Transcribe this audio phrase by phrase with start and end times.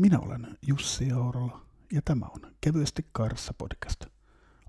[0.00, 1.60] Minä olen Jussi Jourola
[1.92, 4.04] ja tämä on Kevyesti kairassa podcast.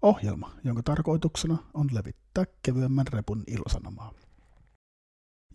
[0.01, 4.13] Ohjelma, jonka tarkoituksena on levittää kevyemmän repun ilosanomaa.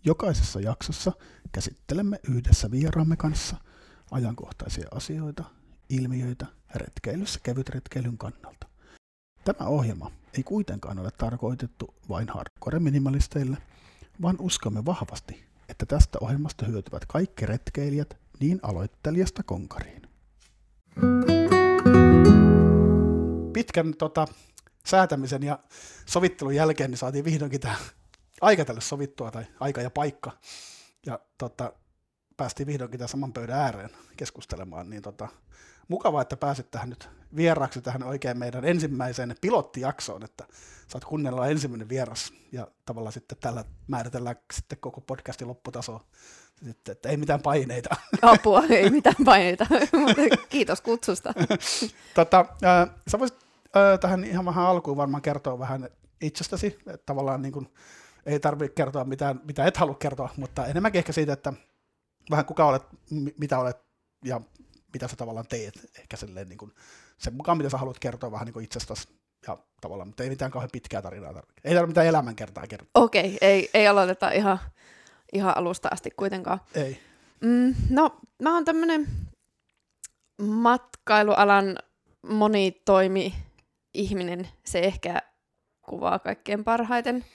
[0.05, 1.11] Jokaisessa jaksossa
[1.51, 3.57] käsittelemme yhdessä vieraamme kanssa
[4.11, 5.43] ajankohtaisia asioita,
[5.89, 8.67] ilmiöitä retkeilyssä kevytretkeilyn kannalta.
[9.43, 13.57] Tämä ohjelma ei kuitenkaan ole tarkoitettu vain hardcore-minimalisteille,
[14.21, 20.01] vaan uskomme vahvasti, että tästä ohjelmasta hyötyvät kaikki retkeilijät niin aloittelijasta konkariin.
[23.53, 24.27] Pitkän tota,
[24.85, 25.59] säätämisen ja
[26.05, 27.75] sovittelun jälkeen niin saatiin vihdoinkin tämä
[28.41, 30.31] aika tälle sovittua, tai aika ja paikka.
[31.05, 31.73] Ja tota,
[32.37, 35.27] päästiin vihdoinkin tämän saman pöydän ääreen keskustelemaan, niin tota,
[35.87, 40.47] mukavaa, että pääsit tähän nyt vieraaksi tähän oikein meidän ensimmäiseen pilottijaksoon, että
[40.87, 46.01] saat kuunnella ensimmäinen vieras ja tavallaan sitten tällä määritellään sitten koko podcastin lopputaso.
[46.65, 47.95] Sitten, että ei mitään paineita.
[48.21, 49.67] Apua, ei mitään paineita,
[50.49, 51.33] kiitos kutsusta.
[52.15, 53.39] tota, äh, sä voisit
[53.77, 55.89] äh, tähän ihan vähän alkuun varmaan kertoa vähän
[56.21, 57.73] itsestäsi, että tavallaan niin kuin,
[58.25, 61.53] ei tarvitse kertoa mitään, mitä et halua kertoa, mutta enemmänkin ehkä siitä, että
[62.29, 62.83] vähän kuka olet,
[63.37, 63.77] mitä olet
[64.25, 64.41] ja
[64.93, 66.73] mitä sä tavallaan teet, ehkä silleen niin kuin
[67.17, 69.07] sen mukaan, mitä sä haluat kertoa vähän niin kuin itsestäsi
[69.47, 71.61] ja tavallaan, mutta ei mitään kauhean pitkää tarinaa tarvitse.
[71.63, 73.03] Ei tarvitse mitään elämänkertaa kertoa.
[73.03, 74.59] Okei, okay, ei, ei aloiteta ihan,
[75.33, 76.59] ihan alusta asti kuitenkaan.
[76.75, 76.99] Ei.
[77.41, 79.07] Mm, no, mä oon tämmönen
[80.41, 81.77] matkailualan
[82.27, 83.33] monitoimi
[83.93, 84.47] ihminen.
[84.65, 85.21] Se ehkä
[85.81, 87.25] kuvaa kaikkein parhaiten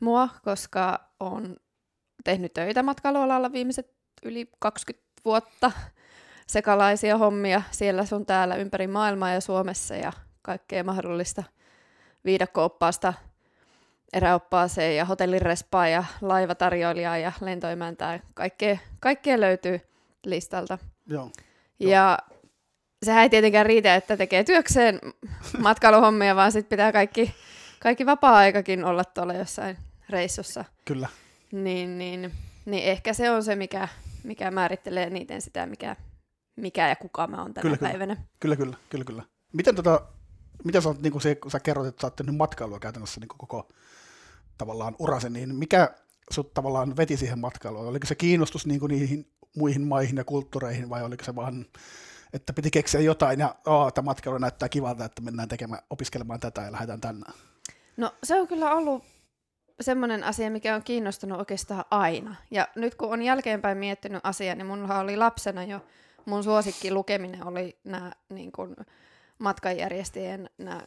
[0.00, 1.56] mua, koska on
[2.24, 5.72] tehnyt töitä matkailualalla viimeiset yli 20 vuotta
[6.46, 11.42] sekalaisia hommia siellä sun täällä ympäri maailmaa ja Suomessa ja kaikkea mahdollista
[12.24, 13.14] viidakkooppaasta
[14.14, 18.20] eräoppaaseen ja hotellirespaa ja laivatarjoilijaa ja lentoimäntää.
[18.34, 19.80] Kaikkea, kaikkea löytyy
[20.24, 20.78] listalta.
[21.06, 21.30] Joo.
[21.80, 22.18] Ja
[23.02, 25.00] sehän ei tietenkään riitä, että tekee työkseen
[25.58, 27.34] matkailuhommia, vaan sitten pitää kaikki,
[27.80, 29.76] kaikki vapaa-aikakin olla tuolla jossain
[30.10, 30.64] reissussa.
[30.84, 31.08] Kyllä.
[31.52, 32.32] Niin, niin,
[32.64, 33.88] niin ehkä se on se, mikä,
[34.24, 35.96] mikä määrittelee niiden sitä, mikä,
[36.56, 38.16] mikä ja kuka mä oon tänä Kyllä, päivänä.
[38.40, 39.22] Kyllä, kyllä, kyllä, kyllä.
[39.52, 40.00] Miten, tota,
[40.64, 43.28] miten sä, niin kuin se, kun sä kerrot, että sä oot tehnyt matkailua käytännössä niin
[43.28, 43.68] koko
[44.58, 45.90] tavallaan urasen, niin mikä
[46.30, 47.86] sut tavallaan veti siihen matkailuun?
[47.86, 51.66] Oliko se kiinnostus niin kuin niihin muihin maihin ja kulttuureihin vai oliko se vaan,
[52.32, 56.62] että piti keksiä jotain ja oh, tämä matkailu näyttää kivalta, että mennään tekemään, opiskelemaan tätä
[56.62, 57.26] ja lähdetään tänne?
[57.96, 59.04] No se on kyllä ollut
[59.80, 62.36] semmoinen asia, mikä on kiinnostunut oikeastaan aina.
[62.50, 65.80] Ja nyt kun on jälkeenpäin miettinyt asiaa, niin mulla oli lapsena jo
[66.24, 68.76] mun suosikki lukeminen oli nämä niin kuin,
[69.38, 70.82] matkanjärjestäjien nämä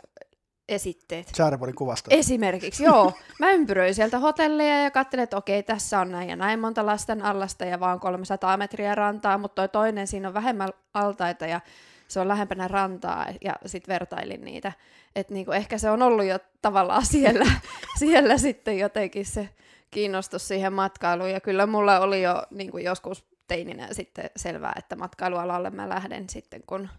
[0.69, 1.31] esitteet.
[1.35, 2.09] Säärevuoden kuvasta.
[2.13, 3.13] Esimerkiksi, joo.
[3.39, 7.25] Mä ympyröin sieltä hotelleja ja katselin, että okei, tässä on näin ja näin monta lasten
[7.25, 11.61] allasta ja vaan 300 metriä rantaa, mutta toi toinen siinä on vähemmän altaita ja
[12.07, 14.71] se on lähempänä rantaa ja sitten vertailin niitä.
[15.15, 17.45] Että niinku ehkä se on ollut jo tavallaan siellä,
[17.99, 19.49] siellä sitten jotenkin se
[19.91, 21.31] kiinnostus siihen matkailuun.
[21.31, 26.63] Ja kyllä mulla oli jo niinku joskus teininä sitten selvää, että matkailualalle mä lähden sitten,
[26.67, 26.89] kun,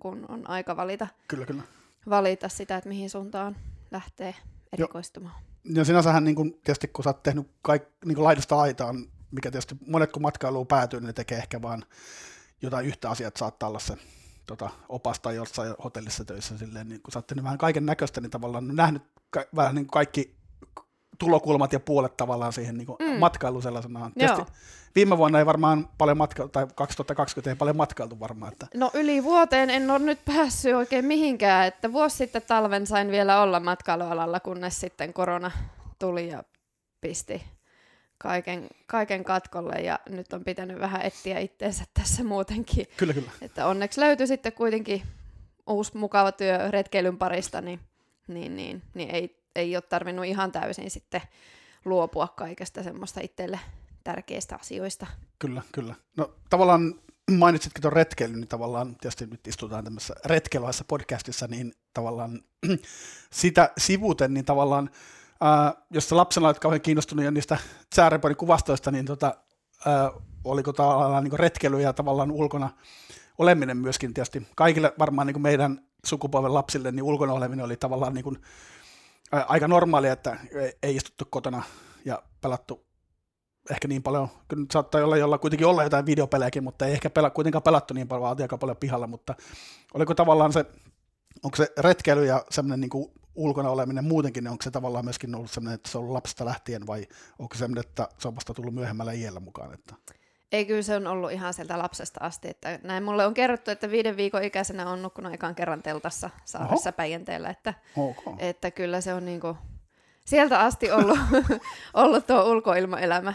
[0.00, 1.62] kun on aika valita, Kyllä, kyllä.
[2.08, 3.56] Valita sitä, että mihin suuntaan
[3.90, 4.34] lähtee
[4.72, 5.34] erikoistumaan.
[5.64, 9.50] Ja sinänsähän niin kun, tietysti kun sä oot tehnyt kaik, niin kun laidasta aitaan, mikä
[9.50, 11.84] tietysti monet kun matkailuun päätyy, niin ne tekee ehkä vaan
[12.62, 13.96] jotain yhtä asiaa, että saattaa olla se
[14.46, 18.30] tota, opasta jossain hotellissa töissä silleen, niin kun sä oot tehnyt vähän kaiken näköistä, niin
[18.30, 20.36] tavallaan nähnyt ka- vähän niin kaikki
[21.18, 23.18] tulokulmat ja puolet tavallaan siihen niin mm.
[23.18, 24.12] matkailuun sellaisenaan.
[24.12, 24.52] Tietysti
[24.94, 28.52] viime vuonna ei varmaan paljon matkailtu, tai 2020 ei paljon matkailtu varmaan.
[28.52, 28.66] Että...
[28.74, 33.42] No yli vuoteen en ole nyt päässyt oikein mihinkään, että vuosi sitten talven sain vielä
[33.42, 35.50] olla matkailualalla, kunnes sitten korona
[35.98, 36.44] tuli ja
[37.00, 37.42] pisti
[38.18, 42.86] kaiken, kaiken katkolle ja nyt on pitänyt vähän etsiä itteensä tässä muutenkin.
[42.96, 43.30] Kyllä, kyllä.
[43.42, 45.02] Että onneksi löytyi sitten kuitenkin
[45.66, 47.80] uusi mukava työ retkeilyn parista, niin,
[48.28, 51.20] niin, niin, niin ei, ei ole tarvinnut ihan täysin sitten
[51.84, 53.60] luopua kaikesta semmoista itselle
[54.04, 55.06] tärkeistä asioista.
[55.38, 55.94] Kyllä, kyllä.
[56.16, 56.94] No tavallaan
[57.38, 62.40] mainitsitkin tuon retkeilyn, niin tavallaan tietysti nyt istutaan tämmöisessä retkeiluissa podcastissa, niin tavallaan
[63.32, 64.90] sitä sivuten, niin tavallaan
[65.40, 67.58] ää, jos sä lapsena olet kauhean kiinnostunut jo niistä
[67.90, 69.34] Tsääreporin kuvastoista, niin tota,
[69.86, 70.10] ää,
[70.44, 72.70] oliko tavallaan niin retkeily ja tavallaan ulkona
[73.38, 78.24] oleminen myöskin tietysti kaikille varmaan niin meidän sukupolven lapsille, niin ulkona oleminen oli tavallaan niin
[78.24, 78.38] kuin,
[79.32, 80.36] ää, aika normaalia, että
[80.82, 81.62] ei istuttu kotona
[82.04, 82.89] ja pelattu
[83.70, 87.10] ehkä niin paljon, kyllä nyt saattaa olla jolla kuitenkin olla jotain videopelejäkin, mutta ei ehkä
[87.10, 89.34] pela, kuitenkaan pelattu niin paljon, vaan aika paljon pihalla, mutta
[89.94, 90.64] oliko tavallaan se,
[91.42, 95.50] onko se retkeily ja semmoinen niin ulkona oleminen muutenkin, niin onko se tavallaan myöskin ollut
[95.50, 97.06] semmoinen, että se on ollut lapsesta lähtien vai
[97.38, 99.74] onko se semmoinen, että se on vasta tullut myöhemmällä iällä mukaan?
[99.74, 99.94] Että?
[100.52, 103.90] Ei kyllä se on ollut ihan sieltä lapsesta asti, että näin mulle on kerrottu, että
[103.90, 106.96] viiden viikon ikäisenä on nukkunut ekan kerran teltassa saaressa Oho.
[106.96, 108.34] Päijänteellä, että, okay.
[108.38, 109.56] että kyllä se on niinku
[110.26, 111.18] sieltä asti ollut,
[111.94, 113.34] ollut tuo ulkoilmaelämä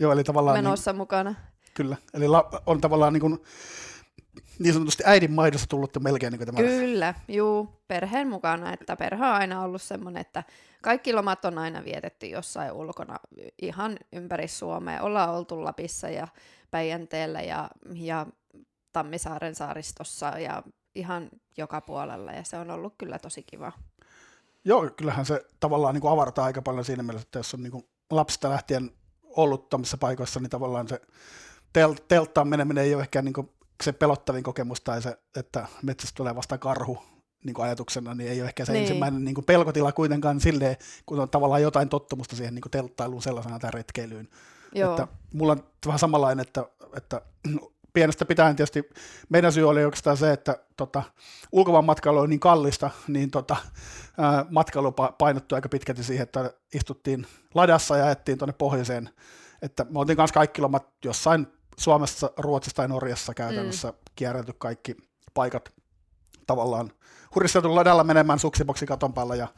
[0.00, 1.34] Joo, eli tavallaan menossa niin, mukana.
[1.74, 3.38] Kyllä, eli la, on tavallaan niin, kuin,
[4.58, 6.58] niin sanotusti äidin maidossa tullut melkein niin tämä.
[6.58, 10.44] Kyllä, juu, perheen mukana, että perhe on aina ollut semmoinen, että
[10.82, 13.16] kaikki lomat on aina vietetty jossain ulkona
[13.62, 15.02] ihan ympäri Suomea.
[15.02, 16.28] Ollaan oltu Lapissa ja
[16.70, 18.26] Päijänteellä ja, ja
[18.92, 20.62] Tammisaaren saaristossa ja
[20.94, 23.72] ihan joka puolella ja se on ollut kyllä tosi kiva.
[24.64, 27.70] Joo, kyllähän se tavallaan niin kuin avartaa aika paljon siinä mielessä, että jos on niin
[27.70, 28.90] kuin lapsista lähtien
[29.22, 31.00] ollut tämmöisissä paikoissa, niin tavallaan se
[31.72, 33.50] tel- telttaan meneminen ei ole ehkä niin kuin
[33.82, 36.98] se pelottavin kokemus tai se, että metsästä tulee vasta karhu
[37.44, 38.82] niin kuin ajatuksena, niin ei ole ehkä se niin.
[38.82, 43.22] ensimmäinen niin kuin pelkotila kuitenkaan silleen, kun on tavallaan jotain tottumusta siihen niin kuin telttailuun
[43.22, 44.28] sellaisena tai retkeilyyn.
[44.72, 44.90] Joo.
[44.90, 46.64] Että mulla on vähän samanlainen, että,
[46.96, 47.22] että
[47.92, 48.88] pienestä pitäen tietysti
[49.28, 51.02] meidän syy oli oikeastaan se, että tota,
[51.52, 53.56] ulkomaan matkailu on niin kallista, niin tota,
[54.50, 59.10] matkailu painottui aika pitkälti siihen, että istuttiin ladassa ja ajettiin tuonne pohjoiseen.
[59.62, 61.46] Että me oltiin kanssa kaikki lomat jossain
[61.78, 63.96] Suomessa, Ruotsissa tai Norjassa käytännössä mm.
[64.16, 64.96] kierrelty kaikki
[65.34, 65.72] paikat
[66.46, 66.90] tavallaan
[67.34, 69.48] huristeltu ladalla menemään suksiboksi katon päällä ja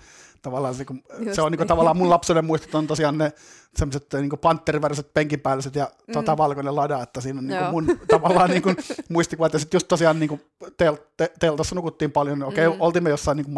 [0.43, 3.33] tavallaan se, kun, se on niin kuin, tavallaan mun lapsuuden muistot on tosiaan ne
[3.77, 6.13] semmoiset niin panteriväriset penkinpäälliset ja mm.
[6.13, 8.77] tota, valkoinen lada, että siinä on niin kuin, mun tavallaan niin kuin,
[9.09, 10.43] muistikuvat ja sitten just tosiaan niin kuin,
[10.77, 12.83] tel, te, teltassa nukuttiin paljon, okei okay, mm.
[12.83, 13.55] oltiin me jossain niin kuin,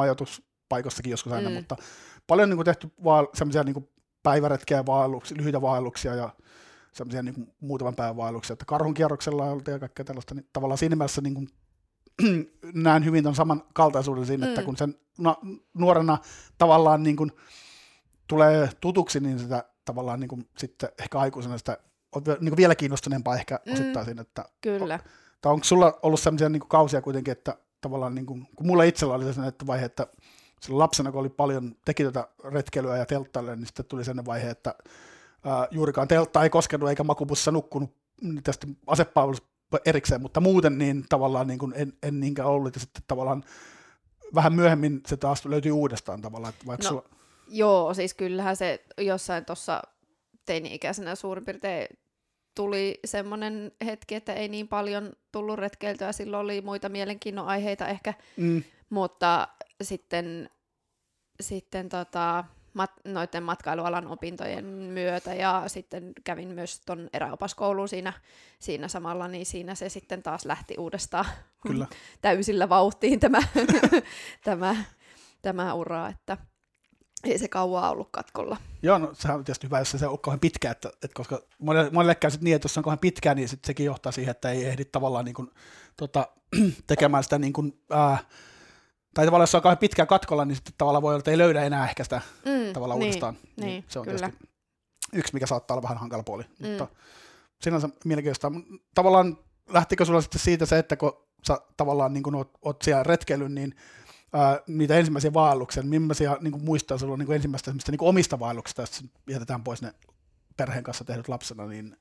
[0.74, 1.54] majoituspaikossakin joskus aina, mm.
[1.54, 1.76] mutta
[2.26, 3.88] paljon niin kuin, tehty vaan semmoisia niin
[4.22, 6.30] päiväretkiä, vaelluksia, lyhyitä vaelluksia ja
[6.92, 10.96] semmoisia niin muutaman päivän vaelluksia, että karhun kierroksella oltiin ja kaikkea tällaista, niin tavallaan siinä
[10.96, 11.48] mielessä niin kuin,
[12.84, 14.50] näen hyvin tuon saman kaltaisuuden siinä, mm.
[14.50, 15.36] että kun sen no,
[15.74, 16.18] nuorena
[16.58, 17.32] tavallaan niin kuin
[18.28, 21.78] tulee tutuksi, niin sitä tavallaan niin kuin sitten ehkä aikuisena sitä
[22.12, 23.72] on niin kuin vielä kiinnostuneempaa ehkä mm.
[23.72, 24.98] osittain siinä, että Kyllä.
[25.40, 28.82] tai onko sulla ollut sellaisia niin kuin kausia kuitenkin, että tavallaan niin kuin, kun mulla
[28.82, 30.06] itsellä oli sellainen että vaihe, että
[30.60, 34.50] silloin lapsena, kun oli paljon, teki tätä retkeilyä ja telttaille, niin sitten tuli sellainen vaihe,
[34.50, 34.74] että
[35.44, 37.94] ää, juurikaan teltta ei koskenut eikä makubussissa nukkunut
[38.44, 39.48] tästä asepalvelusta
[39.84, 43.44] erikseen, mutta muuten niin tavallaan niin kuin en, en niinkään ollut, ja sitten tavallaan
[44.34, 46.54] vähän myöhemmin se taas löytyy uudestaan tavallaan.
[46.54, 47.04] Että vaikka no, sulla...
[47.48, 49.82] Joo, siis kyllähän se jossain tuossa
[50.46, 51.98] teini-ikäisenä suurin piirtein
[52.54, 58.14] tuli semmoinen hetki, että ei niin paljon tullut retkeiltyä, silloin oli muita mielenkiinnon aiheita ehkä,
[58.36, 58.62] mm.
[58.90, 59.48] mutta
[59.82, 60.50] sitten,
[61.40, 68.12] sitten tota, mat, noiden matkailualan opintojen myötä ja sitten kävin myös tuon eräopaskouluun siinä,
[68.58, 71.26] siinä samalla, niin siinä se sitten taas lähti uudestaan
[71.60, 71.86] Kyllä.
[72.20, 73.40] täysillä vauhtiin tämä,
[74.44, 74.76] tämä,
[75.42, 76.36] tämä ura, että
[77.24, 78.56] ei se kauaa ollut katkolla.
[78.82, 81.90] Joo, no sehän on tietysti hyvä, jos se on kauhean pitkä, että, että koska monelle,
[81.90, 84.50] monelle käy niin, että jos se on kauhean pitkä, niin sit sekin johtaa siihen, että
[84.50, 85.50] ei ehdi tavallaan niin kuin,
[85.96, 86.28] tota,
[86.86, 88.26] tekemään sitä niin kuin, äh,
[89.14, 91.62] tai tavallaan jos on kauhean pitkä katkolla, niin sitten tavallaan voi olla, että ei löydä
[91.62, 93.34] enää ehkä sitä mm, tavallaan niin, uudestaan.
[93.56, 94.18] Niin, niin, se on kyllä.
[94.18, 94.54] tietysti
[95.12, 96.44] yksi, mikä saattaa olla vähän hankala puoli.
[96.58, 96.68] Mm.
[96.68, 96.88] Mutta
[97.60, 98.52] sinänsä mielenkiintoista.
[98.94, 99.38] Tavallaan
[99.68, 103.54] lähtikö sulla sitten siitä se, että kun sä tavallaan niin kun oot, oot siellä retkeilyn,
[103.54, 103.74] niin
[104.34, 109.04] ää, niitä ensimmäisiä vaelluksia, niin millaisia niin muistaa sulla niin ensimmäistä niin omista vaelluksista, jos
[109.30, 109.94] jätetään pois ne
[110.56, 111.96] perheen kanssa tehdyt lapsena, niin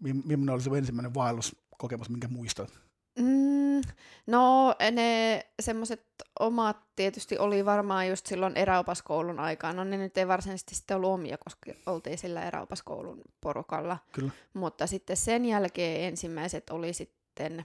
[0.00, 2.72] millainen oli se ensimmäinen vaelluskokemus, minkä muistat?
[3.18, 3.80] Mm,
[4.26, 6.06] no ne semmoiset
[6.40, 9.76] omat tietysti oli varmaan just silloin eräopaskoulun aikaan.
[9.76, 13.98] No ne nyt ei varsinaisesti sitten ollut omia, koska oltiin sillä eräopaskoulun porukalla.
[14.12, 14.30] Kyllä.
[14.54, 17.64] Mutta sitten sen jälkeen ensimmäiset oli sitten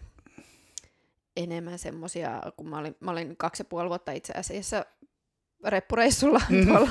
[1.38, 4.86] enemmän semmoisia, kun mä olin, mä olin kaksi ja puoli vuotta itse asiassa
[5.66, 6.68] reppureissulla mm-hmm.
[6.68, 6.90] tuolla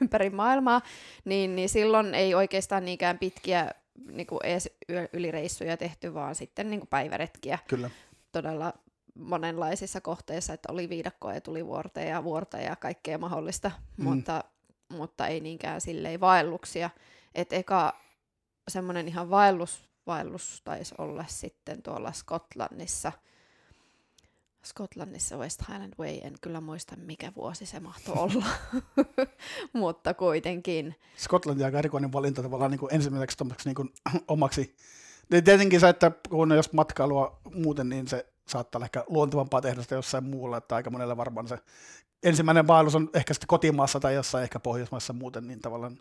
[0.00, 0.80] ympäri maailmaa,
[1.24, 3.70] niin, niin silloin ei oikeastaan niinkään pitkiä
[4.12, 4.70] niin kuin edes
[5.12, 7.58] ylireissuja tehty, vaan sitten niin kuin päiväretkiä.
[7.68, 7.90] Kyllä.
[8.32, 8.72] Todella
[9.14, 14.04] monenlaisissa kohteissa, että oli viidakkoa ja tuli vuorta ja vuorta ja kaikkea mahdollista, mm.
[14.04, 14.44] mutta,
[14.92, 16.90] mutta ei niinkään silleen vaelluksia.
[17.34, 18.00] Että eka
[18.68, 23.12] semmoinen ihan vaellus, vaellus taisi olla sitten tuolla Skotlannissa–
[24.68, 28.46] Skotlannissa West Highland Way, en kyllä muista mikä vuosi se mahtoi olla,
[29.72, 30.94] mutta kuitenkin.
[31.16, 33.92] Skotlanti aika erikoinen valinta tavallaan niin kuin ensimmäiseksi niin kuin
[34.28, 34.76] omaksi.
[35.30, 39.94] Tietenkin se, että kun jos matkailua muuten, niin se saattaa olla ehkä luontevampaa tehdä sitä
[39.94, 41.58] jossain muulla, että aika monelle varmaan se
[42.22, 45.98] ensimmäinen vaellus on ehkä sitten kotimaassa tai jossain ehkä Pohjoismaissa muuten, niin tavallaan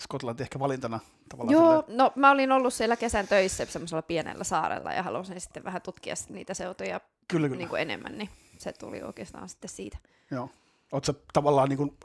[0.00, 1.52] Skotlanti ehkä valintana tavallaan.
[1.52, 1.98] Joo, silleen.
[1.98, 6.14] no mä olin ollut siellä kesän töissä semmoisella pienellä saarella ja halusin sitten vähän tutkia
[6.28, 7.00] niitä seutuja
[7.30, 7.58] kyllä, kyllä.
[7.58, 9.98] Niin kuin enemmän, niin se tuli oikeastaan sitten siitä.
[10.30, 10.50] Joo.
[10.92, 11.96] Oletko tavallaan niin kuin,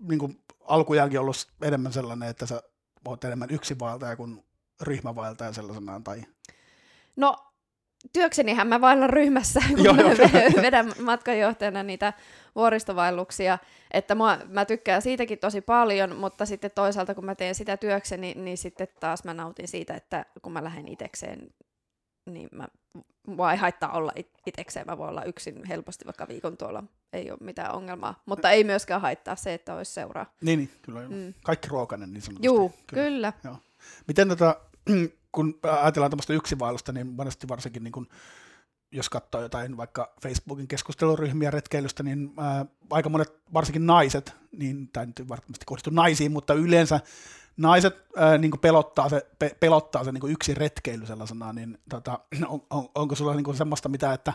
[0.00, 2.62] niin kuin alkujaankin ollut enemmän sellainen, että sä
[3.08, 4.44] oot enemmän yksin vaeltaja kuin
[4.80, 6.04] ryhmävaeltaja sellaisenaan?
[6.04, 6.22] Tai...
[7.16, 7.36] No
[8.12, 10.62] työksenihän mä vaellan ryhmässä, kun Joo, mä joo.
[10.62, 12.12] vedän matkanjohtajana niitä
[12.54, 13.58] vuoristovaelluksia,
[13.90, 18.34] että mä, mä tykkään siitäkin tosi paljon, mutta sitten toisaalta kun mä teen sitä työkseni,
[18.36, 21.50] niin sitten taas mä nautin siitä, että kun mä lähden itekseen,
[22.26, 22.68] niin mä,
[23.26, 27.30] mua ei haittaa olla it- itekseen, mä voin olla yksin helposti vaikka viikon tuolla, ei
[27.30, 30.26] ole mitään ongelmaa, mutta ei myöskään haittaa se, että olisi seuraa.
[30.40, 31.08] Niin, niin kyllä.
[31.08, 31.34] Mm.
[31.44, 32.46] Kaikki ruokainen niin sanotusti.
[32.46, 33.32] Juu, kyllä.
[33.44, 33.56] Joo.
[34.08, 34.56] Miten tota,
[35.34, 38.08] kun ajatellaan tämmöistä yksinvaellusta, niin monesti varsinkin niin kun,
[38.92, 45.06] jos katsoo jotain vaikka Facebookin keskusteluryhmiä retkeilystä, niin ää, aika monet, varsinkin naiset, niin tämä
[45.06, 47.00] nyt varmasti kohdistu naisiin, mutta yleensä
[47.56, 52.18] naiset ää, niin pelottaa se, pe, pelottaa se niin yksin retkeily sellaisena, niin tota,
[52.48, 54.32] on, on, onko sulla niin semmoista mitä, että,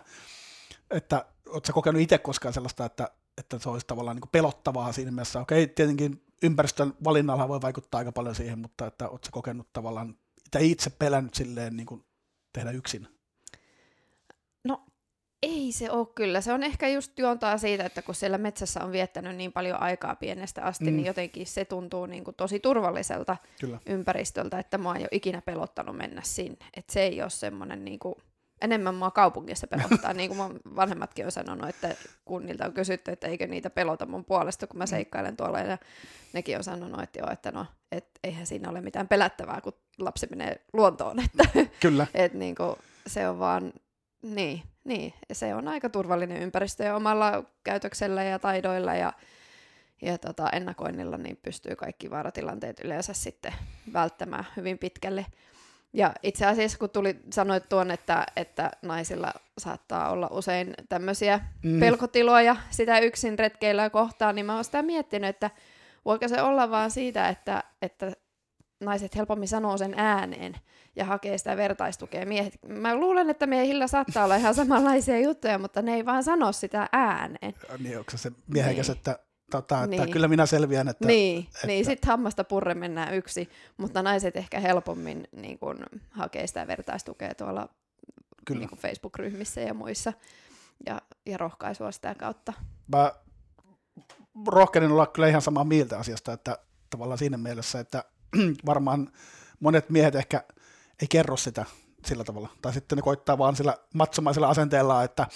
[0.92, 1.26] että
[1.68, 5.68] sä kokenut itse koskaan sellaista, että, että se olisi tavallaan niin pelottavaa siinä mielessä, okei,
[5.68, 10.16] tietenkin ympäristön valinnalla voi vaikuttaa aika paljon siihen, mutta että sä kokenut tavallaan,
[10.60, 12.06] itse pelännyt silleen niin
[12.54, 13.19] tehdä yksin?
[15.44, 16.42] Ei se ole kyllä.
[16.42, 20.16] Se on ehkä just juontaa siitä, että kun siellä metsässä on viettänyt niin paljon aikaa
[20.16, 20.92] pienestä asti, Mm.
[20.92, 20.96] mm.
[20.96, 23.80] niin jotenkin se tuntuu niin kuin tosi turvalliselta Kyllä.
[23.86, 26.66] ympäristöltä, että mä oon jo ikinä pelottanut mennä sinne.
[26.78, 28.16] Et se ei ole semmoinen niin kuin,
[28.62, 33.12] enemmän mua kaupungissa pelottaa, niin kuin mun vanhemmatkin on sanonut, että kun niiltä on kysytty,
[33.12, 35.78] että eikö niitä pelota mun puolesta, kun mä seikkailen tuolla, ja
[36.34, 40.28] nekin on sanonut, että joo, että no, et eihän siinä ole mitään pelättävää, kun lapsi
[40.30, 41.44] menee luontoon, että
[41.80, 42.78] Kyllä, et niinku,
[43.08, 43.74] se on vaan,
[44.22, 49.14] niin, niin, se on aika turvallinen ympäristö ja omalla käytöksellä ja taidoilla ja,
[50.02, 53.54] ja tota, ennakoinnilla niin pystyy kaikki vaaratilanteet yleensä sitten
[53.94, 55.26] välttämään hyvin pitkälle.
[55.94, 61.80] Ja itse asiassa kun tuli, sanoit tuon, että, että naisilla saattaa olla usein tämmöisiä Mm.
[61.80, 65.50] pelkotiloja sitä yksin retkeilyä kohtaan, niin mä oon sitä miettinyt, että
[66.06, 68.12] voiko se olla vaan siitä, että, että
[68.80, 70.56] naiset helpommin sanoo sen ääneen
[70.96, 72.26] ja hakee sitä vertaistukea.
[72.26, 76.52] Miehet, mä luulen, että miehillä saattaa olla ihan samanlaisia juttuja, mutta ne ei vaan sano
[76.52, 77.54] sitä ääneen.
[77.80, 78.98] niin onko se miehekäs, Niin.
[78.98, 79.20] että,
[79.52, 80.12] tota, että Niin.
[80.12, 84.60] kyllä minä selviän, että niin, että- niin sitten hammasta purre mennään yksi, mutta naiset ehkä
[84.60, 85.80] helpommin niin kun,
[86.12, 87.70] hakee sitä vertaistukea tuolla
[88.46, 88.60] kyllä.
[88.60, 90.14] niin kun Facebook-ryhmissä ja muissa
[90.86, 92.54] ja, ja rohkaisua sitä kautta.
[92.96, 93.12] Mä
[94.48, 96.58] rohkenin olla kyllä ihan samaa mieltä asiasta, että
[96.90, 98.04] tavallaan siinä mielessä, että
[98.66, 99.12] varmaan
[99.60, 100.44] monet miehet ehkä
[101.02, 101.66] ei kerro sitä
[102.06, 105.28] sillä tavalla, tai sitten ne koittaa vaan sillä matsomaisella asenteella, että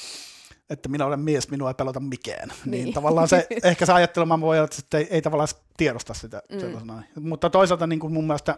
[0.69, 2.49] että minä olen mies, minua ei pelota mikään.
[2.49, 5.47] Niin, niin tavallaan se, ehkä se ajattelumaailma voi olla, että sitten ei, ei tavallaan
[5.77, 6.59] tiedosta sitä Mm.
[6.59, 7.03] sellaisena.
[7.19, 8.57] Mutta toisaalta niin kuin mun mielestä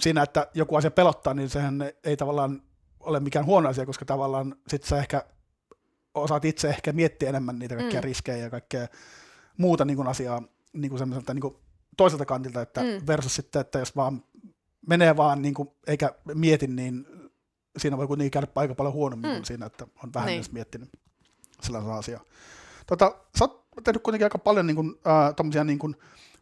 [0.00, 2.62] siinä, että joku asia pelottaa, niin sehän ei tavallaan
[3.00, 5.24] ole mikään huono asia, koska tavallaan sit sä ehkä
[6.14, 8.00] osaat itse ehkä miettiä enemmän niitä kaikkia.
[8.00, 8.04] Mm.
[8.04, 8.86] riskejä ja kaikkea
[9.56, 10.42] muuta niin kuin asiaa
[10.72, 11.56] niin kuin semmoiselta niin kuin
[11.96, 13.06] toiselta kantilta, että mm.
[13.06, 14.22] Versus sitten, että jos vaan
[14.86, 17.06] menee vaan niin kuin, eikä mieti, niin
[17.78, 19.34] siinä voi kuitenkin käydä aika paljon huonommin mm.
[19.34, 20.36] kuin siinä, että on vähän Niin.
[20.36, 20.90] edes miettinyt
[21.62, 22.24] sellaista asiaa.
[22.86, 24.94] Tota, sä oot tehnyt kuitenkin aika paljon niin kuin,
[25.58, 25.96] äh, niin kuin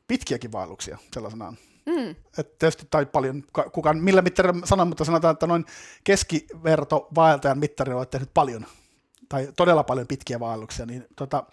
[0.09, 1.59] pitkiäkin vaelluksia sellaisenaan.
[1.87, 2.11] Mm.
[2.39, 5.65] Et tietysti tai paljon, ka- kukaan, millä mittarilla sanon, mutta sanotaan, että noin
[6.05, 8.67] keskiverto vaeltajan mittarilla olet tehnyt paljon,
[9.29, 11.45] tai todella paljon pitkiä vaelluksia, niin tota,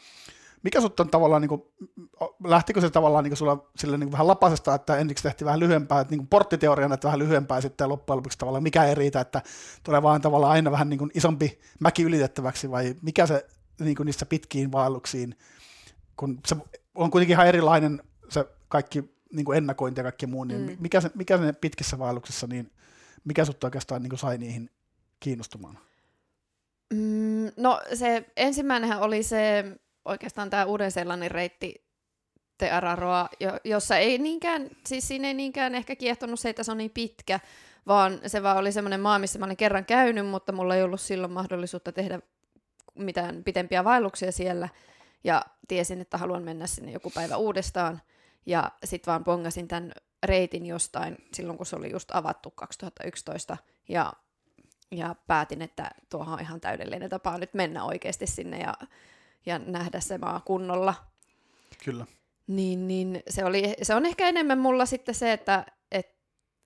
[0.63, 1.61] mikä sut on tavallaan, niin kuin,
[2.43, 6.15] lähtikö se tavallaan niin sulla sille niin vähän lapasesta, että ensiksi tehtiin vähän lyhyempää, että
[6.15, 9.41] niin porttiteoriana, että vähän lyhyempää ja sitten loppujen lopuksi tavallaan mikä ei riitä, että
[9.83, 13.45] tulee vaan tavallaan aina vähän niin kuin isompi mäki ylitettäväksi, vai mikä se
[13.79, 15.35] niin kuin niissä pitkiin vaelluksiin,
[16.17, 16.55] kun se
[16.95, 20.77] on kuitenkin ihan erilainen se kaikki niin kuin ennakointi ja kaikki muu, niin Mm.
[20.79, 22.71] mikä, se, mikä se pitkissä vaelluksissa, niin
[23.25, 24.69] mikä sut oikeastaan niin kuin sai niihin
[25.19, 25.77] kiinnostumaan?
[26.93, 29.65] Mm, no se ensimmäinenhän oli se
[30.05, 31.91] oikeastaan tämä Uuden-Seelannin reitti
[32.57, 36.71] Te Araroa, jo, jossa ei niinkään, siis siinä ei niinkään ehkä kiehtonut se, että se
[36.71, 37.39] on niin pitkä,
[37.87, 41.01] vaan se vaan oli semmoinen maa, missä mä olin kerran käynyt, mutta mulla ei ollut
[41.01, 42.19] silloin mahdollisuutta tehdä
[42.95, 44.69] mitään pitempiä vaelluksia siellä,
[45.23, 48.01] ja tiesin, että haluan mennä sinne joku päivä uudestaan,
[48.45, 49.91] ja sitten vaan pongasin tämän
[50.23, 53.57] reitin jostain silloin, kun se oli just avattu 2011,
[53.89, 54.13] ja
[54.91, 58.73] ja päätin, että tuohon on ihan täydellinen tapa nyt mennä oikeasti sinne ja,
[59.45, 60.93] ja nähdä se maa kunnolla.
[61.85, 62.05] Kyllä.
[62.47, 66.21] Niin, niin se, oli, se on ehkä enemmän mulla sitten se, että, että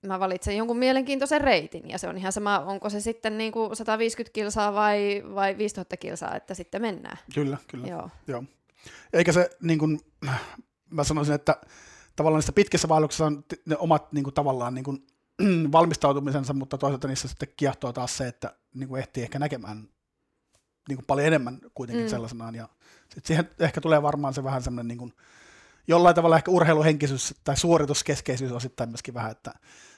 [0.06, 3.76] mä valitsen jonkun mielenkiintoisen reitin, ja se on ihan sama, onko se sitten niin kuin
[3.76, 7.18] 150 kilsaa vai, vai 5000 kilsaa, että sitten mennään.
[7.34, 7.86] Kyllä, kyllä.
[7.86, 8.10] Joo.
[8.26, 8.44] Joo.
[9.12, 10.00] Eikä se, niin kuin,
[10.90, 11.56] mä sanoisin, että
[12.16, 15.06] tavallaan niissä pitkissä vaelluksissa on ne omat niin kuin, tavallaan niin kuin,
[15.72, 19.88] valmistautumisensa, mutta toisaalta niissä sitten kiehtoo taas se, että niin kuin ehtii ehkä näkemään
[20.88, 22.10] niin kuin paljon enemmän kuitenkin mm.
[22.10, 22.54] Sellaisenaan.
[22.54, 22.68] Ja
[23.14, 25.12] sit siihen ehkä tulee varmaan se vähän semmoinen niin kuin,
[25.88, 29.52] jollain tavalla ehkä urheiluhenkisyys tai suorituskeskeisyys osittain myöskin vähän, että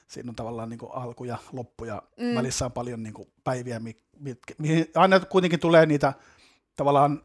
[0.07, 2.35] siinä on tavallaan niin kuin alku ja loppu ja mm.
[2.35, 3.79] välissä on paljon niin kuin päiviä,
[4.19, 6.13] mitkä, mihin aina kuitenkin tulee niitä
[6.75, 7.23] tavallaan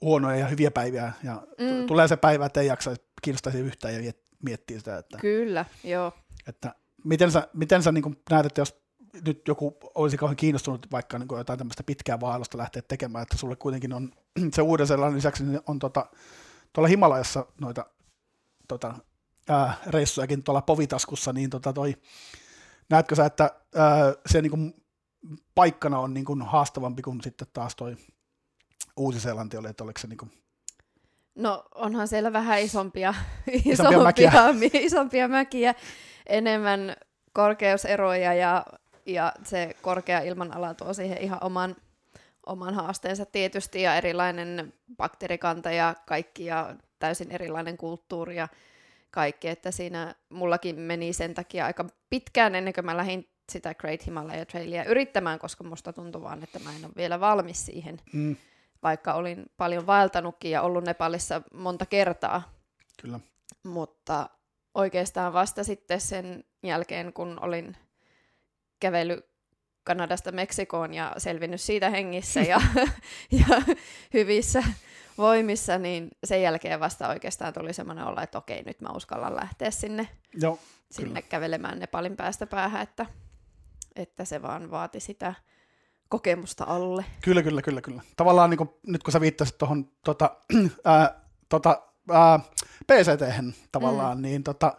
[0.00, 1.86] huonoja ja hyviä päiviä ja mm.
[1.86, 4.12] tulee se päivä, että ei jaksa kiinnostaisi yhtään ja
[4.44, 4.98] miettiä sitä.
[4.98, 6.12] Että, Kyllä, joo.
[6.46, 8.83] Että miten sä, miten sä niin näet, että jos
[9.26, 13.56] nyt joku olisi kauhean kiinnostunut vaikka niin jotain tämmöistä pitkää vaellusta lähteä tekemään, että sulle
[13.56, 14.12] kuitenkin on
[14.54, 16.06] se uuden sellainen lisäksi niin on tota,
[16.72, 17.86] tuolla Himalajassa noita
[18.68, 18.94] tota,
[19.48, 21.96] ää, reissujakin tuolla povitaskussa, niin tota toi,
[22.90, 24.74] näetkö sä, että ää, se niin kuin,
[25.54, 27.96] paikkana on niin kuin, haastavampi kuin sitten taas toi
[28.96, 30.32] Uusi-Seelanti oli, että oliko se niin kuin...
[31.34, 33.14] No onhan siellä vähän isompia,
[33.64, 34.32] isompia, mäkiä.
[34.74, 35.74] isompia mäkiä,
[36.26, 36.96] enemmän
[37.32, 38.66] korkeuseroja ja,
[39.06, 41.76] ja se korkea ilmanala tuo siihen ihan oman,
[42.46, 48.48] oman haasteensa tietysti ja erilainen bakteerikanta ja kaikki ja täysin erilainen kulttuuri ja
[49.10, 54.06] kaikki, että siinä mullakin meni sen takia aika pitkään ennen kuin mä lähdin sitä Great
[54.06, 58.00] Himalaya Trailia yrittämään, koska musta tuntui vaan, että mä en ole vielä valmis siihen.
[58.12, 58.36] Mm
[58.84, 62.52] vaikka olin paljon vaeltanutkin ja ollut Nepalissa monta kertaa.
[63.02, 63.20] Kyllä.
[63.62, 64.30] Mutta
[64.74, 67.76] oikeastaan vasta sitten sen jälkeen, kun olin
[68.84, 69.26] kävellyt
[69.84, 72.60] Kanadasta Meksikoon ja selvinnyt siitä hengissä ja,
[73.30, 73.62] ja
[74.14, 74.62] hyvissä
[75.18, 79.70] voimissa, niin sen jälkeen vasta oikeastaan tuli semmoinen olla, että okei, nyt mä uskallan lähteä
[79.70, 80.58] sinne, Joo,
[80.90, 83.06] sinne kävelemään Nepalin päästä päähän, että,
[83.96, 85.34] että se vaan vaati sitä
[86.08, 87.04] kokemusta alle.
[87.22, 88.02] Kyllä, kyllä, kyllä, kyllä.
[88.16, 90.36] Tavallaan niin kuin, nyt kun sä viittasit tuohon tota,
[91.48, 91.82] tota,
[92.86, 94.22] PCT tavallaan, mm.
[94.22, 94.76] niin tota,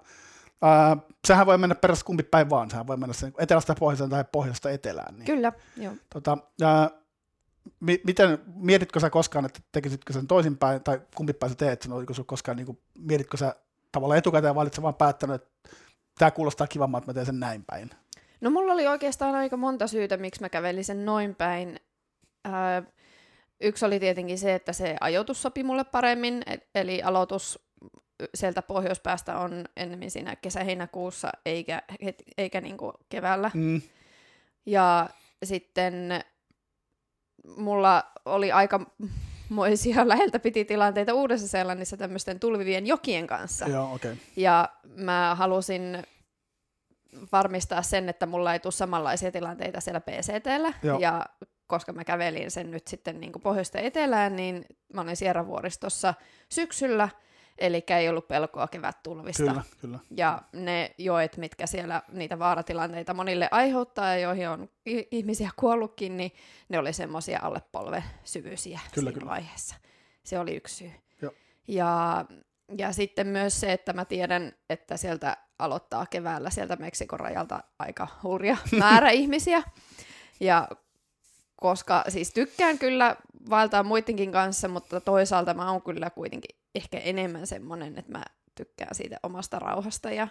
[1.28, 4.70] sehän voi mennä perässä kumpi päin vaan, sehän voi mennä sen etelästä pohjoiseen tai pohjoisesta
[4.70, 5.16] etelään.
[5.16, 5.94] Niin, kyllä, joo.
[6.14, 6.90] Tota, ää,
[7.80, 11.92] mi- miten, mietitkö sä koskaan, että tekisitkö sen toisinpäin, tai kumpi päin sä teet sen,
[11.92, 13.56] oliko sun koskaan, niin kuin, mietitkö sä
[13.92, 15.50] tavallaan etukäteen valitse vaan päättänyt, että
[16.20, 17.90] tämä kuulostaa kivammalta, että mä teen sen näin päin?
[18.42, 21.80] No mulla oli oikeastaan aika monta syytä, miksi mä kävelin sen noin päin.
[22.44, 22.84] Ää,
[23.62, 27.66] yksi oli tietenkin se, että se ajoitus sopi mulle paremmin, et, eli aloitus
[28.36, 31.82] sieltä pohjoispäästä on enemmän siinä kesä-heinäkuussa eikä,
[32.38, 33.52] eikä niinku keväällä.
[33.54, 33.82] Mm.
[34.66, 35.10] Ja
[35.44, 36.24] sitten
[37.58, 38.92] mulla oli aika
[39.50, 43.68] moisia läheltä piti tilanteita Uudessa Seelannissa tämmöisten tulvivien jokien kanssa.
[43.68, 44.16] Joo, okay.
[44.36, 46.04] Ja mä halusin
[47.32, 50.74] varmistaa sen, että mulla ei tule samanlaisia tilanteita siellä PCTllä.
[50.84, 51.00] Joo.
[51.00, 51.26] Ja
[51.68, 56.14] koska mä kävelin sen nyt sitten niin pohjoista etelään, niin mä olin Sierravuoristossa
[56.52, 57.10] syksyllä,
[57.58, 59.44] eli ei ollut pelkoa kevättulvista.
[59.44, 60.00] Kyllä, kyllä.
[60.18, 64.70] Ja ne joet, mitkä siellä niitä vaaratilanteita monille aiheuttaa ja joihin on
[65.12, 66.32] ihmisiä kuollutkin, niin
[66.70, 69.32] ne oli semmoisia alle polven syvyisiä kyllä, siinä kyllä.
[69.32, 69.76] vaiheessa.
[70.24, 70.92] Se oli yksi syy.
[71.22, 71.34] Joo.
[71.68, 72.26] Ja,
[72.78, 78.08] ja sitten myös se, että mä tiedän, että sieltä aloittaa keväällä sieltä Meksikon rajalta aika
[78.24, 79.64] hurja määrä ihmisiä.
[80.40, 80.68] Ja
[81.56, 83.16] koska siis tykkään kyllä
[83.50, 88.24] vaeltaa muidenkin kanssa, mutta toisaalta mä oon kyllä kuitenkin ehkä enemmän semmonen, että mä
[88.56, 90.28] tykkään siitä omasta rauhasta ja,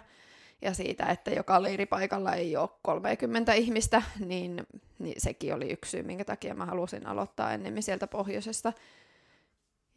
[0.61, 4.67] ja siitä, että joka leiripaikalla ei ole 30 ihmistä, niin,
[4.99, 8.73] niin sekin oli yksi syy, minkä takia mä halusin aloittaa ennemmin sieltä pohjoisesta.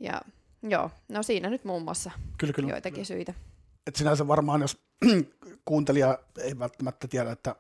[0.01, 0.21] Ja
[0.63, 2.71] joo, no siinä nyt muun muassa kyllä, kyllä.
[2.71, 3.35] joitakin syitä.
[3.87, 4.79] Et sinänsä varmaan, jos
[5.65, 7.57] kuuntelija ei välttämättä tiedä, että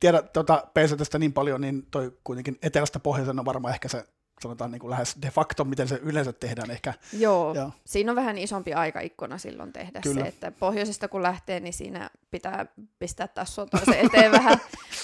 [0.00, 4.04] tiedä tuota PCTstä niin paljon, niin toi kuitenkin etelästä pohjoisena on varmaan ehkä se
[4.40, 6.94] sanotaan niin kuin lähes de facto, miten se yleensä tehdään ehkä.
[7.12, 7.70] Joo, ja.
[7.84, 10.22] siinä on vähän isompi aikaikkuna silloin tehdä Kyllä.
[10.22, 12.66] se, että pohjoisesta kun lähtee, niin siinä pitää
[12.98, 14.58] pistää taas se eteen vähän,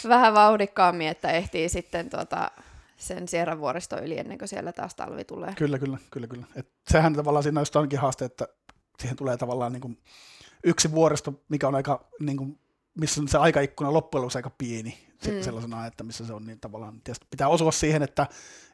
[0.09, 2.51] vähän vauhdikkaammin, että ehtii sitten tuota,
[2.97, 5.55] sen Sierran vuoristo yli ennen kuin siellä taas talvi tulee.
[5.57, 6.47] Kyllä, kyllä, kyllä, kyllä.
[6.57, 8.49] Et sehän tavallaan siinä onkin haaste, että
[9.01, 9.99] siihen tulee tavallaan niin kuin
[10.65, 12.59] yksi vuoristo, mikä on aika, niin kuin,
[12.95, 15.43] missä on se aikaikkuna loppujen lopuksi aika pieni mm.
[15.43, 18.27] sellaisena, että missä se on, niin tavallaan tietysti pitää osua siihen, että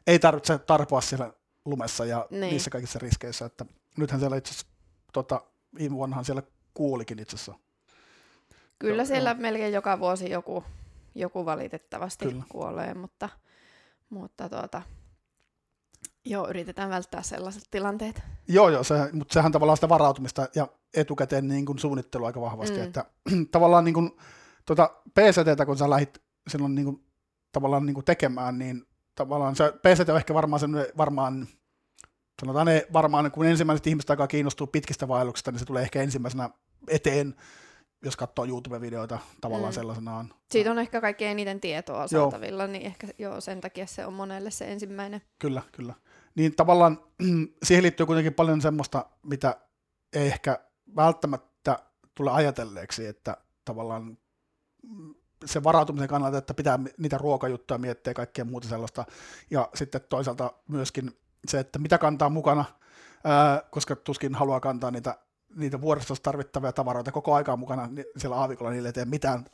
[0.07, 1.33] ei tarvitse tarpoa siellä
[1.65, 2.41] lumessa ja niin.
[2.41, 3.65] niissä kaikissa riskeissä, että
[3.97, 4.67] nythän siellä itse asiassa,
[5.13, 5.41] tota,
[5.77, 7.53] viime vuonnahan siellä kuulikin itse asiassa.
[8.79, 9.41] Kyllä siellä no.
[9.41, 10.63] melkein joka vuosi joku,
[11.15, 12.43] joku valitettavasti Kyllä.
[12.49, 13.29] kuolee, mutta,
[14.09, 14.81] mutta tuota,
[16.25, 18.21] Joo, yritetään välttää sellaiset tilanteet.
[18.47, 22.77] Joo, joo, se, mutta sehän tavallaan sitä varautumista ja etukäteen niin kuin suunnittelu aika vahvasti,
[22.77, 22.83] mm.
[22.83, 23.05] että
[23.51, 24.11] tavallaan niin kuin,
[24.65, 27.05] tuota PCTtä, kun sä lähdit silloin niin kuin,
[27.51, 31.47] tavallaan niin kuin tekemään, niin tavallaan se PCT on ehkä varmaan sen, varmaan,
[32.41, 36.49] sanotaan ne varmaan, kun ensimmäiset ihmiset alkaa kiinnostua pitkistä vaelluksista, niin se tulee ehkä ensimmäisenä
[36.87, 37.35] eteen,
[38.05, 39.75] jos katsoo YouTube-videoita tavallaan mm.
[39.75, 40.33] sellaisenaan.
[40.51, 42.71] Siitä on ehkä kaikkein eniten tietoa saatavilla, joo.
[42.71, 45.21] niin ehkä joo, sen takia se on monelle se ensimmäinen.
[45.39, 45.93] Kyllä, kyllä
[46.39, 46.99] niin tavallaan
[47.63, 49.57] siihen liittyy kuitenkin paljon semmoista, mitä
[50.13, 50.59] ei ehkä
[50.95, 51.79] välttämättä
[52.15, 54.17] tule ajatelleeksi, että tavallaan
[55.45, 59.05] se varautumisen kannalta, että pitää niitä ruokajuttuja miettiä ja kaikkea muuta sellaista.
[59.51, 61.11] Ja sitten toisaalta myöskin
[61.47, 62.65] se, että mitä kantaa mukana,
[63.23, 65.17] ää, koska tuskin haluaa kantaa niitä,
[65.55, 69.45] niitä vuoristossa tarvittavia tavaroita koko aikaa mukana niin siellä aavikolla, niille ei tee mitään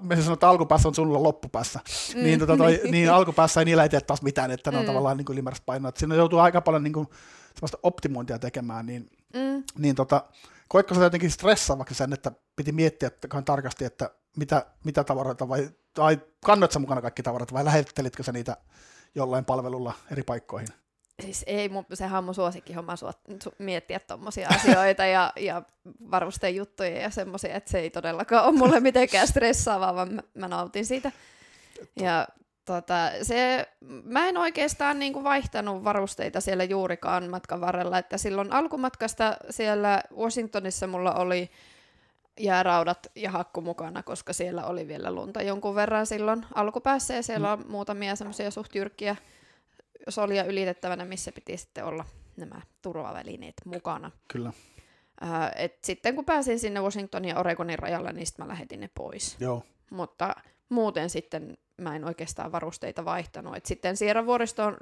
[0.00, 1.80] me sanotaan, että alkupäässä on sulla loppupäässä,
[2.14, 2.22] mm.
[2.22, 4.86] niin, tota toi, niin alkupäässä ei niillä ei tee taas mitään, että ne on mm.
[4.86, 5.88] tavallaan niin ylimääräistä painoa.
[5.88, 7.06] Että siinä joutuu aika paljon niin kuin,
[7.82, 9.64] optimointia tekemään, niin, mm.
[9.78, 10.24] niin tota,
[10.68, 15.70] koitko sä jotenkin stressaavaksi sen, että piti miettiä että tarkasti, että mitä, mitä tavaroita vai,
[15.98, 18.56] vai kannoit sä mukana kaikki tavarat vai lähettelitkö sä niitä
[19.14, 20.68] jollain palvelulla eri paikkoihin?
[21.20, 23.06] Siis ei, mun, sehän on mun suosikkihomma su,
[23.42, 25.62] su, miettiä tuommoisia asioita ja, ja
[26.10, 30.48] varusteen juttuja ja semmoisia, että se ei todellakaan ole mulle mitenkään stressaavaa, vaan mä, mä
[30.48, 31.12] nautin siitä.
[31.96, 32.28] Ja
[32.64, 33.68] tota, se,
[34.04, 40.02] mä en oikeastaan niin kuin vaihtanut varusteita siellä juurikaan matkan varrella, että silloin alkumatkasta siellä
[40.16, 41.50] Washingtonissa mulla oli
[42.40, 47.56] jääraudat ja hakku mukana, koska siellä oli vielä lunta jonkun verran silloin alkupäässä ja siellä
[47.56, 47.62] mm.
[47.62, 49.16] on muutamia semmoisia suht jyrkkiä
[50.08, 52.04] solia ylitettävänä, missä piti sitten olla
[52.36, 54.10] nämä turvavälineet mukana.
[54.28, 54.52] Kyllä.
[55.22, 58.90] Äh, et sitten kun pääsin sinne Washingtonin ja Oregonin rajalle, niin sitten mä lähetin ne
[58.94, 59.36] pois.
[59.40, 59.62] Joo.
[59.90, 60.34] Mutta
[60.68, 63.56] muuten sitten mä en oikeastaan varusteita vaihtanut.
[63.56, 64.76] Et sitten Sierra vuoristoon,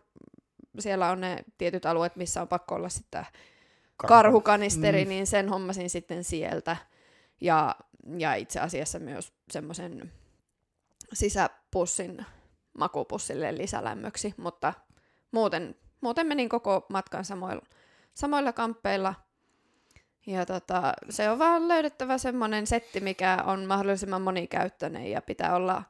[0.78, 3.26] siellä on ne tietyt alueet, missä on pakko olla sitten
[3.96, 5.08] karhukanisteri, mm.
[5.08, 6.76] niin sen hommasin sitten sieltä.
[7.40, 7.76] Ja,
[8.18, 10.12] ja itse asiassa myös semmoisen
[11.12, 12.26] sisäpussin
[12.78, 14.74] makupussille lisälämmöksi, mutta
[15.32, 17.62] muuten, muuten menin koko matkan samoilla,
[18.14, 19.14] samoilla kamppeilla.
[20.26, 25.82] Ja tota, se on vaan löydettävä semmoinen setti, mikä on mahdollisimman monikäyttöinen ja pitää olla,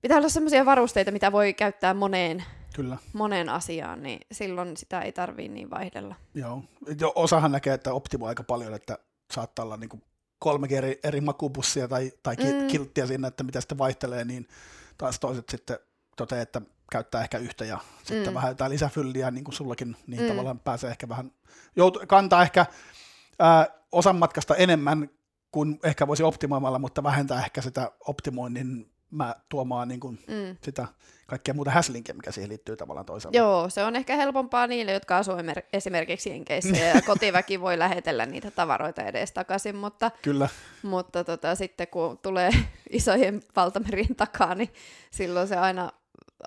[0.00, 2.96] pitää olla semmoisia varusteita, mitä voi käyttää moneen, Kyllä.
[3.12, 6.14] moneen asiaan, niin silloin sitä ei tarvii niin vaihdella.
[6.34, 6.62] Joo,
[7.14, 8.98] osahan näkee, että optimoi aika paljon, että
[9.32, 10.02] saattaa olla niin
[10.38, 12.66] kolme eri, eri makupussia tai, tai mm.
[12.66, 14.48] kilttiä siinä, että mitä sitten vaihtelee, niin
[14.98, 15.78] taas toiset sitten
[16.16, 18.34] toteaa, että käyttää ehkä yhtä ja sitten mm.
[18.34, 20.28] vähän jotain lisäfylliä, niin kuin sullakin, niin mm.
[20.28, 21.32] tavallaan pääsee ehkä vähän,
[21.76, 22.66] joutu, kantaa ehkä
[23.38, 25.10] ää, osan matkasta enemmän
[25.52, 30.56] kuin ehkä voisi optimoimalla, mutta vähentää ehkä sitä optimoinnin mä tuomaan niin kuin mm.
[30.62, 30.88] sitä
[31.26, 33.38] kaikkea muuta häslinkiä, mikä siihen liittyy tavallaan toisaalta.
[33.38, 35.34] Joo, se on ehkä helpompaa niille, jotka asuu
[35.72, 40.48] esimerkiksi Jenkeissä ja kotiväki voi lähetellä niitä tavaroita edes takaisin, mutta, Kyllä.
[40.82, 42.50] mutta tota, sitten kun tulee
[42.90, 44.72] isojen valtamerien takaa, niin
[45.10, 45.92] silloin se aina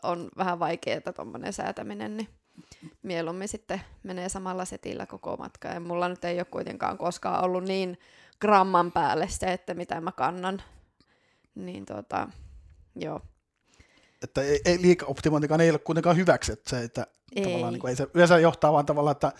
[0.03, 2.27] on vähän vaikeaa tuommoinen säätäminen, niin
[3.03, 5.67] mieluummin sitten menee samalla setillä koko matka.
[5.67, 7.97] Ja mulla nyt ei ole kuitenkaan koskaan ollut niin
[8.41, 10.61] gramman päälle se, että mitä mä kannan.
[11.55, 12.27] Niin tota,
[12.95, 13.21] joo.
[14.23, 17.43] Että ei, ei liikaoptimointikaan ei ole kuitenkaan hyväksi, että se, että ei.
[17.43, 19.31] tavallaan niin kuin, ei se yleensä johtaa vaan tavallaan, että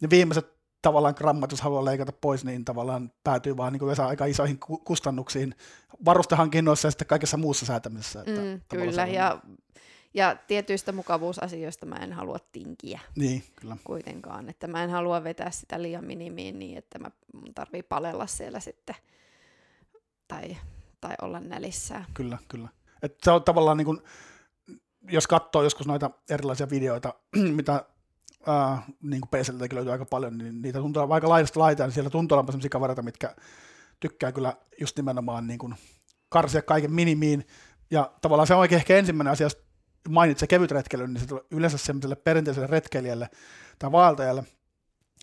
[0.00, 0.53] ne viimeiset
[0.84, 5.54] tavallaan grammat, jos haluaa leikata pois, niin tavallaan päätyy vaan niin aika isoihin kustannuksiin
[6.04, 8.20] varustehankinnoissa ja sitten kaikessa muussa säätämisessä.
[8.20, 9.40] Että mm, kyllä, ja
[10.14, 13.76] ja tietyistä mukavuusasioista mä en halua tinkiä niin, kyllä.
[13.84, 14.48] kuitenkaan.
[14.48, 18.60] Että mä en halua vetää sitä liian minimiin niin, että mä mun tarvii palella siellä
[18.60, 18.96] sitten
[20.28, 20.56] tai,
[21.00, 22.04] tai olla nälissään.
[22.14, 22.68] Kyllä, kyllä.
[23.02, 24.00] Et se on tavallaan niin kuin,
[25.10, 27.14] jos katsoo joskus noita erilaisia videoita,
[27.56, 27.84] mitä
[28.48, 32.10] äh, niin kuin PCltäkin löytyy aika paljon, niin niitä tuntuu aika laidasta laitaan, niin siellä
[32.10, 33.34] tuntuu olevan sellaisia kavereita, mitkä
[34.00, 35.74] tykkää kyllä just nimenomaan niin kuin
[36.28, 37.46] karsia kaiken minimiin,
[37.90, 39.64] ja tavallaan se on oikein ehkä ensimmäinen asia, jos
[40.08, 43.28] mainitse kevyt retkeily, niin se tulee yleensä semmoiselle perinteiselle retkeilijälle
[43.78, 44.44] tai vaeltajalle,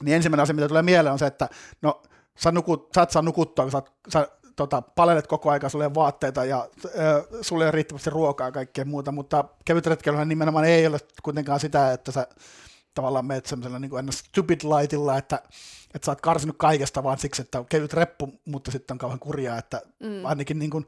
[0.04, 1.50] niin ensimmäinen asia, mitä tulee mieleen, on se, että
[1.82, 2.04] no,
[2.40, 5.94] sä, nukut, sä et saa nukuttua, kun sä, sä tota, palelet koko aika, sulle ei
[5.94, 10.66] vaatteita ja ö, sulle ei ole riittävästi ruokaa ja kaikkea muuta, mutta kevyt retkeilyhän nimenomaan
[10.66, 12.28] ei ole kuitenkaan sitä, että sä
[12.94, 15.42] tavallaan meet semmoisella niin kuin stupid lightilla, että,
[15.94, 19.20] että sä oot karsinut kaikesta vaan siksi, että on kevyt reppu, mutta sitten on kauhean
[19.20, 20.26] kurjaa, että mm.
[20.26, 20.86] ainakin niin kuin,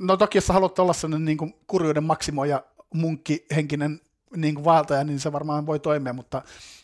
[0.00, 2.62] no toki jos sä haluat olla sellainen niin kuin kurjuuden maksimoija
[2.94, 4.00] munkkihenkinen
[4.36, 6.42] niin kuin vaeltaja, niin se varmaan voi toimia, mutta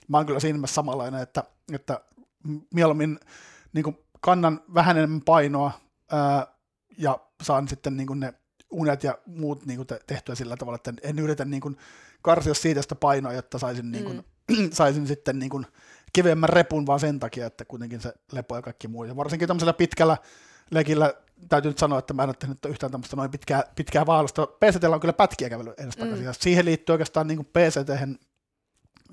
[0.09, 2.01] mä oon kyllä siinä mielessä samanlainen, että, että
[2.75, 3.21] mieluummin
[3.73, 5.73] niin kuin kannan vähän enemmän painoa
[6.13, 6.47] ää,
[6.99, 8.35] ja saan sitten niin kuin ne
[8.71, 11.77] unet ja muut niin kuin tehtyä sillä tavalla, että en yritä niin kuin
[12.23, 14.25] karsia siitä sitä painoa, jotta saisin, niin kuin, mm.
[14.73, 15.67] saisin sitten niin kuin
[16.13, 19.05] keveämmän repun vaan sen takia, että kuitenkin se lepo ja kaikki muu.
[19.05, 20.17] Ja varsinkin tämmöisellä pitkällä
[20.71, 21.15] lekillä
[21.49, 24.47] täytyy nyt sanoa, että mä en ole tehnyt yhtään tämmöistä noin pitkää, pitkää vaellusta.
[24.47, 26.27] PCT on kyllä pätkiä kävely edes takaisin.
[26.27, 26.35] Mm.
[26.41, 28.19] Siihen liittyy oikeastaan niin PCT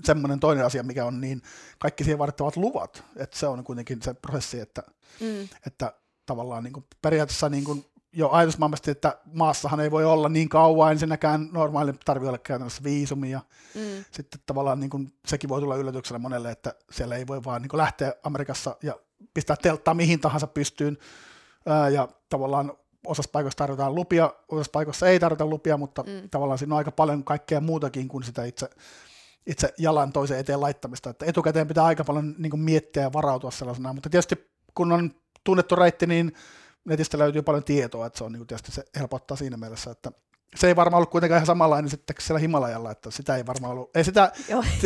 [0.03, 1.41] semmoinen toinen asia, mikä on niin
[1.79, 3.03] kaikki siihen vaadittavat luvat.
[3.15, 4.83] Että se on kuitenkin se prosessi, että,
[5.19, 5.47] mm.
[5.67, 5.93] että
[6.25, 10.91] tavallaan niin kuin periaatteessa niin kuin jo ajatusmaailmasti, että maassahan ei voi olla niin kauan
[10.91, 13.41] ensinnäkään normaali tarvii olla käytännössä viisumia.
[13.75, 14.05] Mm.
[14.11, 17.69] Sitten tavallaan niin kuin, sekin voi tulla yllätyksellä monelle, että siellä ei voi vaan niin
[17.69, 18.93] kuin lähteä Amerikassa ja
[19.33, 20.97] pistää telttaa mihin tahansa pystyyn,
[21.65, 22.73] ää, ja tavallaan
[23.05, 26.29] osassa paikoissa tarvitaan lupia, osassa paikoissa ei tarvita lupia, mutta mm.
[26.29, 28.69] tavallaan siinä on aika paljon kaikkea muutakin kuin sitä itse,
[29.47, 31.09] itse jalan toisen eteen laittamista.
[31.09, 35.11] Että etukäteen pitää aika paljon niin kuin miettiä ja varautua sellaisena, mutta tietysti kun on
[35.43, 36.33] tunnettu reitti, niin
[36.85, 40.11] netistä löytyy paljon tietoa, että se on niin kuin tietysti se helpottaa siinä mielessä, että
[40.55, 43.97] se ei varmaan ollut kuitenkaan ihan samanlainen sitten siellä Himalajalla, että sitä ei varmaan ollut,
[43.97, 44.31] ei sitä,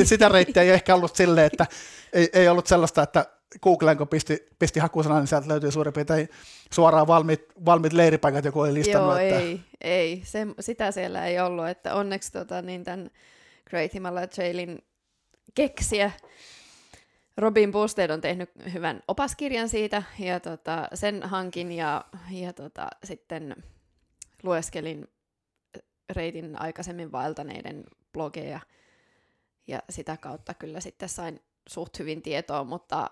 [0.04, 1.66] sitä reittiä ei ehkä ollut silleen, että
[2.14, 3.26] ei, ei ollut sellaista, että
[3.62, 6.30] Googleen kun pisti, pisti hakusanan, niin sieltä löytyy suurin piirtein
[6.74, 9.10] suoraan valmiit, valmiit leiripaikat, joku oli listannut.
[9.10, 9.40] Joo, että...
[9.40, 10.22] ei, ei.
[10.26, 13.10] Se, sitä siellä ei ollut, että onneksi tota, niin tämän
[13.70, 14.84] Great Himalaya Trailin
[15.56, 16.12] keksiä
[17.38, 23.56] Robin Busted on tehnyt hyvän opaskirjan siitä, ja tota, sen hankin, ja, ja tota, sitten
[24.44, 25.08] lueskelin
[26.10, 28.60] reitin aikaisemmin vaeltaneiden blogeja,
[29.68, 33.10] ja sitä kautta kyllä sitten sain suht hyvin tietoa, mutta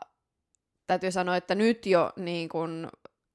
[0.87, 2.89] täytyy sanoa, että nyt jo niin kun,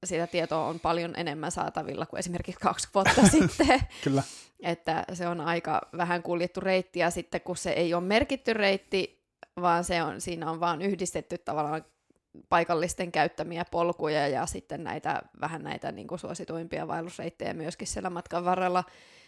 [0.05, 3.81] sitä tietoa on paljon enemmän saatavilla kuin esimerkiksi kaksi vuotta sitten.
[4.03, 4.23] Kyllä.
[4.63, 9.16] Että se on aika vähän kuljettu reitti, ja sitten kun se ei ole merkitty reitti,
[9.61, 11.85] vaan se on, siinä on vaan yhdistetty tavallaan
[12.49, 18.45] paikallisten käyttämiä polkuja ja sitten näitä vähän näitä niin kuin suosituimpia vaellusreittejä myöskin siellä matkan
[18.45, 18.83] varrella,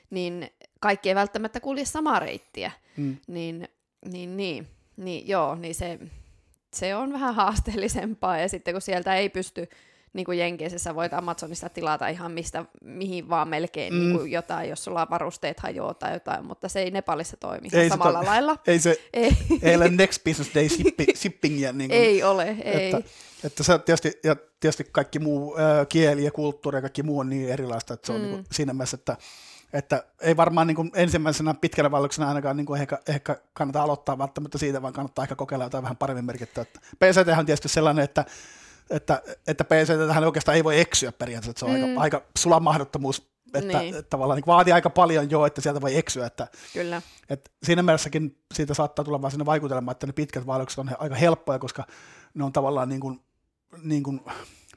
[0.09, 2.71] niin kaikki ei välttämättä kulje samaa reittiä.
[2.97, 3.17] Mm.
[3.27, 3.67] Niin,
[4.05, 5.99] niin, niin, niin, joo, niin se,
[6.73, 9.69] se on vähän haasteellisempaa ja sitten kun sieltä ei pysty
[10.13, 13.99] niin kuin Jenkeissä voit Amazonista tilata ihan mistä, mihin vaan melkein mm.
[13.99, 17.89] niin kuin jotain, jos sulla varusteet hajoaa tai jotain, mutta se ei Nepalissa toimi ei
[17.89, 18.57] samalla to- lailla.
[18.67, 19.37] Ei se, ei.
[19.61, 20.67] ei ole next business day
[21.21, 21.73] shippingia.
[21.73, 22.85] Niin kuin, ei ole, ei.
[22.85, 23.09] Että,
[23.43, 27.29] että se tietysti, ja tietysti kaikki muu äh, kieli ja kulttuuri ja kaikki muu on
[27.29, 28.25] niin erilaista, että se on mm.
[28.25, 29.17] niin kuin siinä mielessä, että
[29.73, 34.17] että ei varmaan niin kuin ensimmäisenä pitkällä vaelluksena ainakaan niin kuin ehkä, ehkä kannata aloittaa
[34.17, 36.65] välttämättä siitä, vaan kannattaa ehkä kokeilla jotain vähän paremmin merkittyä.
[36.99, 38.25] PCT on tietysti sellainen, että
[38.89, 41.97] että, että PC tähän oikeastaan ei voi eksyä periaatteessa, että se on mm.
[41.97, 43.95] aika, aika sula mahdottomuus, että, niin.
[43.95, 46.25] että tavallaan niin vaatii aika paljon jo, että sieltä voi eksyä.
[46.25, 47.01] Että, Kyllä.
[47.29, 51.15] Että siinä mielessäkin siitä saattaa tulla vaan sinne vaikutelma, että ne pitkät vaellukset on aika
[51.15, 51.83] helppoja, koska
[52.33, 53.21] ne on tavallaan niin kuin,
[53.83, 54.21] niin kuin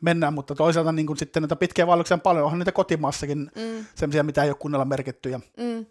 [0.01, 3.87] mennään, mutta toisaalta niin kuin sitten näitä pitkiä vaelluksia on paljon, onhan niitä kotimaassakin mm.
[3.95, 5.87] sellaisia, mitä ei ole kunnolla merkitty, ja mm.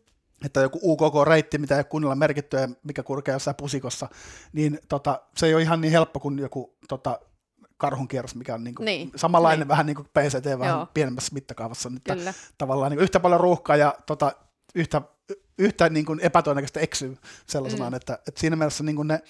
[0.46, 4.08] että joku UKK-reitti, mitä ei ole kunnolla merkitty ja mikä kurkea jossain pusikossa,
[4.54, 7.20] niin tota, se ei ole ihan niin helppo kuin joku tota,
[7.82, 9.68] karhun kierros, mikä on niin kuin niin, samanlainen niin.
[9.68, 10.88] vähän niin kuin PCT, vähän Joo.
[10.94, 11.92] pienemmässä mittakaavassa.
[11.98, 12.34] Että Kyllä.
[12.58, 14.32] tavallaan niin kuin yhtä paljon ruuhkaa ja tota,
[14.76, 15.02] yhtä,
[15.58, 17.18] yhtä niin kuin epätodennäköistä eksyy
[17.48, 17.96] sellaisenaan, mm.
[17.96, 19.22] että, että siinä mielessä niin kuin ne,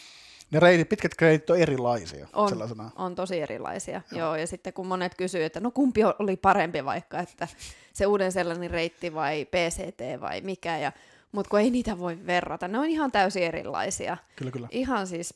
[0.51, 2.91] ne reitit, pitkät reitit on erilaisia on, sellaisena.
[2.95, 4.19] On tosi erilaisia, joo.
[4.19, 4.35] joo.
[4.35, 7.47] Ja sitten kun monet kysyy, että no kumpi oli parempi vaikka, että
[7.93, 10.91] se uuden sellainen reitti vai PCT vai mikä, ja
[11.31, 14.17] mutta kun ei niitä voi verrata, ne on ihan täysin erilaisia.
[14.35, 14.67] Kyllä, kyllä.
[14.71, 15.33] Ihan siis,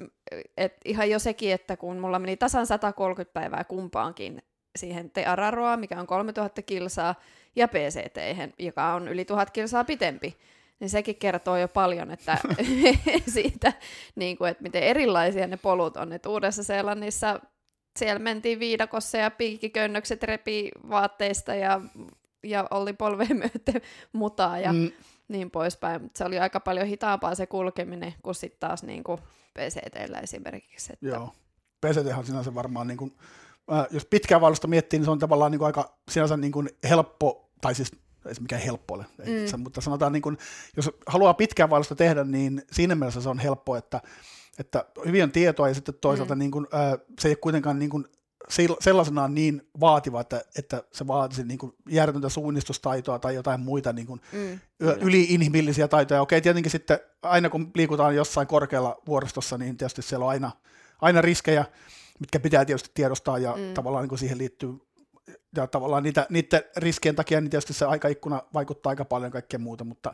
[0.57, 4.43] et, ihan jo sekin, että kun mulla meni tasan 130 päivää kumpaankin
[4.75, 7.15] siihen Teararoa, mikä on 3000 kilsaa,
[7.55, 8.17] ja PCT,
[8.59, 10.37] joka on yli 1000 kilsaa pitempi,
[10.79, 12.37] niin sekin kertoo jo paljon että
[13.33, 13.73] siitä,
[14.15, 16.13] niin kuin, että miten erilaisia ne polut on.
[16.13, 17.39] Että Uudessa Seelannissa
[17.99, 21.81] siellä mentiin viidakossa ja piikkikönnökset repi vaatteista ja,
[22.43, 23.81] ja oli polveen myöten
[24.13, 24.91] mutaa ja mm
[25.27, 26.01] niin poispäin.
[26.01, 29.19] Mutta se oli aika paljon hitaampaa se kulkeminen kuin sitten taas niin kuin
[29.53, 30.93] PCTllä esimerkiksi.
[30.93, 31.05] Että...
[31.07, 31.33] Joo,
[31.81, 33.17] PCT on sinänsä varmaan, niin kuin,
[33.73, 36.69] äh, jos pitkää vaellusta miettii, niin se on tavallaan niin kuin aika sinänsä niin kuin
[36.89, 37.91] helppo, tai siis
[38.27, 39.59] ei se mikään helppo ole, mm.
[39.59, 40.37] mutta sanotaan, niin kuin,
[40.77, 44.01] jos haluaa pitkää vaellusta tehdä, niin siinä mielessä se on helppo, että
[44.59, 46.39] että hyvin on tietoa ja sitten toisaalta mm.
[46.39, 48.05] niin kuin, äh, se ei ole kuitenkaan niin kuin
[48.79, 54.07] sellaisenaan niin vaativa, että, että se vaatisi niin kuin järjetöntä suunnistustaitoa tai jotain muita niin
[54.07, 54.59] kuin mm,
[55.01, 56.21] yli-inhimillisiä taitoja.
[56.21, 60.51] Okei, tietenkin sitten aina kun liikutaan jossain korkealla vuoristossa, niin tietysti siellä on aina,
[61.01, 61.65] aina riskejä,
[62.19, 63.73] mitkä pitää tietysti tiedostaa ja mm.
[63.73, 64.73] tavallaan niin kuin siihen liittyy
[65.55, 69.83] ja tavallaan niitä, niiden riskien takia niin tietysti se aikaikkuna vaikuttaa aika paljon kaikkea muuta,
[69.83, 70.13] mutta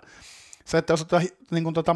[0.65, 1.96] se, että jos tuota, niin kuin tuota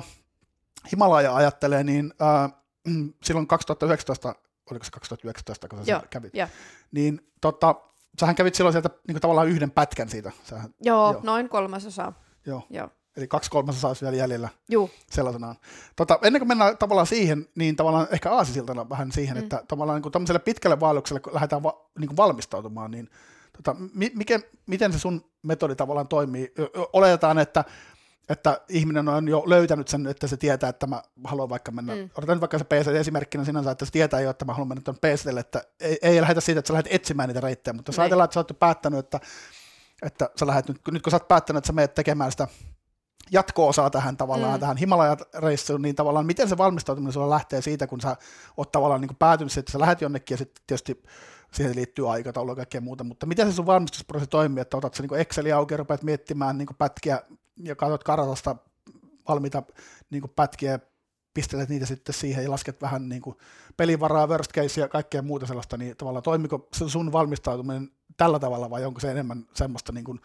[0.92, 2.54] Himalaja ajattelee, niin äh,
[3.26, 4.36] silloin 2019
[4.72, 6.48] oliko se 2019, kun sä Joo, kävit, jo.
[6.92, 7.76] niin tota,
[8.20, 10.32] sähän kävit silloin sieltä niin tavallaan yhden pätkän siitä.
[10.44, 11.20] Sähän, joo, jo.
[11.24, 12.14] noin kolmasosa.
[12.46, 12.64] Joo.
[12.70, 12.90] Joo.
[13.18, 14.90] Eli kaksi kolmasosaa olisi vielä jäljellä Joo.
[15.10, 15.56] sellaisenaan.
[15.96, 19.44] Tota, ennen kuin mennään tavallaan siihen, niin tavallaan ehkä aasisiltana vähän siihen, mm.
[19.44, 23.10] että tavallaan niin tämmöiselle pitkälle vaellukselle, kun lähdetään va, niin kuin valmistautumaan, niin
[23.58, 26.54] tota, mikä, miten se sun metodi tavallaan toimii?
[26.94, 27.64] Oletetaan, että
[28.30, 32.10] että ihminen on jo löytänyt sen, että se tietää, että mä haluan vaikka mennä, mm.
[32.16, 34.98] otetaan vaikka se PC esimerkkinä sinänsä, että se tietää jo, että mä haluan mennä tuon
[34.98, 38.26] PClle, että ei, ei lähdetä siitä, että sä lähdet etsimään niitä reittejä, mutta jos ajatellaan,
[38.26, 39.20] että sä oot päättänyt, että,
[40.02, 42.48] että sä lähdet nyt, nyt kun sä oot päättänyt, että sä menet tekemään sitä
[43.32, 44.60] jatko-osaa tähän tavallaan, mm.
[44.60, 48.16] tähän Himalaya-reissuun, niin tavallaan miten se valmistautuminen sulla lähtee siitä, kun sä
[48.58, 51.04] oot tavallaan niin päätynyt, että sä lähdet jonnekin ja sitten tietysti
[51.52, 55.04] siihen liittyy aikataulu ja kaikkea muuta, mutta miten se sun valmistusprosessi toimii, että otat sä
[55.04, 57.22] niin Excelin auki ja rupeat miettimään niin pätkiä
[57.64, 58.56] ja katsot kartasta
[59.28, 59.64] valmiita
[60.10, 60.80] niin pätkiä
[61.34, 63.38] pistelet niitä sitten siihen ja lasket vähän niin kuin
[63.78, 68.86] pelivaraa, worst case ja kaikkea muuta sellaista, niin tavallaan toimiko sun valmistautuminen tällä tavalla vai
[68.86, 70.22] onko se enemmän semmoista, niin kuin,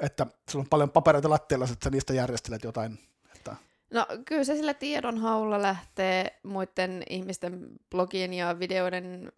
[0.00, 2.98] että sulla on paljon papereita lattialla, että sä niistä järjestelet jotain?
[3.36, 3.56] Että...
[3.90, 9.32] No kyllä se sillä tiedonhaulla lähtee muiden ihmisten blogien ja videoiden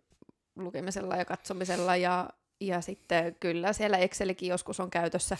[0.56, 2.28] lukemisella ja katsomisella ja,
[2.60, 5.36] ja sitten kyllä siellä Excelikin joskus on käytössä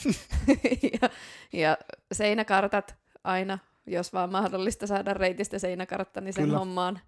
[1.02, 1.10] ja,
[1.52, 1.78] ja
[2.12, 6.58] seinäkartat aina jos vaan mahdollista saada reitistä seinäkartta, niin sen Kyllä.
[6.58, 7.00] hommaan.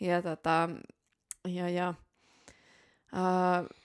[0.00, 0.68] Ja, tota,
[1.48, 1.94] ja, ja
[3.12, 3.76] uh,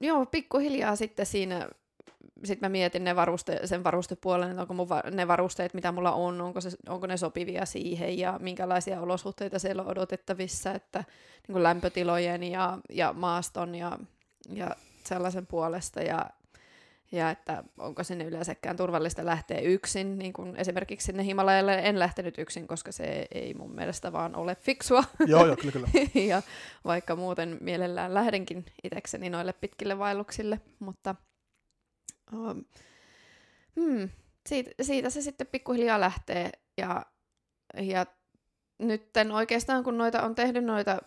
[0.00, 1.68] joo, pikkuhiljaa sitten siinä
[2.44, 6.12] sitten mä mietin ne varuste, sen varustepuolen, että onko mun va- ne varusteet, mitä mulla
[6.12, 11.52] on, onko, se, onko ne sopivia siihen ja minkälaisia olosuhteita siellä on odotettavissa, että niin
[11.52, 13.98] kuin lämpötilojen ja, ja maaston ja,
[14.48, 14.76] ja
[15.08, 16.02] sellaisen puolesta.
[16.02, 16.30] Ja
[17.12, 22.38] ja että onko sinne yleensäkään turvallista lähteä yksin, niin kuin esimerkiksi sinne Himalajalle en lähtenyt
[22.38, 25.04] yksin, koska se ei mun mielestä vaan ole fiksua.
[25.26, 25.88] Joo, joo, kyllä, kyllä.
[26.30, 26.42] ja
[26.84, 31.14] vaikka muuten mielellään lähdenkin itsekseni noille pitkille vaelluksille, mutta
[32.32, 32.64] um,
[33.76, 34.08] hmm,
[34.48, 37.06] siitä, siitä se sitten pikkuhiljaa lähtee ja,
[37.80, 38.06] ja
[38.78, 40.98] nytten oikeastaan kun noita on tehnyt noita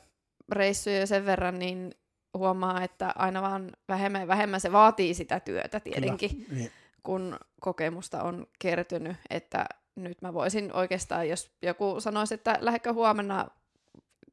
[0.51, 1.95] reissuja sen verran, niin
[2.37, 6.71] huomaa, että aina vaan vähemmän ja vähemmän se vaatii sitä työtä tietenkin, Kyllä, niin.
[7.03, 9.65] kun kokemusta on kertynyt, että
[9.95, 13.47] nyt mä voisin oikeastaan, jos joku sanoisi, että lähdekö huomenna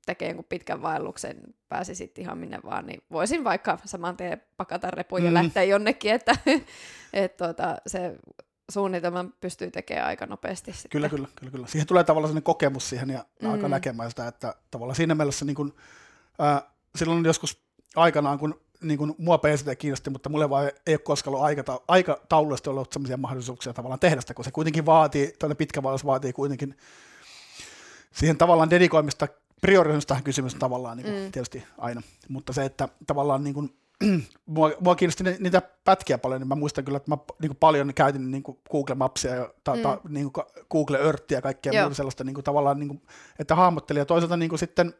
[0.07, 1.37] tekemään jonkun pitkän vaelluksen,
[1.69, 5.35] pääsisit ihan minne vaan, niin voisin vaikka saman tien pakata repuja ja mm.
[5.35, 6.37] lähteä jonnekin, että
[7.13, 8.17] et, tuota, se
[8.71, 10.73] suunnitelman pystyy tekemään aika nopeasti.
[10.73, 10.91] Sitten.
[10.91, 11.67] Kyllä, kyllä, kyllä, kyllä.
[11.67, 13.51] Siihen tulee tavallaan sellainen kokemus siihen ja mm.
[13.51, 15.73] aika näkemään sitä, että tavallaan siinä mielessä niin kuin,
[16.41, 16.63] äh,
[16.97, 17.68] silloin joskus
[17.99, 21.81] aikanaan, kun niin kuin mua PCT kiinnosti, mutta mulle vaan ei ole koskaan ollut aikata-
[21.89, 26.33] aikataulullisesti ollut sellaisia mahdollisuuksia tavallaan tehdä sitä, kun se kuitenkin vaatii, tällainen pitkä vaellus vaatii
[26.33, 26.77] kuitenkin
[28.13, 29.29] siihen tavallaan dedikoimista,
[29.61, 31.33] priorisoimista tähän kysymykseen tavallaan niin kuin, mm.
[31.33, 33.77] tietysti aina, mutta se, että tavallaan niin kuin,
[34.47, 37.95] mua, mua kiinnosti niitä pätkiä paljon, niin mä muistan kyllä, että mä niin kuin paljon
[37.95, 39.83] käytin niin kuin Google Mapsia ja ta, mm.
[39.83, 43.03] ta, niin kuin Google Earthia ja kaikkea muuta sellaista niin kuin, tavallaan, niin kuin,
[43.39, 44.95] että hahmottelin ja toisaalta niin kuin sitten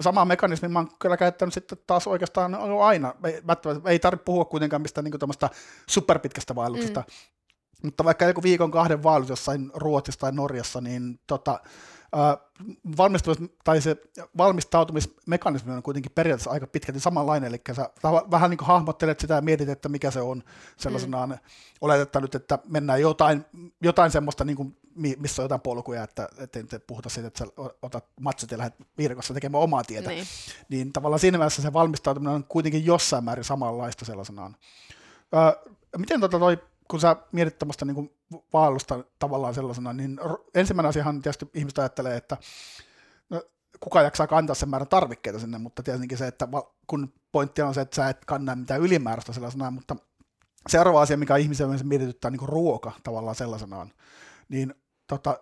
[0.00, 3.14] sama mekanismi mä oon kyllä käyttänyt sitten taas oikeastaan aina.
[3.24, 3.42] Ei,
[3.86, 5.50] ei tarvitse puhua kuitenkaan mistään niin
[5.86, 7.00] superpitkästä vaelluksesta.
[7.00, 7.06] Mm.
[7.84, 11.60] Mutta vaikka joku viikon kahden vaellus jossain Ruotsissa tai Norjassa, niin tota,
[12.96, 13.96] valmistumis, tai se
[14.36, 17.90] valmistautumismekanismi on kuitenkin periaatteessa aika pitkälti samanlainen, eli sä
[18.30, 20.42] vähän niin kuin hahmottelet sitä ja mietit, että mikä se on
[20.76, 21.38] sellaisenaan, mm.
[21.80, 23.44] oletetaan nyt, että mennään jotain,
[23.82, 27.46] jotain semmoista, niin kuin, missä on jotain polkuja, että ettei nyt puhuta siitä, että sä
[27.82, 30.26] otat matsit ja lähdet viidakossa tekemään omaa tietä, niin.
[30.68, 34.56] niin tavallaan siinä mielessä se valmistautuminen on kuitenkin jossain määrin samanlaista sellaisenaan.
[35.34, 36.58] Öö, miten tota toi
[36.90, 38.10] kun sä mietit tämmöistä niin
[38.52, 40.20] vaellusta tavallaan sellaisena, niin
[40.54, 42.36] ensimmäinen asiahan tietysti ihmiset ajattelee, että
[43.30, 43.42] no,
[43.80, 46.48] kuka jaksaa kantaa sen määrän tarvikkeita sinne, mutta tietenkin se, että
[46.86, 49.96] kun pointti on se, että sä et kanna mitään ylimääräistä sellaisena, mutta
[50.68, 53.92] seuraava asia, mikä ihmisen mietityttää, on niin ruoka tavallaan sellaisenaan,
[54.50, 54.74] niin
[55.06, 55.40] tota,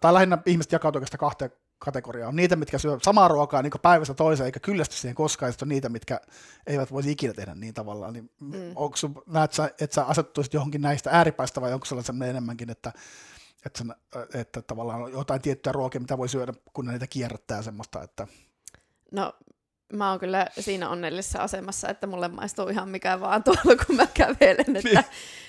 [0.00, 4.14] tai lähinnä ihmiset jakautuu oikeastaan kahteen kategoria on niitä, mitkä syö samaa ruokaa niin päivästä
[4.14, 6.20] toiseen, eikä kyllästy siihen koskaan, ja on niitä, mitkä
[6.66, 8.12] eivät voisi ikinä tehdä niin tavallaan.
[8.12, 8.72] Niin mm.
[8.74, 12.92] onko sun, näet sä, että sä asettuisit johonkin näistä ääripäistä, vai onko sellainen enemmänkin, että,
[13.66, 13.94] että, sen,
[14.34, 18.26] että tavallaan on jotain tiettyä ruokia, mitä voi syödä, kun niitä kierrättää semmoista, että...
[19.12, 19.32] No
[19.96, 24.06] mä oon kyllä siinä onnellisessa asemassa, että mulle maistuu ihan mikä vaan tuolla, kun mä
[24.14, 25.04] kävelen, että, niin.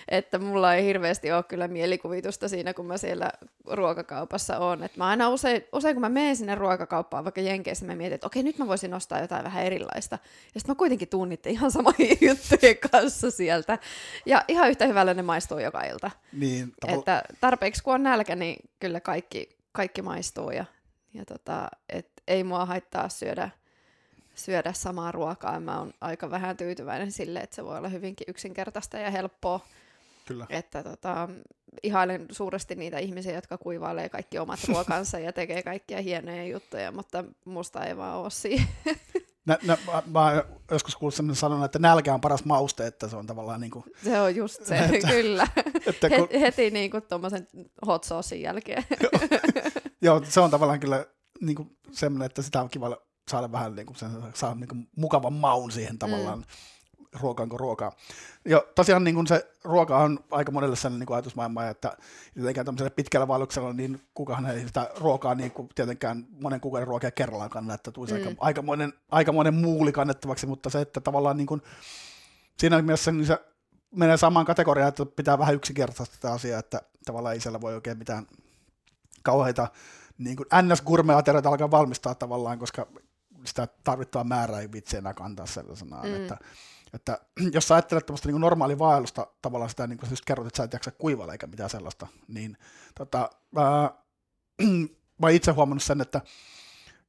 [0.07, 3.31] että mulla ei hirveästi ole kyllä mielikuvitusta siinä, kun mä siellä
[3.65, 4.83] ruokakaupassa oon.
[4.83, 8.27] Että mä aina usein, usein, kun mä menen sinne ruokakauppaan, vaikka Jenkeissä, mä mietin, että
[8.27, 10.15] okei, nyt mä voisin ostaa jotain vähän erilaista.
[10.53, 13.79] Ja sitten mä kuitenkin tunnitte ihan samoja juttujen kanssa sieltä.
[14.25, 16.11] Ja ihan yhtä hyvällä ne maistuu joka ilta.
[16.33, 20.51] Niin, tavall- että tarpeeksi kun on nälkä, niin kyllä kaikki, kaikki maistuu.
[20.51, 20.65] Ja,
[21.13, 23.49] ja tota, et ei mua haittaa syödä
[24.35, 25.59] syödä samaa ruokaa.
[25.59, 29.59] Mä oon aika vähän tyytyväinen sille, että se voi olla hyvinkin yksinkertaista ja helppoa.
[30.25, 30.45] Kyllä.
[30.49, 31.29] Että tota,
[31.83, 37.23] ihailen suuresti niitä ihmisiä, jotka kuivailee kaikki omat ruokansa ja tekee kaikkia hienoja juttuja, mutta
[37.45, 38.67] musta ei vaan ole siihen.
[39.45, 43.15] Nä, nä, mä, mä joskus kuullut sellainen sanon, että nälkä on paras mauste, että se
[43.15, 43.85] on tavallaan niin kuin...
[44.03, 45.47] Se on just se, että, kyllä.
[45.87, 46.27] Että kun...
[46.39, 47.47] Heti niin kuin tuommoisen
[47.87, 48.83] hot saucein jälkeen.
[50.01, 51.05] Joo, se on tavallaan kyllä
[51.41, 52.97] niin kuin semmoinen, että sitä on kiva
[53.31, 56.39] saada vähän niin kuin sen, saa niin kuin mukavan maun siihen tavallaan.
[56.39, 56.45] Mm.
[57.21, 57.91] ruokaanko ruokaa.
[58.45, 61.97] Ja tosiaan niin kuin se ruoka on aika monelle sellainen niin kuin ajatusmaailma, että
[62.33, 67.11] tietenkään tämmöiselle pitkällä vaelluksella, niin kukaan ei sitä ruokaa niin kuin tietenkään monen kuukauden ruokia
[67.11, 68.19] kerrallaan kanna, että tulisi mm.
[68.19, 71.61] aika, aikamoinen, aikamoinen muuli kannettavaksi, mutta se, että tavallaan niin kuin,
[72.59, 73.39] siinä mielessä niin se
[73.91, 77.97] menee samaan kategoriaan, että pitää vähän yksinkertaista tätä asiaa, että tavallaan ei siellä voi oikein
[77.97, 78.27] mitään
[79.23, 79.67] kauheita
[80.17, 82.87] niin kuin NS-gurmeaterioita alkaa valmistaa tavallaan, koska
[83.47, 86.03] sitä tarvittavaa määrää ei vitsi enää kantaa sellaisena.
[86.03, 86.15] Mm.
[86.15, 86.37] Että,
[86.93, 87.19] että
[87.53, 90.63] jos sä ajattelet tämmöistä niin normaalia vaellusta, tavallaan sitä, niin kuin just kerrot, että sä
[90.63, 92.57] et jaksa kuivalla eikä mitään sellaista, niin
[92.97, 93.91] tota, ää,
[95.21, 96.21] mä itse huomannut sen, että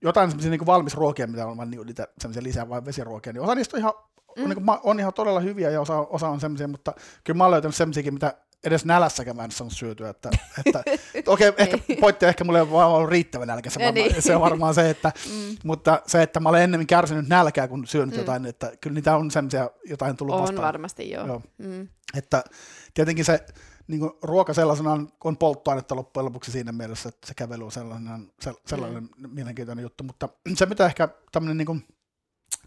[0.03, 3.77] jotain semmoisia niin valmisruokia, mitä on niin niitä semmoisia lisää vai vesiruokia, niin osa niistä
[3.77, 3.93] on ihan,
[4.37, 4.43] mm.
[4.43, 6.93] on, niin kuin, on ihan todella hyviä ja osa, osa on semmoisia, mutta
[7.25, 8.35] kyllä mä oon löytänyt semmoisiakin, mitä
[8.65, 10.09] edes nälässäkään mä en saanut syötyä.
[10.09, 10.31] Että,
[10.67, 10.83] että,
[11.27, 14.23] okei, okay, ehkä pointti ehkä mulle on ollut riittävä nälkä, se, varmaan, niin.
[14.23, 15.57] se on varmaan se, että, mm.
[15.65, 18.19] mutta se, että mä olen ennemmin kärsinyt nälkää kuin syönyt mm.
[18.19, 20.59] jotain, että kyllä niitä on semmoisia jotain tullut on vastaan.
[20.59, 21.27] On varmasti, joo.
[21.27, 21.43] joo.
[21.59, 21.89] Mm.
[22.15, 22.45] Että
[22.95, 23.47] tietenkin se
[23.89, 28.33] niin kuin ruoka sellaisena on polttoainetta loppujen lopuksi siinä mielessä, että se kävely on sellainen,
[28.67, 29.31] sellainen mm.
[29.31, 31.85] mielenkiintoinen juttu, mutta se mitä ehkä tämmöinen niin kuin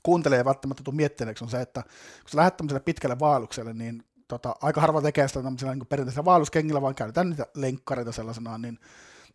[0.04, 4.56] kuuntelee välttämättä tuu miettineeksi on se, että kun sä lähdet tämmöiselle pitkälle vaellukselle, niin tota,
[4.62, 8.80] aika harva tekee sitä tämmöisellä niin perinteisellä vaelluskengillä, vaan käytetään niitä lenkkareita sellaisena, niin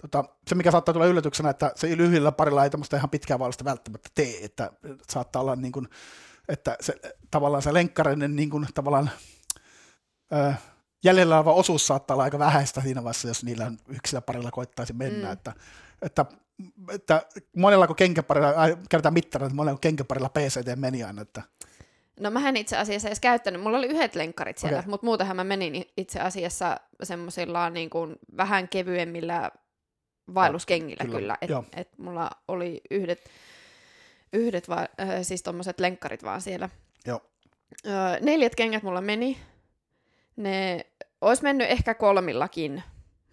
[0.03, 3.65] tota, se mikä saattaa tulla yllätyksenä, että se lyhyillä parilla ei tämmöistä ihan pitkää vaellusta
[3.65, 4.73] välttämättä tee, että
[5.11, 5.89] saattaa olla niin kuin,
[6.49, 6.95] että se,
[7.31, 9.11] tavallaan se lenkkareiden niin kuin, tavallaan
[10.33, 10.55] ö,
[11.05, 15.27] jäljellä oleva osuus saattaa olla aika vähäistä siinä vaiheessa, jos niillä yksillä parilla koittaisi mennä,
[15.27, 15.33] mm.
[15.33, 15.53] että,
[16.03, 16.27] että
[16.93, 17.23] että
[17.57, 18.53] monella kun kenkäparilla,
[18.91, 21.43] käytetään mittarilla, että monella kun kenkäparilla PCT meni aina, että
[22.21, 24.91] No mä en itse asiassa edes käyttänyt, mulla oli yhdet lenkkarit siellä, okay.
[24.91, 29.51] mutta muutenhan mä menin itse asiassa semmoisilla niin kuin vähän kevyemmillä
[30.35, 31.63] vaelluskengillä kyllä, kyllä.
[31.63, 33.31] että et mulla oli yhdet,
[34.33, 36.69] yhdet va- äh, siis tommoset lenkkarit vaan siellä.
[37.07, 37.21] Joo.
[37.87, 37.91] Ö,
[38.21, 39.39] neljät kengät mulla meni,
[40.37, 40.87] ne
[41.21, 42.83] olisi mennyt ehkä kolmillakin,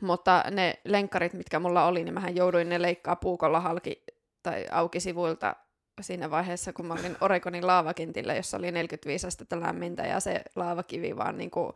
[0.01, 4.03] mutta ne lenkkarit, mitkä mulla oli, niin mähän jouduin ne leikkaa puukolla halki
[4.43, 5.55] tai auki sivuilta
[6.01, 11.17] siinä vaiheessa, kun mä olin Oregonin laavakentillä, jossa oli 45 astetta lämmintä ja se laavakivi
[11.17, 11.73] vaan niin kuin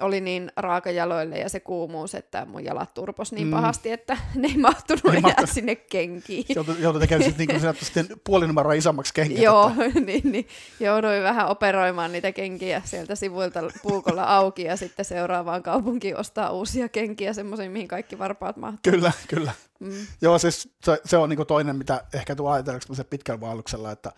[0.00, 3.50] oli niin raakajaloille ja se kuumuus, että mun jalat turpos niin mm.
[3.50, 5.54] pahasti, että ne ei mahtunut ei enää mahtu.
[5.54, 6.44] sinne kenkiin.
[6.78, 9.42] Joutui tekemään sitten niin sitten puoli numeroa isommaksi kenkiä.
[9.42, 9.72] Joo,
[10.06, 10.48] niin, niin,
[10.80, 16.88] jouduin vähän operoimaan niitä kenkiä sieltä sivuilta puukolla auki ja sitten seuraavaan kaupunkiin ostaa uusia
[16.88, 18.92] kenkiä, semmoisia, mihin kaikki varpaat mahtuu.
[18.92, 19.52] Kyllä, kyllä.
[19.80, 20.06] Mm.
[20.20, 24.12] Joo, siis se, se on niin toinen, mitä ehkä tuo ajatellaanko pitkällä vaelluksella, että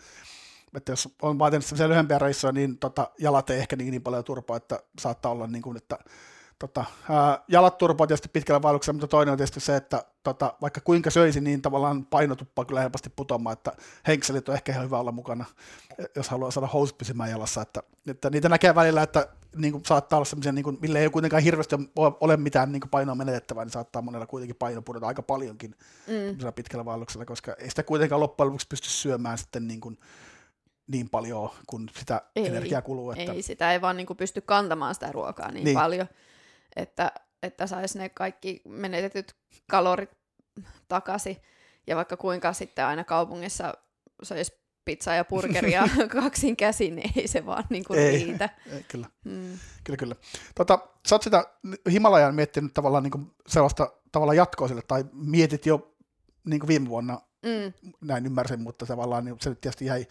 [0.75, 4.25] että jos on vaatinut sellaisia lyhyempiä reissuja, niin tota, jalat ei ehkä niin, niin paljon
[4.25, 5.99] turpaa, että saattaa olla niin kuin, että
[6.59, 10.81] tota, ää, jalat turpaa tietysti pitkällä vaelluksella, mutta toinen on tietysti se, että tota, vaikka
[10.81, 13.73] kuinka söisi, niin tavallaan paino tuppaa kyllä helposti putoamaan, että
[14.07, 15.45] henkselit on ehkä ihan hyvä olla mukana,
[16.17, 20.17] jos haluaa saada housut pysymään jalassa, että, että niitä näkee välillä, että niin kuin, saattaa
[20.17, 23.73] olla sellaisia, niin kuin, millä ei kuitenkaan hirveästi ole mitään niin kuin, painoa menetettävää, niin
[23.73, 25.75] saattaa monella kuitenkin paino pudota aika paljonkin
[26.07, 26.53] mm.
[26.55, 29.99] pitkällä vaelluksella, koska ei sitä kuitenkaan loppujen lopuksi pysty syömään sitten niin kuin,
[30.91, 33.11] niin paljon, kun sitä ei, energiaa kuluu.
[33.11, 33.33] Että...
[33.33, 35.75] Ei, sitä ei vaan niin kuin pysty kantamaan sitä ruokaa niin, niin.
[35.75, 36.07] paljon,
[36.77, 37.13] että,
[37.43, 39.35] että saisi ne kaikki menetetyt
[39.71, 40.11] kalorit
[40.89, 41.37] takaisin.
[41.87, 43.75] Ja vaikka kuinka sitten aina kaupungissa
[44.23, 45.89] söisi pizzaa ja burgeria
[46.23, 48.49] kaksin käsin, niin ei se vaan niin kuin ei, riitä.
[48.73, 49.07] Ei, kyllä.
[49.25, 49.59] Mm.
[49.85, 50.15] kyllä, kyllä.
[50.55, 50.79] Tota,
[51.09, 51.45] sä oot sitä
[51.91, 55.95] Himalajan miettinyt tavallaan niin kuin sellaista tavallaan jatkoa sille, tai mietit jo
[56.45, 57.91] niin kuin viime vuonna, mm.
[58.01, 60.07] näin ymmärsin, mutta tavallaan niin se nyt tietysti jäi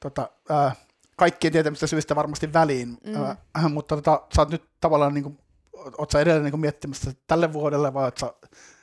[0.00, 0.76] tota, ää,
[1.16, 3.22] kaikkien tietämistä syistä varmasti väliin, mm.
[3.22, 5.38] ää, mutta tota, sä oot nyt tavallaan, niin kuin,
[5.98, 8.34] oot sä edelleen niin miettimässä tälle vuodelle, vai oot sä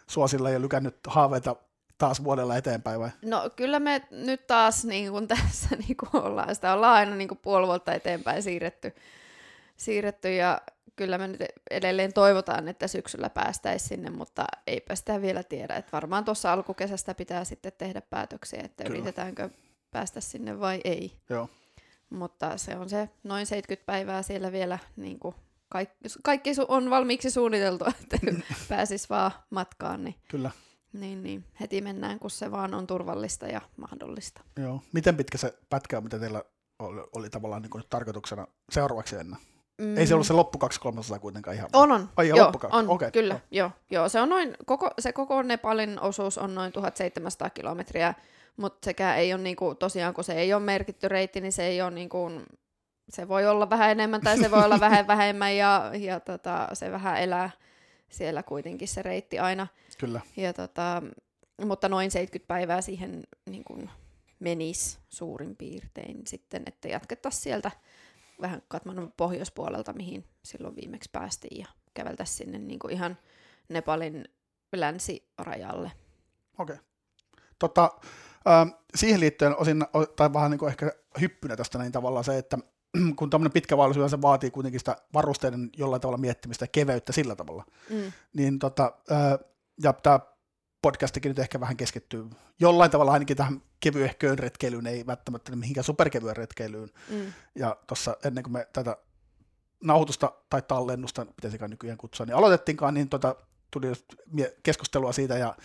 [0.08, 1.56] suosilla jo lykännyt haaveita
[1.98, 3.10] taas vuodella eteenpäin vai?
[3.26, 7.28] No kyllä me nyt taas niin kuin tässä niin kuin ollaan, sitä ollaan aina niin
[7.28, 8.96] kuin puoli vuotta eteenpäin siirretty,
[9.78, 10.62] siirretty ja
[10.96, 15.76] kyllä me nyt edelleen toivotaan, että syksyllä päästäisiin sinne, mutta eipä sitä vielä tiedä.
[15.76, 18.96] Että varmaan tuossa alkukesästä pitää sitten tehdä päätöksiä, että kyllä.
[18.96, 19.50] yritetäänkö
[19.98, 21.18] päästä sinne vai ei.
[21.30, 21.50] Joo.
[22.10, 25.36] Mutta se on se noin 70 päivää siellä vielä, niin kuin
[25.70, 28.18] kaikki, kaikki on valmiiksi suunniteltu, että
[28.70, 30.04] pääsis vaan matkaan.
[30.04, 30.52] Niin, Kyllä.
[30.94, 34.42] Niin, niin, heti mennään, kun se vaan on turvallista ja mahdollista.
[34.60, 34.82] Joo.
[34.94, 36.44] Miten pitkä se pätkä on, mitä teillä
[36.80, 39.40] oli, oli tavallaan niin kuin tarkoituksena seuraavaksi ennen?
[39.78, 39.98] Mm.
[39.98, 41.70] Ei se ollut se loppu 2 300 kuitenkaan ihan.
[41.74, 42.10] On, on.
[42.18, 43.12] Ai, joo, on, okay.
[43.12, 43.34] kyllä.
[43.34, 43.42] Joo.
[43.52, 44.10] Joo, joo.
[44.10, 48.14] Se, on noin, koko, se koko Nepalin osuus on noin 1700 kilometriä
[48.58, 51.82] mutta sekään ei ole niinku, tosiaan, kun se ei ole merkitty reitti, niin se ei
[51.82, 52.32] ole niinku,
[53.10, 56.92] se voi olla vähän enemmän tai se voi olla vähän vähemmän ja, ja tota, se
[56.92, 57.50] vähän elää
[58.10, 59.68] siellä kuitenkin se reitti aina.
[59.98, 60.22] Kyllä.
[60.38, 61.04] Ja tota,
[61.66, 63.90] mutta noin 70 päivää siihen niin kuin
[64.40, 67.72] menisi suurin piirtein sitten, että jatkettaisiin sieltä
[68.42, 73.18] vähän Katmanun pohjoispuolelta, mihin silloin viimeksi päästiin, ja käveltä sinne niin kuin ihan
[73.70, 74.26] Nepalin
[74.76, 75.92] länsirajalle.
[76.60, 76.74] Okei.
[76.74, 76.86] Okay.
[77.60, 77.92] Tota,
[78.48, 79.86] äh, siihen liittyen osin,
[80.16, 80.92] tai vähän niin kuin ehkä
[81.22, 82.58] hyppynä tästä niin tavallaan se, että
[83.16, 87.36] kun tämmöinen pitkä vaellusyö, se vaatii kuitenkin sitä varusteiden jollain tavalla miettimistä ja keveyttä sillä
[87.36, 88.12] tavalla, mm.
[88.34, 89.40] niin tota, äh,
[89.84, 90.20] ja tämä
[90.82, 92.30] podcastikin nyt ehkä vähän keskittyy
[92.60, 96.90] jollain tavalla ainakin tähän kevyehköön retkeilyyn, ei välttämättä mihinkään superkevyen retkeilyyn.
[97.10, 97.34] Mm.
[97.56, 98.98] Ja tuossa ennen kuin me tätä
[99.84, 103.36] nauhoitusta tai tallennusta, pitäisikään nykyään kutsua, niin aloitettiinkaan, niin tota,
[103.72, 103.88] tuli
[104.64, 105.56] keskustelua siitä ja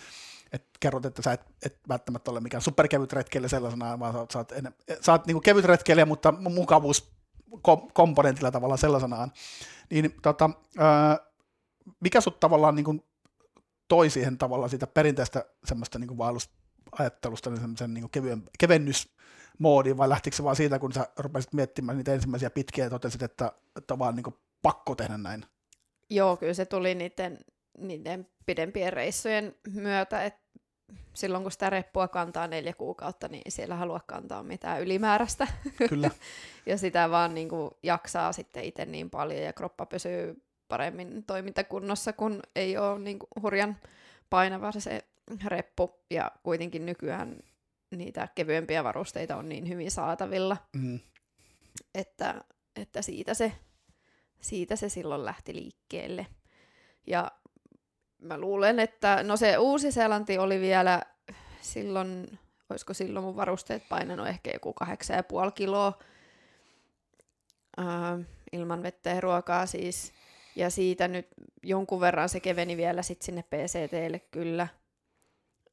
[0.53, 4.38] et kerrot, että sä et, et välttämättä ole mikään superkevyt retkeilijä sellaisena, vaan sä sä
[4.38, 9.32] oot, en, sä oot niin kevyt retkeilijä, mutta mukavuuskomponentilla tavallaan sellaisenaan.
[9.90, 11.18] Niin tota, ää,
[12.00, 13.05] mikä sut tavallaan niin kuin
[13.88, 20.36] toi siihen tavallaan siitä perinteistä semmoista niin vaellusajattelusta niin semmoisen niin kevyen, kevennysmoodiin, vai lähtikö
[20.36, 23.98] se vaan siitä, kun sä rupesit miettimään niitä ensimmäisiä pitkiä ja totesit, että, että on
[23.98, 25.46] vaan niin pakko tehdä näin?
[26.11, 27.38] Joo, kyllä se tuli niiden,
[27.79, 30.43] niiden pidempien reissujen myötä, että
[31.14, 35.47] silloin kun sitä reppua kantaa neljä kuukautta, niin siellä halua kantaa mitään ylimääräistä.
[35.89, 36.11] Kyllä.
[36.66, 42.12] ja sitä vaan niin kuin jaksaa sitten itse niin paljon ja kroppa pysyy paremmin toimintakunnossa,
[42.12, 43.77] kun ei ole niin kuin hurjan
[44.31, 45.05] painava se
[45.45, 45.95] reppu.
[46.11, 47.39] Ja kuitenkin nykyään
[47.91, 51.01] niitä kevyempiä varusteita on niin hyvin saatavilla, mm.
[51.95, 52.45] että,
[52.77, 53.53] että siitä, se,
[54.41, 56.27] siitä se silloin lähti liikkeelle.
[57.07, 57.31] Ja
[58.23, 61.03] mä luulen, että no se Uusi-Seelanti oli vielä
[61.61, 62.39] silloin,
[62.70, 65.99] olisiko silloin mun varusteet painanut ehkä joku 8,5 kiloa
[67.79, 67.87] äh,
[68.53, 70.12] ilman vettä ja ruokaa siis.
[70.57, 71.29] Ja siitä nyt
[71.62, 74.68] jonkun verran se keveni vielä sit sinne PCTlle kyllä.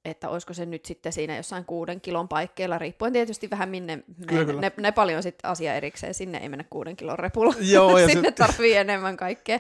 [0.06, 4.46] Että olisiko se nyt sitten siinä jossain kuuden kilon paikkeilla, riippuen tietysti vähän minne kyllä,
[4.46, 4.62] kyllä.
[4.62, 8.28] Ne, ne, paljon sitten asia erikseen, sinne ei mennä kuuden kilon repulla, Joo, ja sinne
[8.28, 8.36] sit...
[8.36, 9.60] tarvii enemmän kaikkea.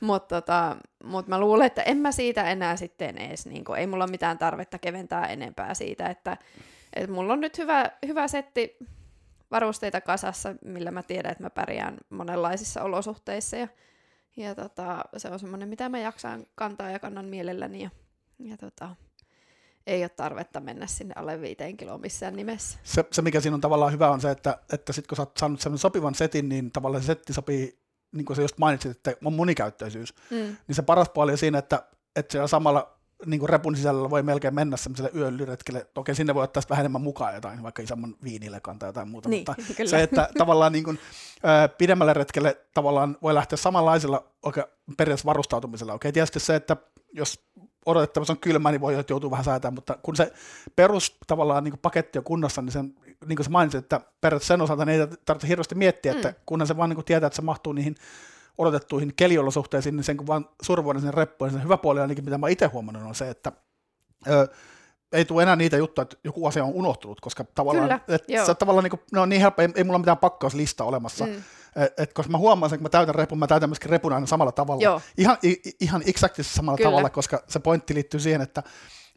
[0.00, 3.86] Mutta tota, mut mä luulen, että en mä siitä enää sitten edes, niin kun, ei
[3.86, 6.36] mulla mitään tarvetta keventää enempää siitä, että
[6.96, 8.76] et mulla on nyt hyvä, hyvä setti
[9.50, 13.68] varusteita kasassa, millä mä tiedän, että mä pärjään monenlaisissa olosuhteissa ja
[14.36, 17.82] ja tota, se on semmoinen, mitä mä jaksan kantaa ja kannan mielelläni.
[17.82, 17.90] Ja,
[18.38, 18.96] ja tota,
[19.86, 22.78] ei ole tarvetta mennä sinne alle viiteen kiloon missään nimessä.
[22.82, 25.36] Se, se, mikä siinä on tavallaan hyvä, on se, että, että sitten kun sä oot
[25.36, 27.80] saanut semmoinen sopivan setin, niin tavallaan se setti sopii,
[28.12, 30.14] niin kuin sä just mainitsit, että on monikäyttöisyys.
[30.30, 30.36] Mm.
[30.36, 31.82] Niin se paras puoli on siinä, että,
[32.16, 35.86] että siellä samalla niin kuin repun sisällä voi melkein mennä semmoiselle yölyretkelle.
[35.94, 39.44] Okei, sinne voi ottaa vähän enemmän mukaan jotain, vaikka isomman viinille kantaa jotain muuta, niin,
[39.48, 39.90] mutta kyllä.
[39.90, 40.98] se, että tavallaan niin kuin,
[41.36, 44.64] ö, pidemmälle retkelle tavallaan voi lähteä samanlaisella okay,
[44.96, 45.94] periaatteessa varustautumisella.
[45.94, 46.76] Okei, tietysti se, että
[47.12, 47.44] jos
[47.86, 50.32] odotettavasti on kylmä, niin voi joutua vähän säätämään, mutta kun se
[50.76, 52.94] perus tavallaan niin paketti on kunnossa, niin, sen,
[53.26, 56.16] niin kuin sä mainitsit, että periaatteessa sen osalta niin ei tarvitse hirveästi miettiä, mm.
[56.16, 57.94] että kunhan se vaan niin tietää, että se mahtuu niihin
[58.58, 62.38] odotettuihin keliolosuhteisiin, niin sen kun vaan survoinen sen reppuun, niin sen hyvä puoli ainakin, mitä
[62.38, 63.52] mä itse huomannut, on se, että
[64.28, 64.48] ö,
[65.12, 68.54] ei tule enää niitä juttuja, että joku asia on unohtunut, koska tavallaan, Kyllä, että se
[68.54, 71.42] tavallaan niin kuin, ne on niin helppo, ei, ei mulla mitään pakkauslista olemassa, mm.
[71.76, 74.26] Et, et, koska mä huomaan sen, kun mä täytän repun, mä täytän myöskin repun aina
[74.26, 75.00] samalla tavalla, Joo.
[75.18, 76.90] ihan, i, ihan exactly samalla Kyllä.
[76.90, 78.62] tavalla, koska se pointti liittyy siihen, että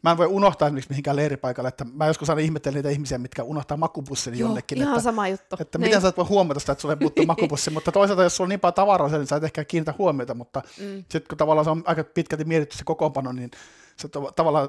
[0.04, 3.42] mä en voi unohtaa esimerkiksi mihinkään leiripaikalle, että mä joskus aina ihmettelen niitä ihmisiä, mitkä
[3.42, 4.78] unohtaa makupussin Joo, jonnekin.
[4.78, 5.56] ihan että, sama juttu.
[5.60, 5.86] Että niin.
[5.86, 8.48] miten sä et voi huomata sitä, että sulle puuttuu makupussi, mutta toisaalta jos sulla on
[8.48, 10.96] niin paljon tavaraa, niin sä et ehkä kiinnitä huomiota, mutta mm.
[10.96, 13.50] sitten kun tavallaan se on aika pitkälti mietitty se kokoonpano, niin
[13.96, 14.68] se tavallaan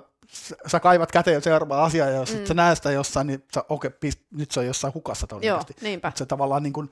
[0.68, 2.46] sä kaivat käteen seuraava asia, ja jos mm.
[2.46, 5.74] sä näet sitä jossain, niin sä, okei, okay, nyt se on jossain hukassa todennäköisesti.
[5.82, 6.12] Joo, niinpä.
[6.16, 6.90] Se tavallaan niin kuin,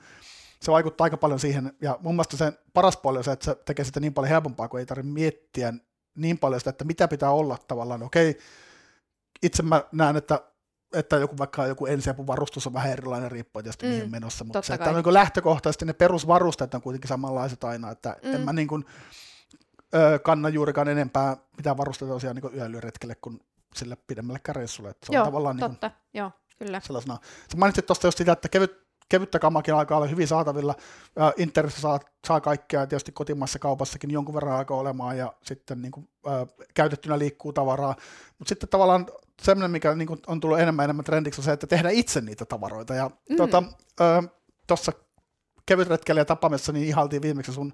[0.64, 3.54] se vaikuttaa aika paljon siihen, ja mun mielestä sen paras puoli on se, että se
[3.54, 5.72] tekee sitä niin paljon helpompaa, kun ei tarvitse miettiä
[6.14, 8.38] niin paljon sitä, että mitä pitää olla tavallaan, okei,
[9.42, 10.40] itse mä näen, että
[10.94, 14.74] että joku vaikka joku ensiapuvarustus on vähän erilainen riippuen tietysti mm, mihin menossa, mutta se,
[14.74, 18.34] että on niin lähtökohtaisesti ne perusvarusteet on kuitenkin samanlaiset aina, että mm.
[18.34, 18.84] en mä niin kuin,
[19.94, 23.40] ö, kanna juurikaan enempää mitään varusteita tosiaan niin yölyretkelle kuin
[23.74, 24.90] sille pidemmälle reissulle.
[24.90, 25.86] Että se Joo, on tavallaan niinku totta.
[25.86, 26.80] Niin kuin, Joo, kyllä.
[26.80, 27.18] Sellaisena.
[27.50, 30.74] Sä mainitsit tuosta just sitä, että kevyt, kevyttä kamakin alkaa olla hyvin saatavilla.
[31.36, 35.92] Internetissä saa, saa kaikkea, ja tietysti kotimaassa kaupassakin jonkun verran alkaa olemaan, ja sitten niin
[35.92, 37.96] kuin, ä, käytettynä liikkuu tavaraa.
[38.38, 39.06] Mutta sitten tavallaan
[39.42, 42.20] semmoinen, mikä niin kuin, on tullut enemmän ja enemmän trendiksi, on se, että tehdään itse
[42.20, 42.94] niitä tavaroita.
[42.94, 43.36] Ja mm.
[44.66, 45.04] tuossa tota,
[45.66, 47.72] kevytretkellä tapaamassa niin ihaltiin viimeksi sun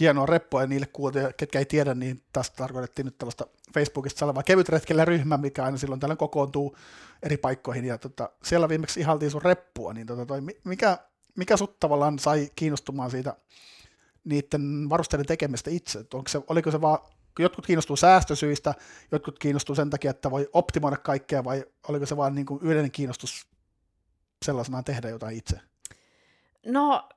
[0.00, 4.42] hienoa reppoa, ja niille kuultiin, ketkä ei tiedä, niin tästä tarkoitettiin nyt tällaista Facebookista olevaa
[4.42, 6.76] kevytretkellä ryhmä, mikä aina silloin tällä kokoontuu
[7.22, 10.98] eri paikkoihin, ja tota, siellä viimeksi ihaltiin sun reppua, niin tota, toi, mikä,
[11.36, 13.36] mikä sut tavallaan sai kiinnostumaan siitä
[14.24, 15.98] niiden varusteiden tekemistä itse?
[15.98, 16.98] Onko se, oliko se vaan,
[17.38, 18.74] jotkut kiinnostuu säästösyistä,
[19.12, 22.90] jotkut kiinnostuu sen takia, että voi optimoida kaikkea, vai oliko se vaan niin kuin yleinen
[22.90, 23.46] kiinnostus
[24.44, 25.60] sellaisenaan tehdä jotain itse?
[26.66, 27.08] No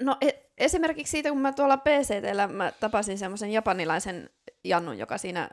[0.00, 4.30] No e- esimerkiksi siitä, kun mä tuolla PCTllä mä tapasin semmoisen japanilaisen
[4.64, 5.50] Jannun, joka siinä,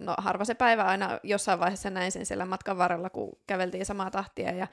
[0.00, 4.10] no harva se päivä aina jossain vaiheessa näin sen siellä matkan varrella, kun käveltiin samaa
[4.10, 4.66] tahtia ja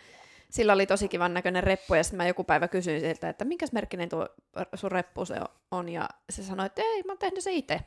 [0.50, 3.72] sillä oli tosi kivan näköinen reppu, ja sitten mä joku päivä kysyin siltä, että minkäs
[3.72, 4.28] merkkinen tuo
[4.76, 5.36] sun reppu se
[5.72, 7.80] on, ja se sanoi, että ei, mä oon tehnyt se itse.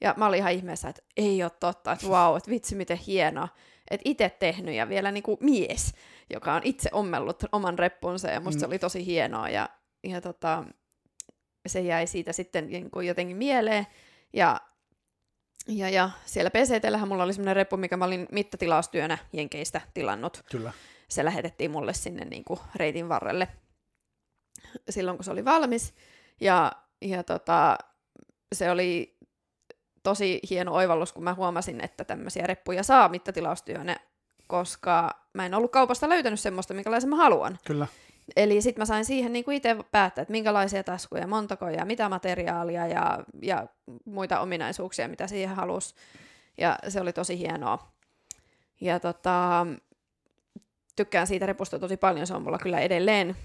[0.00, 2.96] Ja mä olin ihan ihmeessä, että ei ole totta, että vau, wow, että vitsi miten
[2.96, 3.48] hienoa,
[3.90, 5.94] että itse tehnyt ja vielä niinku mies,
[6.30, 8.60] joka on itse ommellut oman reppunsa ja musta mm.
[8.60, 9.68] se oli tosi hienoa ja,
[10.08, 10.64] ja tota,
[11.66, 13.86] se jäi siitä sitten niinku jotenkin mieleen
[14.32, 14.60] ja,
[15.68, 20.42] ja, ja siellä PCTllähän mulla oli semmoinen reppu, mikä mä olin mittatilaustyönä Jenkeistä tilannut.
[20.50, 20.72] Kyllä.
[21.08, 23.48] Se lähetettiin mulle sinne niinku reitin varrelle
[24.90, 25.94] silloin, kun se oli valmis
[26.40, 27.78] ja, ja tota,
[28.54, 29.18] se oli
[30.02, 33.96] tosi hieno oivallus, kun mä huomasin, että tämmöisiä reppuja saa mittatilaustyönä,
[34.46, 37.58] koska mä en ollut kaupasta löytänyt semmoista, minkälaisen mä haluan.
[37.64, 37.86] Kyllä.
[38.36, 42.86] Eli sitten mä sain siihen niinku itse päättää, että minkälaisia taskuja, montako ja mitä materiaalia
[42.86, 43.66] ja, ja
[44.04, 45.94] muita ominaisuuksia, mitä siihen halusi.
[46.58, 47.92] Ja se oli tosi hienoa.
[48.80, 49.66] Ja tota,
[50.96, 53.36] tykkään siitä repusta tosi paljon, se on mulla kyllä edelleen.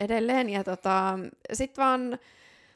[0.00, 0.48] edelleen.
[0.50, 1.18] Ja tota,
[1.52, 2.18] sitten vaan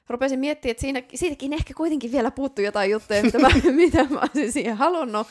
[0.09, 4.20] rupesin miettimään, että siinä, siitäkin ehkä kuitenkin vielä puuttuu jotain juttuja, mitä mä, mitä mä
[4.20, 5.26] olisin siihen halunnut.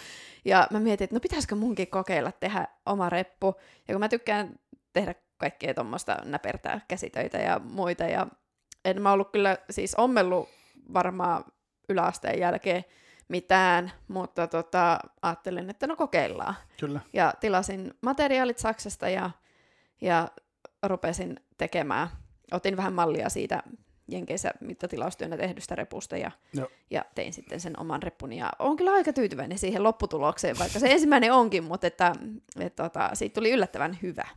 [0.46, 3.56] Ja mä mietin, että no pitäisikö munkin kokeilla tehdä oma reppu.
[3.88, 4.60] Ja kun mä tykkään
[4.94, 8.04] tehdä kaikkea tuommoista näpertää käsitöitä ja muita.
[8.04, 8.28] Ja
[8.86, 10.50] en mä ollut kyllä siis ommellut
[10.94, 11.44] varmaan
[11.90, 12.86] yläasteen jälkeen
[13.28, 16.56] mitään, mutta tota, ajattelin, että no kokeillaan.
[16.80, 17.00] Kyllä.
[17.14, 19.32] Ja tilasin materiaalit Saksasta ja,
[20.02, 20.28] ja
[20.84, 22.08] rupesin tekemään.
[22.52, 23.64] Otin vähän mallia siitä
[24.08, 26.32] Jenkeissä mittatilaustyönä tehdystä repusta ja,
[26.92, 28.38] ja tein sitten sen oman reppuni.
[28.38, 32.14] Ja olen kyllä aika tyytyväinen siihen lopputulokseen, vaikka se ensimmäinen onkin, mutta että,
[32.60, 34.28] että, että siitä tuli yllättävän hyvä.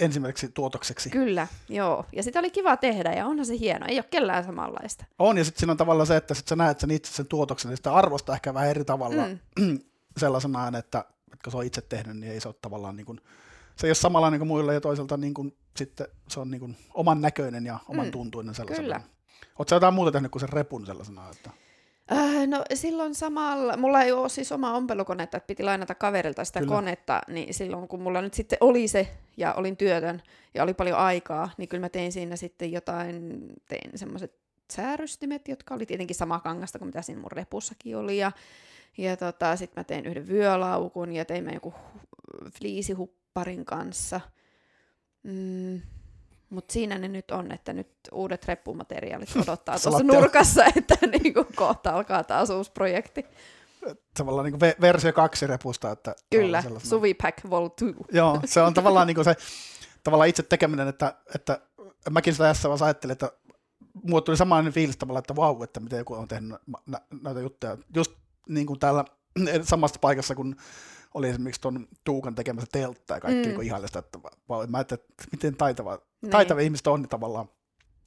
[0.00, 1.10] Ensimmäiseksi tuotokseksi.
[1.10, 2.04] Kyllä, joo.
[2.12, 3.86] Ja sitä oli kiva tehdä ja onhan se hieno.
[3.88, 5.04] Ei ole kellään samanlaista.
[5.18, 7.68] On ja sitten siinä on tavallaan se, että sit sä näet sen itse sen tuotoksen,
[7.68, 9.22] niin sitä arvostaa ehkä vähän eri tavalla
[9.58, 9.78] mm.
[10.16, 13.20] sellaisenaan, että, että kun se on itse tehnyt, niin ei se ole tavallaan niin kuin,
[13.76, 16.60] se ei ole samalla niin kuin muilla ja toisaalta niin kuin, sitten se on niin
[16.60, 18.12] kuin oman näköinen ja oman mm.
[18.12, 18.84] tuntuinen sellaisena.
[18.84, 19.00] Kyllä.
[19.58, 21.30] Oletko jotain muuta tehnyt kuin sen repun sellaisena?
[21.30, 21.50] Että...
[22.12, 26.60] Äh, no silloin samalla, mulla ei ole siis oma ompelukonetta, että piti lainata kaverilta sitä
[26.60, 26.74] kyllä.
[26.74, 30.22] konetta, niin silloin kun mulla nyt sitten oli se ja olin työtön
[30.54, 34.32] ja oli paljon aikaa, niin kyllä mä tein siinä sitten jotain, tein semmoiset
[34.70, 38.32] säärystimet, jotka oli tietenkin sama kangasta kuin mitä siinä mun repussakin oli ja,
[38.98, 41.74] ja tota, sitten mä tein yhden vyölaukun ja tein mä joku
[42.52, 44.20] fliisihupparin kanssa–
[45.22, 45.80] Mm,
[46.50, 51.90] mutta siinä ne nyt on, että nyt uudet reppumateriaalit odottaa tuossa nurkassa, että niinku kohta
[51.90, 53.24] alkaa taas uusi projekti.
[54.14, 55.90] Tavallaan niinku versio kaksi repusta.
[55.90, 56.62] Että Kyllä,
[57.22, 57.96] Pack Vol 2.
[58.12, 59.36] Joo, se on tavallaan niinku se
[60.04, 61.60] tavallaan itse tekeminen, että, että
[62.10, 63.32] mäkin sitä tässä vaan ajattelin, että
[64.02, 66.58] mulle tuli samanlainen fiilis tavallaan, että vau, että miten joku on tehnyt
[67.22, 67.76] näitä juttuja.
[67.94, 68.12] Just
[68.48, 69.04] niin kuin täällä
[69.62, 70.56] samassa paikassa, kun
[71.14, 73.54] oli esimerkiksi tuon Tuukan tekemässä teltta ja kaikki mm.
[73.54, 74.18] niin ihallista, että
[74.68, 76.30] mä ajattelin, että miten taitava, niin.
[76.30, 77.48] taitava ihmiset on niin tavallaan.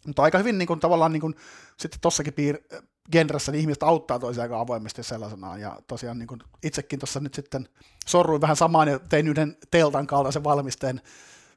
[0.08, 1.36] Mutta aika hyvin niin kuin, tavallaan niin kuin,
[1.78, 2.82] sitten tossakin piir-
[3.12, 5.62] genressä niin ihmiset auttaa toisiaan aika avoimesti sellaisenaan.
[5.62, 7.70] Ja tosiaan niin kuin, itsekin tuossa nyt sitten
[8.06, 11.02] sorruin vähän samaan ja tein yhden teltan kaltaisen valmisteen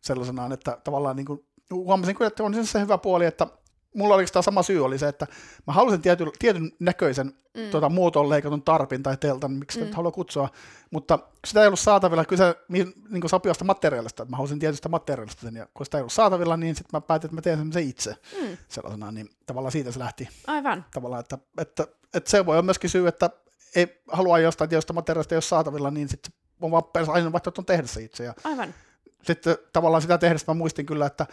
[0.00, 3.46] sellaisenaan, että tavallaan niin kuin, huomasin kyllä, että on se hyvä puoli, että
[3.94, 5.26] mulla oikeastaan sama syy oli se, että
[5.66, 7.70] mä halusin tietyn, tietyn näköisen mm.
[7.70, 9.84] tota, muotoon leikatun tarpin tai teltan, miksi mm.
[9.84, 10.48] nyt haluaa kutsua,
[10.90, 15.42] mutta sitä ei ollut saatavilla kyse niin, niin sopivasta materiaalista, että mä halusin tietystä materiaalista
[15.42, 17.88] sen, ja kun sitä ei ollut saatavilla, niin sitten mä päätin, että mä teen sen
[17.88, 18.56] itse mm.
[18.68, 20.28] sellaisena, niin tavallaan siitä se lähti.
[20.46, 20.84] Aivan.
[20.94, 23.30] Tavallaan, että, että, että se voi olla myöskin syy, että
[23.74, 27.86] ei halua jostain tietystä materiaalista, jos saatavilla, niin sitten on vaan aina vaihtoehto on tehdä
[27.86, 28.24] se itse.
[28.24, 28.74] Ja Aivan.
[29.22, 31.26] Sitten tavallaan sitä tehdessä mä muistin kyllä, että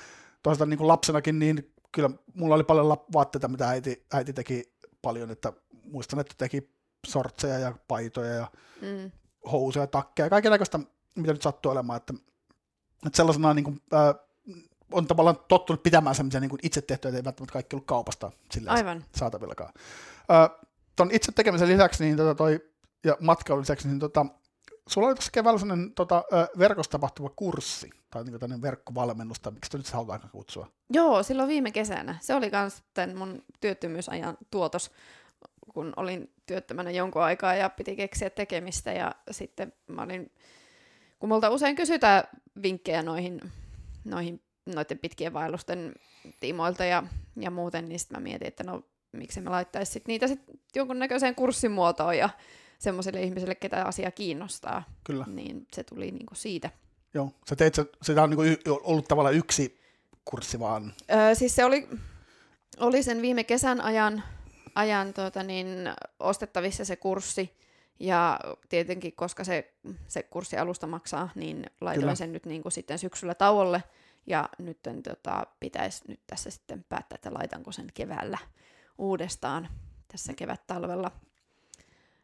[0.44, 5.32] toisaalta niin kuin lapsenakin niin kyllä mulla oli paljon vaatteita, mitä äiti, äiti teki paljon,
[5.32, 6.72] että muistan, että teki
[7.08, 8.48] sortseja ja paitoja ja
[8.82, 9.12] mm.
[9.52, 10.80] housuja, takkeja, kaikenlaista,
[11.16, 12.14] mitä nyt sattuu olemaan, että,
[13.06, 14.16] että sellaisena niin kuin, äh,
[14.92, 19.06] on tavallaan tottunut pitämään semmoisia niin itse tehtyjä, ei välttämättä kaikki ollut kaupasta sillä Aivan.
[19.16, 19.74] saatavillakaan.
[20.32, 22.72] Äh, ton itse tekemisen lisäksi niin tota toi,
[23.04, 24.26] ja matkailun lisäksi, niin tota,
[24.88, 26.24] sulla oli tuossa keväällä sellainen tota,
[26.58, 30.68] verkossa tapahtuva kurssi, tai niin tämmöinen verkkovalmennusta, miksi nyt halutaan kutsua?
[30.90, 32.18] Joo, silloin viime kesänä.
[32.22, 32.84] Se oli myös
[33.16, 34.92] mun työttömyysajan tuotos,
[35.74, 40.32] kun olin työttömänä jonkun aikaa ja piti keksiä tekemistä, ja sitten mä olin,
[41.20, 42.24] kun multa usein kysytään
[42.64, 43.42] vinkkejä noihin,
[44.06, 45.94] noihin noiden pitkien vaellusten
[46.40, 47.04] tiimoilta ja,
[47.36, 50.42] ja muuten, niin sitten mä mietin, että no miksi me laittaisi sit niitä sit
[50.76, 52.30] jonkunnäköiseen kurssimuotoon ja
[52.82, 54.84] semmoiselle ihmiselle, ketä asia kiinnostaa.
[55.04, 55.26] Kyllä.
[55.28, 56.70] Niin se tuli niinku siitä.
[57.14, 58.44] Joo, sä teit, sitä on niinku
[58.84, 59.80] ollut tavallaan yksi
[60.26, 60.94] kurssi vaan.
[61.12, 61.90] Öö, siis se oli,
[62.80, 64.24] oli sen viime kesän ajan,
[64.76, 65.68] ajan tuota niin,
[66.20, 67.58] ostettavissa se kurssi,
[68.00, 69.74] ja tietenkin, koska se,
[70.08, 72.16] se kurssi alusta maksaa, niin laitoin Kyllä.
[72.16, 73.84] sen nyt niin kuin sitten syksyllä tauolle,
[74.28, 78.38] ja nyt tota, pitäisi nyt tässä sitten päättää, että laitanko sen keväällä
[78.98, 79.70] uudestaan
[80.08, 81.12] tässä kevät-talvella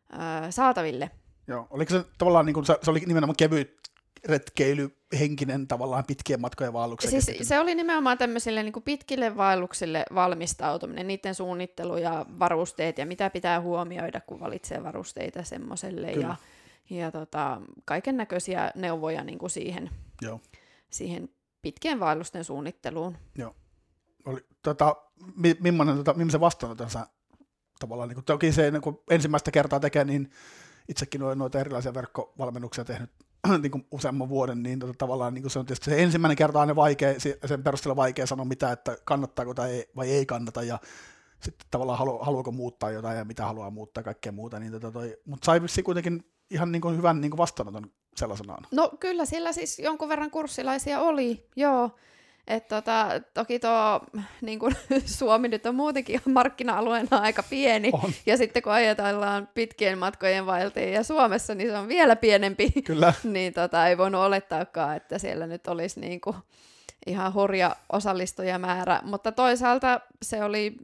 [0.10, 1.12] ää, saataville.
[1.48, 3.78] Joo, oliko se tavallaan, niin kuin, se, oli nimenomaan kevyt
[4.26, 7.22] retkeilyhenkinen tavallaan pitkien matkojen vaelluksen.
[7.22, 13.30] Siis se oli nimenomaan tämmöisille niin pitkille vaelluksille valmistautuminen, niiden suunnittelu ja varusteet ja mitä
[13.30, 16.36] pitää huomioida, kun valitsee varusteita semmoiselle ja,
[16.90, 19.90] ja tota, kaiken näköisiä neuvoja niin kuin siihen,
[20.22, 20.42] Joo.
[20.90, 21.30] siihen
[21.62, 23.18] pitkien vaellusten suunnitteluun.
[23.38, 23.56] Joo.
[24.26, 24.96] Oli, tota,
[25.36, 27.08] mi, millainen, tota, millaisen vastaanoton sä
[27.80, 30.30] tavallaan, niin kuin, toki se niin kuin ensimmäistä kertaa tekee, niin
[30.90, 33.10] itsekin olen noita erilaisia verkkovalmennuksia tehnyt
[33.62, 36.60] niin kuin useamman vuoden, niin tota, tavallaan niin kuin se on tietysti se ensimmäinen kerta
[36.60, 40.80] aina vaikea, sen perusteella vaikea sanoa mitä, että kannattaako tai ei, vai ei kannata, ja
[41.40, 45.18] sitten tavallaan halu, haluaako muuttaa jotain ja mitä haluaa muuttaa kaikkea muuta, niin tota toi,
[45.26, 48.64] mutta sai kuitenkin ihan niin kuin hyvän niin kuin vastaanoton sellaisenaan.
[48.72, 51.92] No kyllä sillä siis jonkun verran kurssilaisia oli, joo.
[52.48, 54.02] Et tota, toki tuo
[54.42, 54.74] niin kun,
[55.06, 58.12] Suomi nyt on muutenkin markkina-alueena aika pieni, on.
[58.26, 63.14] ja sitten kun ajatellaan pitkien matkojen vaeltajia Suomessa, niin se on vielä pienempi, Kyllä.
[63.24, 66.36] niin tota, ei voinut olettaakaan, että siellä nyt olisi niin kuin
[67.08, 70.78] ihan hurja osallistujamäärä, mutta toisaalta se oli,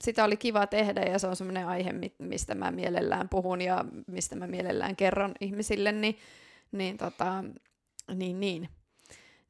[0.00, 4.36] sitä oli kiva tehdä, ja se on semmoinen aihe, mistä mä mielellään puhun, ja mistä
[4.36, 6.18] mä mielellään kerron ihmisille, niin,
[6.72, 7.44] niin, tota,
[8.14, 8.68] niin, niin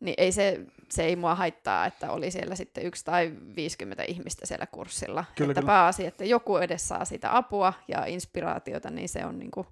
[0.01, 4.47] niin ei se, se ei mua haittaa, että oli siellä sitten yksi tai 50 ihmistä
[4.47, 5.25] siellä kurssilla.
[5.37, 5.73] Kyllä, että kyllä.
[5.73, 9.67] pääasia, että joku edes saa sitä apua ja inspiraatiota, niin se on niin kuin,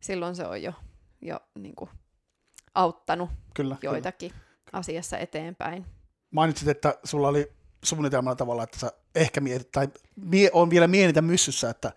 [0.00, 0.72] silloin se on jo,
[1.20, 1.90] jo niin kuin
[2.74, 4.44] auttanut kyllä, joitakin kyllä.
[4.72, 5.86] asiassa eteenpäin.
[6.30, 7.52] Mainitsit, että sulla oli
[7.84, 11.92] suunnitelmalla tavalla, että sä ehkä mietit, tai mie, on vielä mietitä myssyssä, että,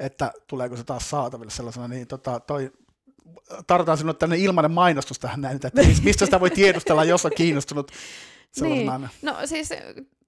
[0.00, 2.72] että tuleeko se taas saataville sellaisena, niin tota, toi
[3.66, 5.70] tarvitaan sinulle tällainen ilmainen mainostus tähän näin, että
[6.04, 7.92] mistä sitä voi tiedustella, jos on kiinnostunut
[8.60, 9.08] niin.
[9.22, 9.68] No siis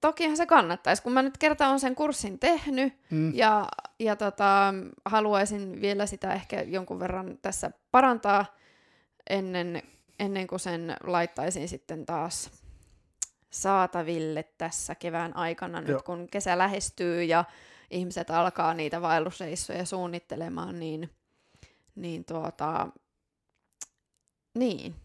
[0.01, 3.35] tokihan se kannattaisi, kun mä nyt kerta on sen kurssin tehnyt mm.
[3.35, 3.67] ja,
[3.99, 4.73] ja tota,
[5.05, 8.45] haluaisin vielä sitä ehkä jonkun verran tässä parantaa
[9.29, 9.83] ennen,
[10.19, 12.51] ennen kuin sen laittaisin sitten taas
[13.49, 16.01] saataville tässä kevään aikana, nyt Joo.
[16.05, 17.45] kun kesä lähestyy ja
[17.91, 21.09] ihmiset alkaa niitä vaellusreissuja suunnittelemaan, niin
[22.01, 22.87] niin tuota,
[24.53, 24.95] niin.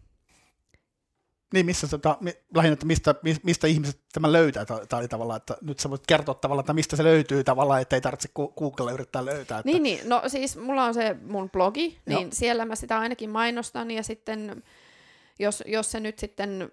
[1.53, 2.17] Niin, missä tota,
[2.55, 6.63] lähinnä, että mistä, mistä ihmiset tämän löytää, tai tavallaan, että nyt sä voit kertoa tavallaan,
[6.63, 9.59] että mistä se löytyy tavallaan, ettei tarvitse Googlella yrittää löytää.
[9.59, 9.71] Että...
[9.71, 12.29] Niin, niin, no siis mulla on se mun blogi, niin Joo.
[12.33, 14.63] siellä mä sitä ainakin mainostan, ja sitten
[15.39, 16.71] jos, jos se nyt sitten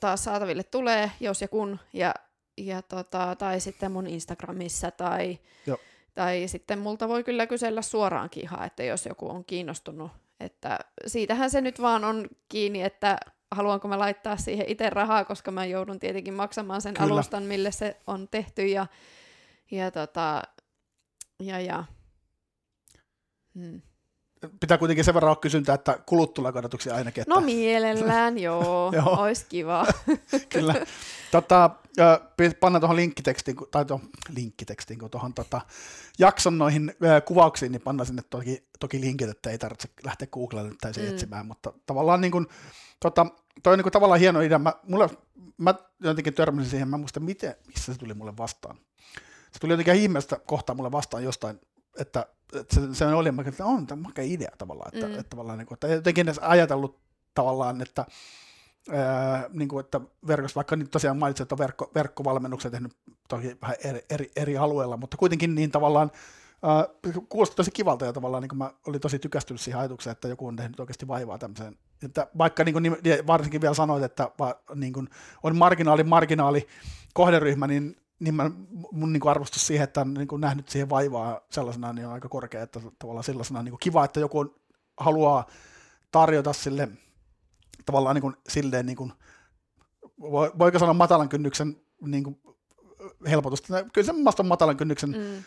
[0.00, 2.14] taas saataville tulee, jos ja kun, ja,
[2.56, 5.78] ja tota, tai sitten mun Instagramissa, tai Joo.
[6.16, 10.10] Tai sitten multa voi kyllä kysellä suoraankin ihan, että jos joku on kiinnostunut.
[10.40, 13.18] Että siitähän se nyt vaan on kiinni, että
[13.50, 17.14] haluanko mä laittaa siihen itse rahaa, koska mä joudun tietenkin maksamaan sen kyllä.
[17.14, 18.66] alustan, mille se on tehty.
[18.66, 18.86] Ja,
[19.70, 20.42] ja, tota,
[21.40, 21.84] ja, ja.
[23.54, 23.82] Hmm
[24.60, 26.52] pitää kuitenkin sen verran olla kysyntää, että kulut tulee
[26.94, 27.22] ainakin.
[27.22, 27.34] Että...
[27.34, 29.16] No mielellään, joo, joo.
[29.22, 29.86] olisi kiva.
[30.48, 30.74] Kyllä.
[31.40, 31.70] Tota,
[32.60, 35.60] pannaan tuohon linkkitekstiin, tai tuohon linkkitekstiin, kun tuohon tota,
[36.18, 40.92] jakson noihin kuvauksiin, niin pannaan sinne toki, toki linkit, että ei tarvitse lähteä Googlelle tai
[40.96, 41.08] mm.
[41.08, 42.46] etsimään, mutta tavallaan niin kuin,
[43.00, 43.26] tota,
[43.62, 44.58] toi on niin kuin tavallaan hieno idea.
[44.58, 45.10] Mä, mulle,
[45.58, 48.76] mä jotenkin törmäsin siihen, mä muistan, miten, missä se tuli mulle vastaan.
[49.52, 51.60] Se tuli jotenkin ihmeestä kohtaa mulle vastaan jostain,
[51.98, 55.12] että että se, se oli, että on tämä makea idea tavallaan, että, mm.
[55.12, 57.00] että, tavallaan, niin kuin, että jotenkin edes ajatellut
[57.34, 58.06] tavallaan, että
[59.52, 62.96] Niin kuin, että verkossa, vaikka nyt tosiaan mainitsin, että on verkko, verkkovalmennuksen tehnyt
[63.28, 66.10] toki vähän eri, eri, eri alueella, mutta kuitenkin niin tavallaan
[66.62, 66.86] ää,
[67.28, 70.46] kuulosti tosi kivalta ja tavallaan niin kuin mä olin tosi tykästynyt siihen ajatukseen, että joku
[70.46, 71.78] on tehnyt oikeasti vaivaa tämmöiseen.
[72.02, 75.08] Että vaikka niin kuin, varsinkin vielä sanoit, että va, niin kuin,
[75.42, 76.66] on marginaali, marginaali
[77.14, 78.50] kohderyhmä, niin niin mä,
[78.92, 82.12] mun niin kuin arvostus siihen, että on niin kuin nähnyt siihen vaivaa sellaisena, niin on
[82.12, 84.54] aika korkea, että tavallaan sellaisena niin kuin kiva, että joku on,
[84.96, 85.46] haluaa
[86.10, 86.88] tarjota sille
[87.86, 89.12] tavallaan niin kuin, silleen, niin kuin,
[90.58, 92.40] voiko sanoa matalan kynnyksen niin kuin,
[93.30, 93.84] helpotusta.
[93.92, 95.44] Kyllä se on matalan kynnyksen mm.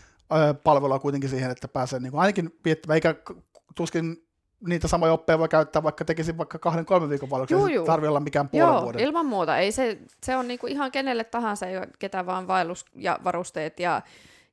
[0.64, 3.16] palvelua kuitenkin siihen, että pääsee niin kuin, ainakin viettämään, eikä
[3.76, 4.30] tuskin
[4.68, 8.20] niitä samoja oppeja voi käyttää, vaikka tekisin vaikka kahden, kolmen viikon vaelluksen, ei tarvitse olla
[8.20, 9.02] mikään puolen Joo, vuoden.
[9.02, 9.58] ilman muuta.
[9.58, 11.66] Ei se, se on niinku ihan kenelle tahansa,
[12.00, 14.02] ketä vaan vaellus ja varusteet ja,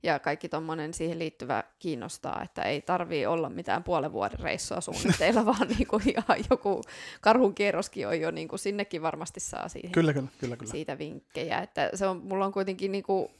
[0.03, 5.47] ja kaikki tuommoinen siihen liittyvä kiinnostaa, että ei tarvii olla mitään puolen vuoden reissua suunnitteilla,
[5.57, 6.83] vaan niinku ihan joku
[7.21, 10.73] karhun kierroskin on jo, niinku sinnekin varmasti saa siihen, kyllä, kyllä, kyllä, kyllä.
[10.73, 11.59] siitä vinkkejä.
[11.59, 13.31] Että se on, mulla on kuitenkin niinku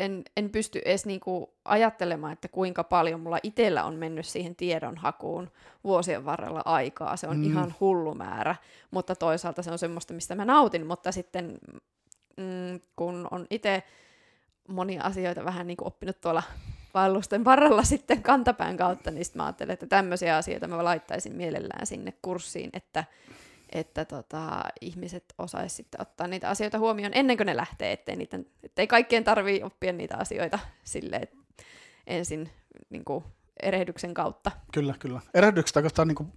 [0.00, 5.50] en, en pysty edes niinku ajattelemaan, että kuinka paljon mulla itsellä on mennyt siihen tiedonhakuun
[5.84, 7.16] vuosien varrella aikaa.
[7.16, 7.44] Se on mm.
[7.44, 8.56] ihan hullu määrä,
[8.90, 11.58] mutta toisaalta se on semmoista, mistä mä nautin, mutta sitten
[12.36, 13.82] mm, kun on itse
[14.70, 16.42] monia asioita vähän niin kuin oppinut tuolla
[16.94, 22.12] vaellusten varrella sitten kantapään kautta, niin mä ajattelen, että tämmöisiä asioita mä laittaisin mielellään sinne
[22.22, 23.04] kurssiin, että,
[23.72, 28.38] että tota, ihmiset osaisivat sitten ottaa niitä asioita huomioon ennen kuin ne lähtee, ettei, niitä,
[28.62, 31.28] ettei kaikkien tarvii oppia niitä asioita silleen
[32.06, 32.50] ensin
[32.90, 33.24] niin kuin
[33.62, 34.50] erehdyksen kautta.
[34.72, 35.20] Kyllä, kyllä.
[35.34, 36.32] Erehdyksestä oikeastaan niin kuin,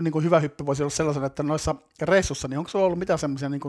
[0.00, 3.18] niin kuin hyvä hyppy voisi olla sellaisen, että noissa reissussa, niin onko sulla ollut mitään
[3.18, 3.60] semmoisia niin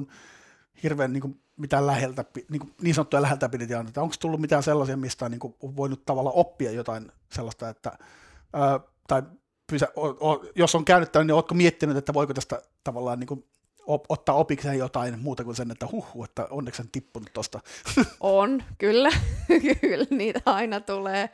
[0.83, 4.01] hirveän niin kuin, mitään läheltä, niin, kuin, niin sanottuja läheltä piditilanteita.
[4.01, 7.97] Onko tullut mitään sellaisia, mistä on, niin kuin, voinut tavalla oppia jotain sellaista, että,
[8.53, 9.23] ää, tai
[9.67, 13.45] pysä, o, o, jos on käynyt niin oletko miettinyt, että voiko tästä tavallaan niin kuin,
[13.85, 17.59] op, ottaa opikseen jotain muuta kuin sen, että huhu, että onneksi en tippunut tuosta.
[18.19, 19.09] On, kyllä.
[19.81, 21.29] kyllä niitä aina tulee.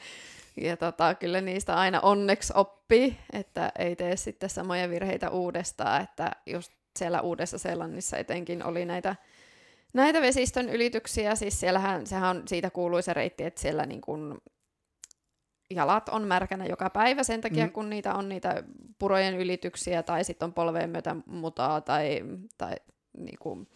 [0.61, 6.31] Ja tota, kyllä niistä aina onneksi oppii, että ei tee sitten samoja virheitä uudestaan, että
[6.45, 9.15] just siellä Uudessa Seelannissa etenkin oli näitä
[9.95, 14.37] näitä vesistön ylityksiä, siis siellähän, sehän on siitä kuuluisa reitti, että siellä niin kuin
[15.69, 17.71] jalat on märkänä joka päivä sen takia, mm.
[17.71, 18.63] kun niitä on niitä
[18.99, 22.21] purojen ylityksiä tai sitten on polveen myötä mutaa tai,
[22.57, 22.75] tai
[23.17, 23.67] niin kuin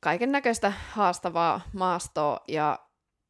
[0.00, 2.78] kaiken näköistä haastavaa maastoa ja,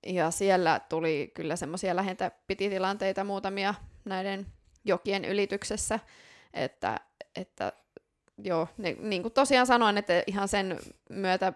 [0.06, 3.74] ja siellä tuli kyllä semmoisia lähentä pititilanteita muutamia
[4.04, 4.46] näiden
[4.84, 5.98] jokien ylityksessä,
[6.54, 7.00] että,
[7.36, 7.72] että
[8.44, 10.78] joo, niin, niin kuin tosiaan sanoin, että ihan sen
[11.10, 11.52] myötä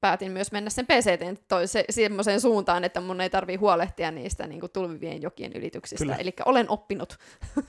[0.00, 4.60] päätin myös mennä sen PCT se, semmoiseen suuntaan, että mun ei tarvii huolehtia niistä niin
[4.60, 6.14] kuin tulvivien jokien ylityksistä.
[6.14, 7.18] Eli olen oppinut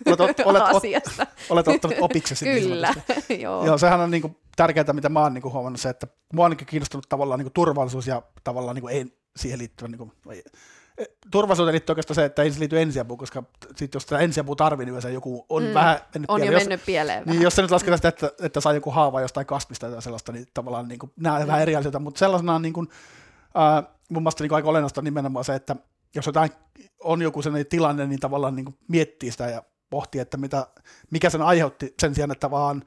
[0.05, 1.27] olet, olet, olet, asiasta.
[1.49, 2.45] Olet ottanut opiksesi.
[2.45, 2.93] Kyllä,
[3.29, 3.65] niin joo.
[3.65, 3.77] joo.
[3.77, 6.51] sehän on niin kuin tärkeää, mitä mä oon niin kuin huomannut, se, että mua on
[6.51, 9.05] niin kiinnostunut tavallaan niin kuin turvallisuus ja tavallaan niin kuin ei
[9.35, 10.11] siihen liittyvä niin kuin,
[11.31, 13.43] turvallisuuteen liittyy oikeastaan se, että ei se liity ensiapuun, koska
[13.75, 15.73] sit jos sitä ensiapua tarvii, niin yleensä joku on mm.
[15.73, 16.53] vähän mennyt On pieleen.
[16.53, 19.45] jo mennyt pieleen Niin jos se nyt lasketaan sitä, että, että saa joku haava jostain
[19.45, 21.47] kasvista tai sellaista, niin tavallaan niin kuin, nämä mm.
[21.47, 22.89] vähän eri asioita, mutta sellaisena niin kuin,
[23.57, 25.75] äh, mun mielestä niin aika olennaista on nimenomaan se, että
[26.15, 26.51] jos jotain
[27.03, 30.67] on joku sellainen tilanne, niin tavallaan niin kuin miettii sitä ja pohtii, että mitä,
[31.11, 32.83] mikä sen aiheutti sen sijaan, että vaan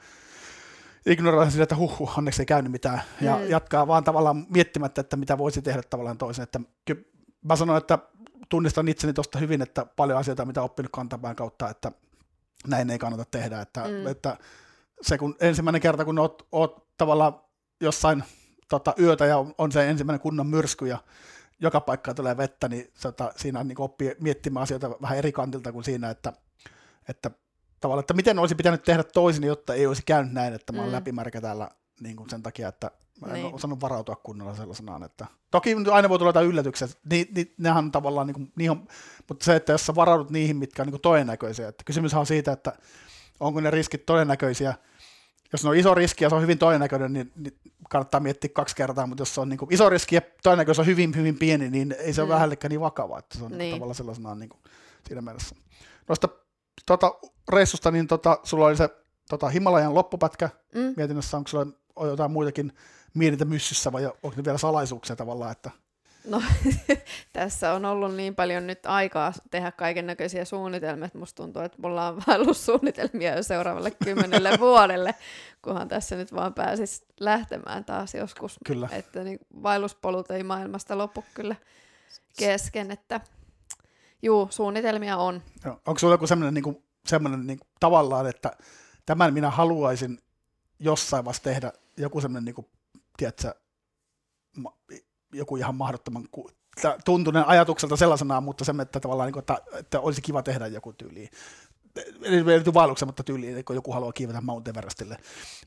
[1.07, 3.51] ignoroi sitä, että huh, huh, onneksi ei käynyt mitään, ja mm.
[3.51, 6.43] jatkaa vaan tavallaan miettimättä, että mitä voisi tehdä tavallaan toisen.
[6.43, 6.61] Että
[7.43, 7.99] mä sanoin, että
[8.49, 11.93] tunnistan itseni tuosta hyvin, että paljon asioita, mitä oppinut kantapään kautta, että
[12.67, 13.61] näin ei kannata tehdä.
[13.61, 14.07] Että, mm.
[14.07, 14.37] että
[15.03, 17.41] se kun ensimmäinen kerta, kun oot, oot tavallaan
[17.81, 18.25] jossain
[18.69, 20.99] tota, yötä ja on se ensimmäinen kunnon myrsky ja
[21.61, 25.85] joka paikkaan tulee vettä, niin tota, siinä niin oppii miettimään asioita vähän eri kantilta kuin
[25.85, 26.33] siinä, että,
[27.09, 27.31] että
[27.81, 30.89] tavallaan, että miten olisi pitänyt tehdä toisin, jotta ei olisi käynyt näin, että mä oon
[30.89, 30.95] mm.
[30.95, 31.69] läpimärkä täällä
[32.03, 32.91] niin kuin sen takia, että
[33.21, 33.55] Mä en niin.
[33.55, 35.03] osannut varautua kunnolla sellaisenaan.
[35.03, 35.27] Että...
[35.51, 38.89] Toki aina voi tulla jotain yllätyksiä, ni, ni, nehän on tavallaan, niin kuin, on,
[39.29, 42.27] mutta se, että jos sä varaudut niihin, mitkä on niin kuin todennäköisiä, että kysymys on
[42.27, 42.73] siitä, että
[43.41, 44.75] onko ne riskit todennäköisiä,
[45.53, 48.77] jos ne on iso riski ja se on hyvin todennäköinen, niin, niin kannattaa miettiä kaksi
[48.77, 51.71] kertaa, mutta jos se on niin kuin iso riski ja todennäköisyys on hyvin, hyvin pieni,
[51.71, 52.29] niin ei se mm.
[52.29, 53.75] ole vähällekään niin vakava, että se on niin.
[53.75, 54.61] tavallaan sellaisenaan niin kuin
[55.09, 55.55] siinä mielessä.
[56.09, 56.29] Noista
[56.87, 57.15] tota,
[57.53, 58.89] reissusta, niin tota, sulla oli se
[59.29, 60.95] tota, Himalajan loppupätkä mm.
[60.97, 61.67] mietinnössä, onko sulla
[62.01, 62.73] jotain muitakin
[63.15, 65.71] mietitä myssyssä vai onko ne vielä salaisuuksia tavallaan, että
[66.25, 66.43] No,
[67.33, 71.79] tässä on ollut niin paljon nyt aikaa tehdä kaiken näköisiä suunnitelmia, että musta tuntuu, että
[71.83, 75.15] mulla on vaellussuunnitelmia jo seuraavalle kymmenelle vuodelle,
[75.63, 78.59] kunhan tässä nyt vaan pääsis lähtemään taas joskus.
[78.67, 78.89] Kyllä.
[78.93, 81.57] Että niin vaelluspolut ei maailmasta loppu kyllä
[82.39, 83.21] kesken, että
[84.23, 85.43] juu, suunnitelmia on.
[85.65, 85.81] Joo.
[85.87, 88.53] Onko sulla joku semmoinen, niin kuin, semmoinen niin kuin, tavallaan, että
[89.07, 90.19] tämän minä haluaisin
[90.79, 92.67] jossain vaiheessa tehdä joku semmoinen niin kuin,
[93.17, 93.55] tiedätkö,
[95.33, 96.29] joku ihan mahdottoman
[97.05, 100.93] tuntunen ajatukselta sellaisena, mutta se, että tavallaan, niin kuin, että, että olisi kiva tehdä joku
[100.93, 101.29] tyyli.
[102.23, 105.17] Ei liity vaelluksen, mutta tyyli, kun joku haluaa kiivetä Mount Everestille.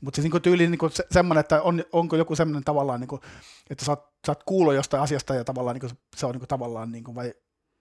[0.00, 3.22] Mutta siis niin tyyli niin se, semmoinen, että on, onko joku semmoinen tavallaan, niin kuin,
[3.70, 6.40] että sä oot, sä oot kuullut jostain asiasta ja tavallaan niin kuin, se on niin
[6.40, 7.34] kuin, tavallaan, niin kuin, vai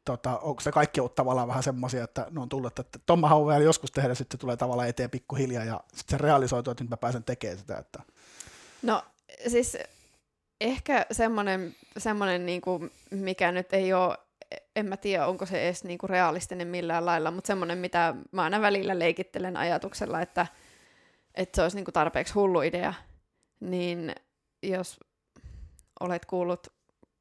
[0.06, 3.48] tota, onko se kaikki ollut tavallaan vähän semmoisia, että ne on tullut, että Tomma haluaa
[3.48, 6.98] vielä joskus tehdä, sitten tulee tavallaan eteen pikkuhiljaa ja sitten se realisoituu, että nyt mä
[6.98, 7.78] pääsen tekemään sitä.
[7.78, 8.04] Että...
[8.86, 9.04] No
[9.48, 9.78] siis
[10.62, 14.18] ehkä semmoinen, semmoinen niin kuin, mikä nyt ei ole,
[14.76, 18.44] en mä tiedä, onko se edes niin kuin realistinen millään lailla, mutta semmoinen, mitä mä
[18.44, 20.48] aina välillä leikittelen ajatuksella, että,
[21.36, 22.94] että se olisi niin kuin tarpeeksi hullu idea,
[23.60, 24.16] niin
[24.64, 25.00] jos
[26.00, 26.68] olet kuullut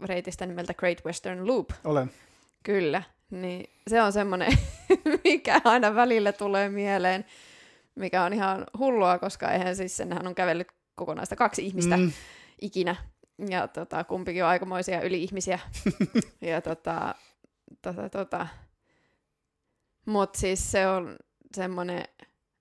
[0.04, 1.70] reitistä nimeltä Great Western Loop.
[1.84, 2.10] Olen.
[2.62, 4.58] Kyllä, niin se on semmoinen,
[5.24, 7.24] mikä aina välillä tulee mieleen,
[7.94, 12.12] mikä on ihan hullua, koska eihän siis senhän on kävellyt kokonaista kaksi ihmistä mm.
[12.60, 12.96] ikinä.
[13.48, 15.58] ja tota, kumpikin on aikamoisia yli-ihmisiä.
[16.40, 17.14] ja tota,
[17.82, 18.46] tota, tota.
[20.06, 21.16] Mutta siis se on
[21.54, 22.04] semmoinen,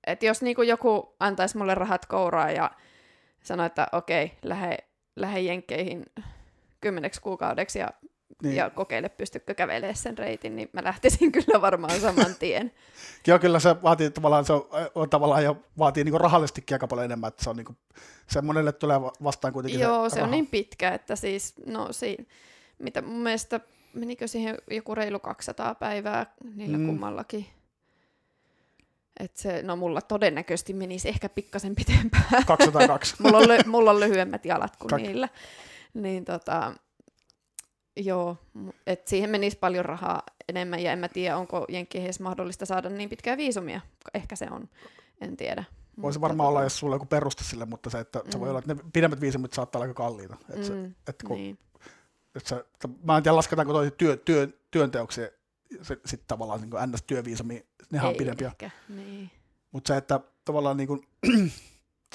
[0.08, 2.72] että jos niinku joku antaisi mulle rahat kouraa ja
[3.44, 4.78] sanoi, että okei, lähde,
[5.16, 6.06] lähde jenkkeihin
[6.82, 7.90] kymmeneksi kuukaudeksi ja,
[8.44, 8.56] niin.
[8.56, 12.72] ja kokeile, pystykö kävelemään sen reitin, niin mä lähtisin kyllä varmaan saman tien.
[13.28, 17.06] Joo, kyllä se vaatii tavallaan, se on, on tavallaan ja vaatii niin rahallisestikin aika paljon
[17.06, 17.78] enemmän, että se on niin kuin,
[18.28, 22.24] se monelle tulee vastaan kuitenkin Joo, se, se on niin pitkä, että siis, no siinä,
[22.80, 23.60] mitä mun mielestä,
[23.94, 26.26] menikö siihen joku reilu 200 päivää
[26.56, 26.86] niillä mm.
[26.86, 27.46] kummallakin.
[29.20, 32.46] Et se, no mulla todennäköisesti menisi ehkä pikkasen pitempään.
[32.46, 33.16] 202.
[33.24, 35.30] mulla, on ly- mulla on lyhyemmät jalat kuin Kak- niillä.
[35.94, 36.74] Niin tota,
[37.96, 38.38] joo,
[38.88, 42.90] että siihen menisi paljon rahaa enemmän ja en mä tiedä, onko Jenkkeihin edes mahdollista saada
[42.90, 43.82] niin pitkää viisumia.
[44.14, 44.70] Ehkä se on,
[45.22, 45.64] en tiedä.
[46.02, 48.32] Voisi varmaan olla, jos sulla on joku peruste sille, mutta se, että mm.
[48.32, 48.50] se voi mm.
[48.50, 50.38] olla, että ne pidemmät viisumit saattaa olla aika kalliita.
[50.50, 51.58] Että se, mm, että kun, niin.
[52.36, 55.28] että se, että mä en tiedä, lasketaanko toi työ, työ, työnteoksia
[55.82, 58.52] sitten tavallaan niin NS-työviisumi, nehän on pidempiä.
[58.90, 59.32] niin.
[59.72, 61.08] Mutta se, että tavallaan niin kuin,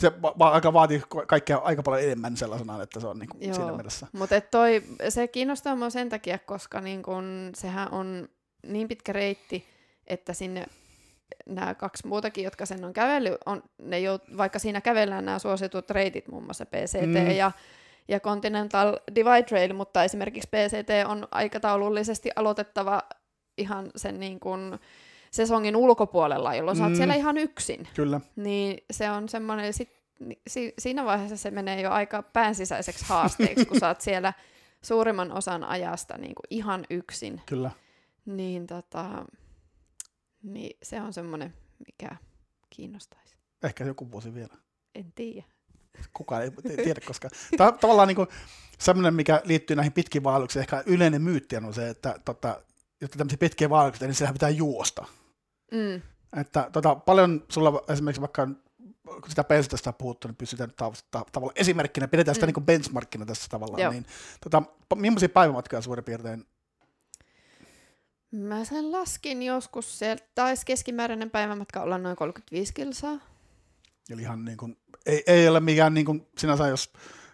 [0.01, 3.72] se va- aika vaatii kaikkea aika paljon enemmän sellaisena, että se on niin kuin siinä
[3.72, 4.07] mielessä.
[4.12, 8.28] Mutta toi, se kiinnostaa minua sen takia, koska niin kun, sehän on
[8.66, 9.64] niin pitkä reitti,
[10.07, 10.66] että sinne
[11.46, 15.90] nämä kaksi muutakin, jotka sen on kävellyt, on, ne jo, vaikka siinä kävellään nämä suositut
[15.90, 17.30] reitit, muun muassa PCT mm.
[17.30, 17.53] ja,
[18.09, 23.03] ja Continental Divide Trail, mutta esimerkiksi PCT on aikataulullisesti aloitettava
[23.59, 24.78] ihan sen niin kuin
[25.31, 26.79] sesongin ulkopuolella, jolloin mm.
[26.79, 27.89] sä oot siellä ihan yksin.
[27.95, 28.20] Kyllä.
[28.37, 29.91] Niin se on semmoinen, sit,
[30.47, 34.33] si, siinä vaiheessa se menee jo aika päänsisäiseksi haasteeksi, kun sä oot siellä
[34.83, 37.41] suurimman osan ajasta niin kuin ihan yksin.
[37.47, 37.70] Kyllä.
[38.26, 39.24] Niin, tota,
[40.43, 41.55] niin se on semmoinen,
[41.87, 42.16] mikä
[42.70, 43.37] kiinnostaisi.
[43.62, 44.55] Ehkä joku vuosi vielä.
[44.95, 45.45] En tiedä.
[46.12, 46.51] Kukaan ei
[46.85, 48.29] tiedä, koska ta- tavallaan niin kuin,
[48.79, 52.62] semmoinen, mikä liittyy näihin pitkiin vaelluksiin, ehkä yleinen myytti on se, että tota,
[53.01, 55.07] jotta tämmöisiä pitkiä vaelluksia, niin siellä pitää juosta.
[55.72, 56.03] Mm.
[56.40, 58.49] Että tota, paljon sulla esimerkiksi vaikka
[59.03, 62.53] kun sitä bensaista on puhuttu, niin pystytään ta- ta- tavallaan esimerkkinä, pidetään sitä mm.
[62.57, 63.82] niin benchmarkkina tässä tavallaan.
[63.82, 63.92] Joo.
[63.92, 64.07] Niin,
[64.40, 64.62] tota,
[64.96, 66.44] millaisia päivämatkoja suurin piirtein?
[68.30, 73.18] Mä sen laskin joskus, se taisi keskimääräinen päivämatka olla noin 35 kilsaa.
[74.11, 76.92] Eli ihan niin kuin, ei, ei ole mikään niin kuin, sinänsä, jos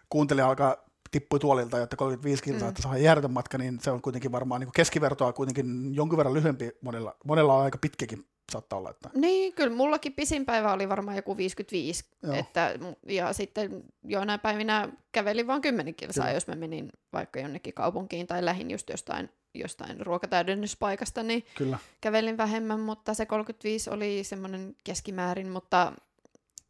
[0.09, 0.84] kuuntelija alkaa
[1.15, 2.69] tippui tuolilta, jotta 35 kilsaa, mm.
[2.69, 6.71] että saa järjetön matka, niin se on kuitenkin varmaan niin keskivertoa kuitenkin jonkin verran lyhyempi
[6.81, 7.17] monella.
[7.25, 8.91] Monella on aika pitkäkin saattaa olla.
[8.91, 9.11] Että...
[9.15, 12.75] Niin, kyllä mullakin pisin päivä oli varmaan joku 55, että,
[13.09, 16.37] ja sitten joinain päivinä kävelin vain 10 kilsaa, kyllä.
[16.37, 21.79] jos mä menin vaikka jonnekin kaupunkiin tai lähin just jostain, jostain ruokatäydennyspaikasta, niin kyllä.
[22.01, 25.93] kävelin vähemmän, mutta se 35 oli semmoinen keskimäärin, mutta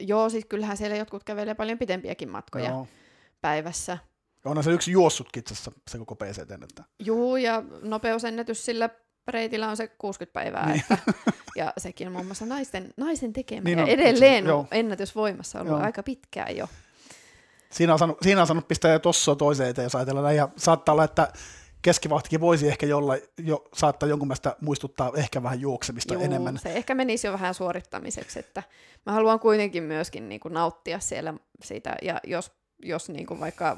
[0.00, 2.86] joo, siis kyllähän siellä jotkut kävelee paljon pitempiäkin matkoja joo.
[3.40, 3.98] päivässä.
[4.44, 5.54] Ja onhan se yksi juossut itse
[5.90, 6.80] se koko PCT.
[6.98, 8.90] Juu, ja nopeusennätys sillä
[9.28, 10.80] reitillä on se 60 päivää, niin.
[10.80, 10.98] että,
[11.56, 13.64] ja sekin on muun muassa naisten, naisen tekemä.
[13.64, 15.82] Niin ja on, edelleen on ennätys voimassa ollut joo.
[15.82, 16.68] aika pitkään jo.
[17.70, 20.92] Siinä on saanut, siinä on saanut pistää jo tossa toiseen eteen, jos ajatellaan ja saattaa
[20.92, 21.28] olla, että
[21.82, 26.58] keskivahtikin voisi ehkä jolla, jo, saattaa jonkun mielestä muistuttaa ehkä vähän juoksemista Juu, enemmän.
[26.58, 28.62] se ehkä menisi jo vähän suorittamiseksi, että
[29.06, 33.76] mä haluan kuitenkin myöskin niin kuin nauttia siellä siitä, ja jos, jos niin kuin vaikka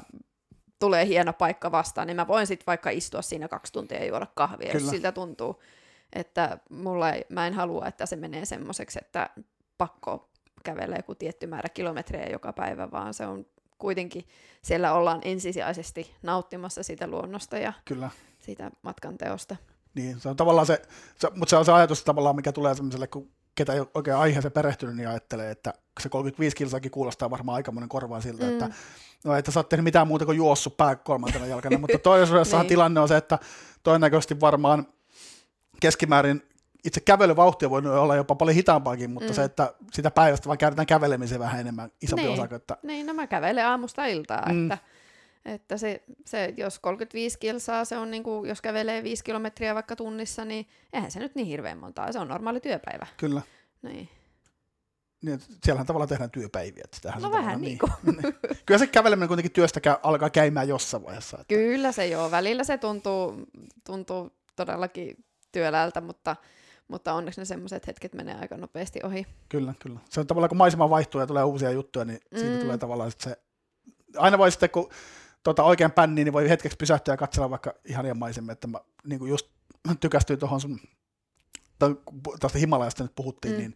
[0.79, 4.27] tulee hieno paikka vastaan, niin mä voin sitten vaikka istua siinä kaksi tuntia ja juoda
[4.35, 4.83] kahvia, Kyllä.
[4.83, 5.61] jos siltä tuntuu.
[6.13, 9.29] Että mulla ei, mä en halua, että se menee semmoiseksi, että
[9.77, 10.29] pakko
[10.63, 13.45] kävellä joku tietty määrä kilometrejä joka päivä, vaan se on
[13.77, 14.25] kuitenkin,
[14.61, 18.09] siellä ollaan ensisijaisesti nauttimassa siitä luonnosta ja Kyllä.
[18.39, 19.55] siitä matkan teosta.
[19.95, 20.81] Niin, se on tavallaan se,
[21.15, 24.17] se mutta se on se ajatus tavallaan, mikä tulee semmoiselle, kun ketä ei ole oikein
[24.17, 28.51] aiheeseen perehtynyt, niin ajattelee, että se 35 kilsaakin kuulostaa varmaan aika monen korvaan siltä, mm.
[28.51, 28.69] että
[29.25, 32.69] no että sä oot tehnyt mitään muuta kuin juossut pää kolmantena jalkana, mutta todellisuudessahan niin.
[32.69, 33.39] tilanne on se, että
[33.83, 34.87] todennäköisesti varmaan
[35.79, 36.41] keskimäärin
[36.85, 39.35] itse kävelyvauhti voi olla jopa paljon hitaampaakin, mutta mm.
[39.35, 42.41] se, että sitä päivästä vaan käytetään kävelemiseen vähän enemmän isompi niin.
[42.41, 42.55] osa.
[42.55, 42.77] Että...
[42.83, 44.63] Niin, no mä kävelen aamusta iltaa, mm.
[44.63, 44.77] että,
[45.47, 49.95] että se, se, jos 35 kilsaa, se on niin kuin, jos kävelee 5 kilometriä vaikka
[49.95, 53.07] tunnissa, niin eihän se nyt niin hirveän montaa, se on normaali työpäivä.
[53.17, 53.41] Kyllä.
[53.81, 54.09] Niin
[55.21, 56.83] niin, siellähän tavallaan tehdään työpäiviä.
[56.93, 57.91] Sitähän no vähän niin kuin.
[58.21, 58.35] Niin.
[58.65, 61.37] Kyllä se käveleminen kuitenkin työstä käy, alkaa käymään jossain vaiheessa.
[61.41, 61.55] Että...
[61.55, 63.35] Kyllä se joo, välillä se tuntuu,
[63.85, 66.35] tuntuu todellakin työläältä, mutta,
[66.87, 69.27] mutta onneksi ne semmoiset hetket menee aika nopeasti ohi.
[69.49, 69.99] Kyllä, kyllä.
[70.09, 72.39] Se on tavallaan, kun maisema vaihtuu ja tulee uusia juttuja, niin mm.
[72.39, 73.37] siitä tulee tavallaan se,
[74.17, 74.89] aina voi sitten, kun
[75.47, 79.19] tota, oikein pänniin, niin voi hetkeksi pysähtyä ja katsella vaikka ihania maisemia, että mä niin
[79.19, 79.47] kuin just
[79.99, 80.79] tykästyin tuohon sun,
[82.39, 83.57] tuosta Himalajasta nyt puhuttiin, mm.
[83.57, 83.75] niin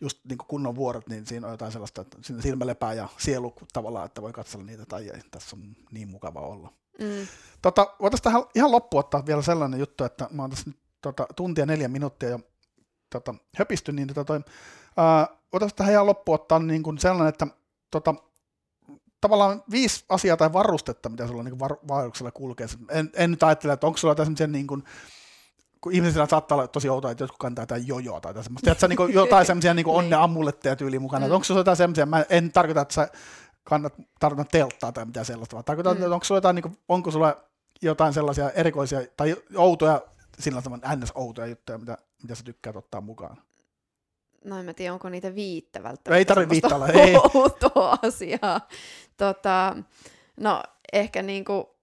[0.00, 3.08] just niin kuin kunnon vuorot, niin siinä on jotain sellaista, että siinä silmä lepää ja
[3.18, 6.72] sielu tavallaan, että voi katsella niitä, tai ei, tässä on niin mukava olla.
[6.98, 7.26] Mm.
[7.62, 11.26] Tota, voitaisiin tähän ihan loppu ottaa vielä sellainen juttu, että mä oon tässä nyt tota,
[11.36, 12.40] tuntia neljä minuuttia jo
[13.10, 14.40] tota, höpisty, niin tota, toi,
[14.96, 17.46] ää, voitaisiin tähän ihan loppu ottaa niin kuin sellainen, että
[17.90, 18.14] tota,
[19.20, 22.66] tavallaan viisi asiaa tai varustetta, mitä sulla niin var- kulkee.
[22.88, 24.84] En, en nyt ajattele, että onko sulla jotain niin kuin,
[25.80, 28.64] kun ihmisillä saattaa olla tosi outoa, että jotkut kantaa jotain jojoa tai semmoista.
[28.64, 31.26] Tiedätkö, niin kuin jotain semmoisia niin onne amulletteja tyyliin mukana.
[31.26, 31.32] Mm.
[31.32, 33.08] Onko sulla jotain semmoisia, mä en tarkoita, että sä
[33.64, 36.02] kannat, tarkoitan telttaa tai mitään sellaista, vaan tarkoitan, mm.
[36.02, 37.36] että onko sulla jotain, niin kuin, onko sulla
[37.82, 40.00] jotain sellaisia erikoisia tai outoja,
[40.38, 43.36] sillä tavalla ns-outoja juttuja, mitä, mitä sä tykkäät ottaa mukaan?
[44.44, 46.18] No en mä tiedä, onko niitä viittä välttämättä.
[46.18, 47.16] Ei tarvitse viittä olla, ei.
[47.34, 48.68] Outoa asiaa.
[49.16, 49.76] Tota,
[50.36, 50.62] no
[50.92, 51.76] ehkä niinku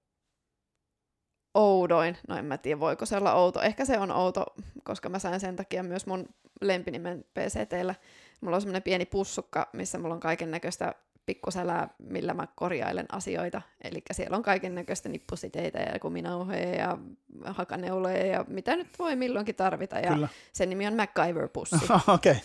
[1.54, 4.46] oudoin, no en mä tiedä voiko se olla outo, ehkä se on outo,
[4.84, 6.26] koska mä sain sen takia myös mun
[6.62, 7.96] lempinimen PCTllä.
[8.42, 10.94] Mulla on semmoinen pieni pussukka, missä mulla on kaiken näköistä
[11.28, 13.62] pikkusälää, millä mä korjailen asioita.
[13.84, 16.98] Eli siellä on kaiken näköistä nippusiteitä ja kuminauheja ja
[17.46, 20.00] hakaneuleja ja mitä nyt voi milloinkin tarvita.
[20.00, 20.28] Ja Kyllä.
[20.54, 21.76] sen nimi on MacGyver-pussi.
[22.14, 22.32] Okei.
[22.32, 22.44] Okay.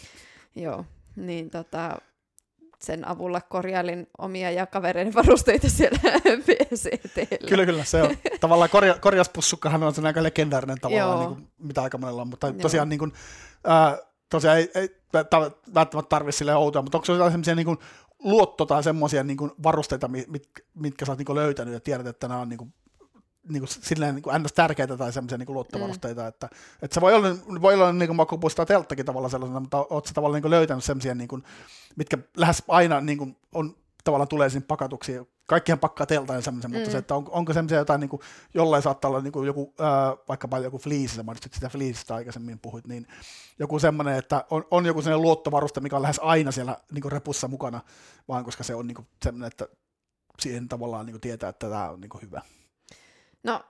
[0.56, 0.84] Joo,
[1.16, 1.96] niin tota,
[2.80, 5.98] sen avulla korjailin omia ja kavereiden varusteita siellä
[6.46, 7.48] PCTllä.
[7.48, 7.84] Kyllä, kyllä.
[7.84, 8.16] Se on.
[8.40, 12.28] Tavallaan korja, korjaspussukkahan on sen aika legendaarinen tavallaan, niin kuin, mitä aika monella on.
[12.28, 13.12] Mutta tosiaan, niin kuin,
[13.64, 14.88] ää, tosiaan ei, ei
[15.74, 17.78] välttämättä tarvitse sille outoa, mutta onko se jotain sellaisia niin
[18.24, 22.40] luotto tai semmoisia niin varusteita, mit, mitkä sä oot niin löytänyt ja tiedät, että nämä
[22.40, 22.74] on niin kuin,
[23.48, 24.52] niin kuin, silleen niin kuin ns.
[24.52, 26.28] tärkeitä tai semmoisia niin luottovarusteita, mm.
[26.28, 26.48] että,
[26.82, 27.28] että se voi olla,
[27.62, 31.28] voi olla niin makupuista telttakin tavallaan sellaisena, mutta oot sä tavallaan niin löytänyt semmoisia, niin
[31.28, 31.42] kuin,
[31.96, 35.12] mitkä lähes aina niin kuin, on, tavallaan tulee sinne pakatuksi
[35.46, 36.76] kaikkihan pakkaa teltaan semmoisen, mm.
[36.76, 38.22] mutta se, että on, onko semmoisia jotain, niin kuin,
[38.54, 42.58] jollain saattaa olla niin kuin joku, ää, vaikkapa joku fleece, sä mainitsit sitä fleecestä aikaisemmin
[42.58, 43.06] puhuit, niin
[43.58, 47.12] joku semmoinen, että on, on joku sellainen luottovaruste, mikä on lähes aina siellä niin kuin
[47.12, 47.80] repussa mukana,
[48.28, 49.68] vaan koska se on niin kuin semmoinen, että
[50.40, 52.42] siihen tavallaan niin kuin tietää, että tämä on niin kuin hyvä.
[53.42, 53.64] No,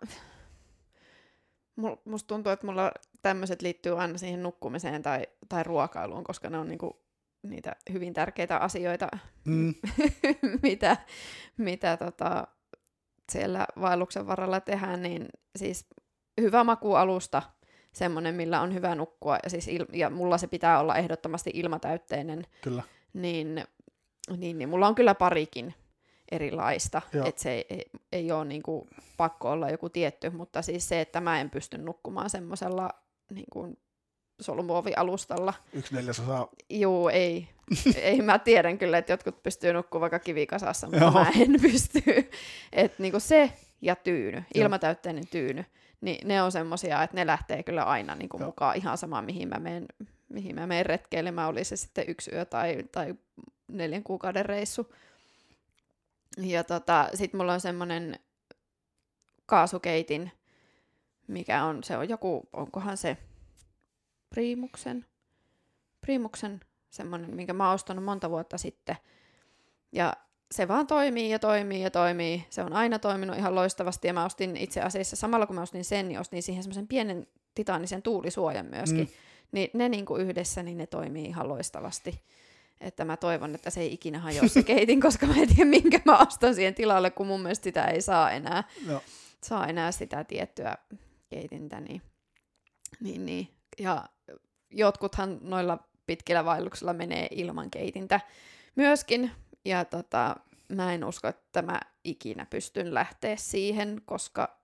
[2.05, 2.93] musta tuntuu, että mulla
[3.23, 7.03] tämmöiset liittyy aina siihen nukkumiseen tai, tai ruokailuun, koska ne on niinku
[7.43, 9.09] niitä hyvin tärkeitä asioita,
[9.45, 9.75] mm.
[10.63, 10.97] mitä,
[11.59, 12.47] mitä tota,
[13.33, 15.87] siellä vaelluksen varrella tehdään, niin siis
[16.41, 17.43] hyvä makualusta,
[17.93, 22.47] semmoinen, millä on hyvä nukkua, ja, siis il- ja mulla se pitää olla ehdottomasti ilmatäytteinen,
[22.61, 22.83] kyllä.
[23.13, 23.65] Niin,
[24.37, 25.75] niin, niin mulla on kyllä parikin
[26.33, 28.87] erilaista, että se ei, ei, ei ole niinku
[29.17, 32.91] pakko olla joku tietty, mutta siis se, että mä en pysty nukkumaan semmoisella
[33.31, 33.77] niin
[34.43, 35.55] solumuovialustalla.
[35.73, 36.49] Yksi neljäsosa.
[36.71, 37.49] Joo, ei.
[37.97, 41.13] ei, mä tiedän kyllä, että jotkut pystyy nukkumaan vaikka kivikasassa, mutta Joo.
[41.13, 42.31] mä en pysty.
[42.73, 45.65] että niinku se ja tyyny, ilmatäytteinen tyyny,
[46.01, 49.59] niin ne on semmosia, että ne lähtee kyllä aina niinku mukaan ihan sama, mihin mä
[49.59, 49.87] menen,
[50.29, 53.15] mihin mä menen retkeilemään, oli se sitten yksi yö tai, tai
[53.69, 54.95] neljän kuukauden reissu.
[56.39, 58.19] Ja tota, sit mulla on semmonen
[59.47, 60.33] kaasukeitin,
[61.27, 63.17] mikä on, se on joku, onkohan se
[64.35, 65.07] Primuksen,
[66.01, 66.61] Primuksen
[66.91, 68.97] semmoinen, minkä mä oon ostanut monta vuotta sitten.
[69.93, 70.13] Ja
[70.53, 72.47] se vaan toimii ja toimii ja toimii.
[72.51, 75.85] Se on aina toiminut ihan loistavasti ja mä ostin itse asiassa, samalla kun mä ostin
[75.85, 79.05] sen, niin ostin siihen semmoisen pienen titaanisen tuulisuojan myöskin.
[79.05, 79.13] Mm.
[79.53, 82.21] Niin ne niin kuin yhdessä, niin ne toimii ihan loistavasti.
[82.81, 86.01] Että mä toivon, että se ei ikinä hajoa se keitin, koska mä en tiedä, minkä
[86.05, 89.03] mä ostan siihen tilalle, kun mun mielestä sitä ei saa enää, no.
[89.45, 90.77] saa enää sitä tiettyä
[91.31, 91.81] keitintä.
[91.81, 92.03] Niin,
[93.01, 93.49] niin, niin.
[93.79, 94.09] Ja
[94.73, 98.21] jotkuthan noilla pitkillä vaelluksilla menee ilman keitintä
[98.77, 99.31] myöskin.
[99.65, 100.37] Ja tota,
[100.69, 104.57] mä en usko, että mä ikinä pystyn lähteä siihen, koska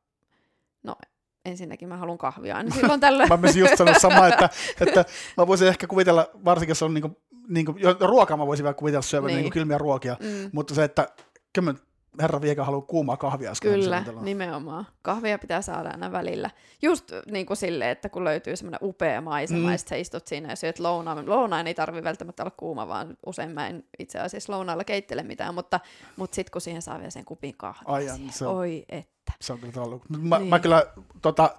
[0.82, 0.96] no
[1.44, 3.28] ensinnäkin mä haluan kahvia aina silloin tällöin.
[3.32, 4.50] mä menisin just sanoa sama, että,
[4.86, 5.04] että
[5.36, 9.26] mä voisin ehkä kuvitella, varsinkin jos on niinku, niinku, ruokaa mä voisin vielä kuvitella syövän
[9.26, 9.36] niin.
[9.36, 10.50] niinku kylmiä ruokia, mm.
[10.52, 11.08] mutta se, että
[11.52, 11.74] kyllä
[12.20, 13.52] herra vieka haluaa kuumaa kahvia.
[13.62, 14.86] Kyllä, nimenomaan.
[15.02, 16.50] Kahvia pitää saada aina välillä.
[16.82, 19.72] Just niin kuin silleen, että kun löytyy semmoinen upea maisema, mm.
[19.72, 21.30] ja sä istut siinä ja syöt lounaan.
[21.30, 25.54] Lounaan ei tarvi välttämättä olla kuuma, vaan usein mä en itse asiassa lounaalla keittele mitään,
[25.54, 25.80] mutta,
[26.16, 29.32] mutta sitten kun siihen saa vielä sen kupin kahvia, Ai, siihen, se on, oi että.
[29.40, 30.02] Se on kyllä ollut.
[30.08, 30.48] Mä, niin.
[30.48, 30.86] mä kyllä
[31.22, 31.54] tota,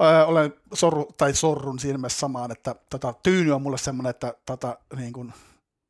[0.00, 4.34] ö, olen sorru, tai sorrun siinä mielessä samaan, että tota, tyyny on mulle semmoinen, että
[4.46, 5.32] tota, niin kun,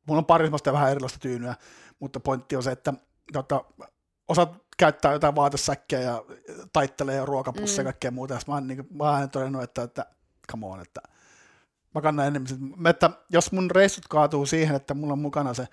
[0.07, 1.55] mulla on pari vähän erilaista tyynyä,
[1.99, 2.93] mutta pointti on se, että
[3.33, 3.63] tota,
[4.27, 6.23] osaat käyttää jotain vaatesäkkiä ja
[6.73, 7.87] taittelee ja ruokapusseja mm.
[7.87, 8.33] ja kaikkea muuta.
[8.33, 10.05] Ja mä oon, niin, mä oon todennut, että, että
[10.51, 11.01] come on, että
[11.95, 12.89] mä kannan enemmän.
[12.89, 15.67] Että jos mun reissut kaatuu siihen, että mulla on mukana se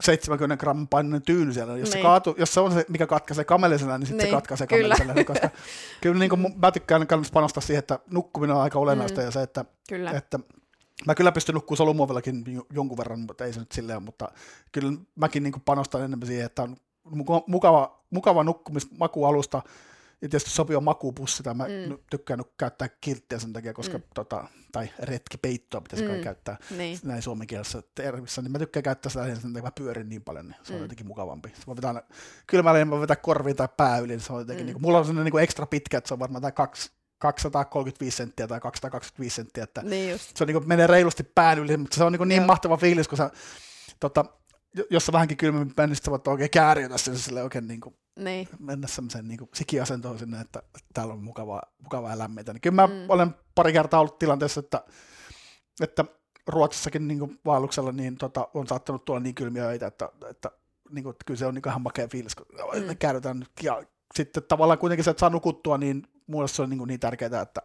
[0.00, 1.72] 70 gramman painoinen tyyny siellä.
[1.72, 1.92] Jos, niin.
[1.92, 4.30] se, kaatu, jos se on se, mikä katkaisee kamelisena, niin sitten niin.
[4.30, 5.24] se katkaisee kamelisena.
[5.24, 5.50] Koska
[6.02, 9.24] kyllä niin kuin, mä tykkään panostaa siihen, että nukkuminen on aika olennaista mm.
[9.24, 10.10] ja se, että, Kyllä.
[10.10, 10.38] että
[11.06, 14.28] Mä kyllä pystyn nukkuu solumuovillakin jonkun verran, mutta ei se nyt silleen, mutta
[14.72, 16.76] kyllä mäkin niin panostan enemmän siihen, että on
[17.46, 19.62] mukava, mukava nukkumismakualusta,
[20.22, 21.98] ja tietysti sopiva makuupussi, tai mä mm.
[22.10, 24.04] tykkään käyttää kilttiä sen takia, koska, mm.
[24.14, 26.22] tota, tai retkipeittoa pitäisi mm.
[26.22, 26.98] käyttää niin.
[27.02, 30.56] näin suomenkielessä termissä, niin mä tykkään käyttää sitä sen takia, mä pyörin niin paljon, niin
[30.62, 30.82] se on mm.
[30.82, 31.48] jotenkin mukavampi.
[31.48, 32.02] Se voi vetää,
[32.46, 34.66] kylmällä niin mä vetää korviin tai pää yli, niin se on jotenkin, mm.
[34.66, 38.16] niin kuin, mulla on sellainen niin ekstra pitkä, että se on varmaan tai kaksi 235
[38.16, 41.96] senttiä tai 225 senttiä, että niin se on, niin kuin, menee reilusti pään yli, mutta
[41.96, 43.30] se on niin, niin mahtava fiilis, kun sä,
[44.00, 44.24] tota,
[44.90, 48.48] jos sä vähänkin kylmemmin niin sä voit oikein kääriötä sen sille oikein niin kuin, niin.
[48.58, 50.62] mennä semmoiseen niin sikiasentoon sinne, että,
[50.94, 52.52] täällä on mukavaa, mukavaa ja lämmintä.
[52.52, 52.92] Niin kyllä mä mm.
[53.08, 54.84] olen pari kertaa ollut tilanteessa, että,
[55.80, 56.04] että
[56.46, 60.50] Ruotsissakin niin kuin vaelluksella niin, tota, on saattanut tulla niin kylmiä öitä, että, että,
[60.90, 62.96] niin kuin, että kyllä se on niin ihan makea fiilis, kun mm.
[62.98, 63.46] käärytään.
[63.62, 63.82] Ja
[64.14, 67.62] sitten tavallaan kuitenkin se, että saa nukuttua, niin mulle se on niin, niin tärkeää, että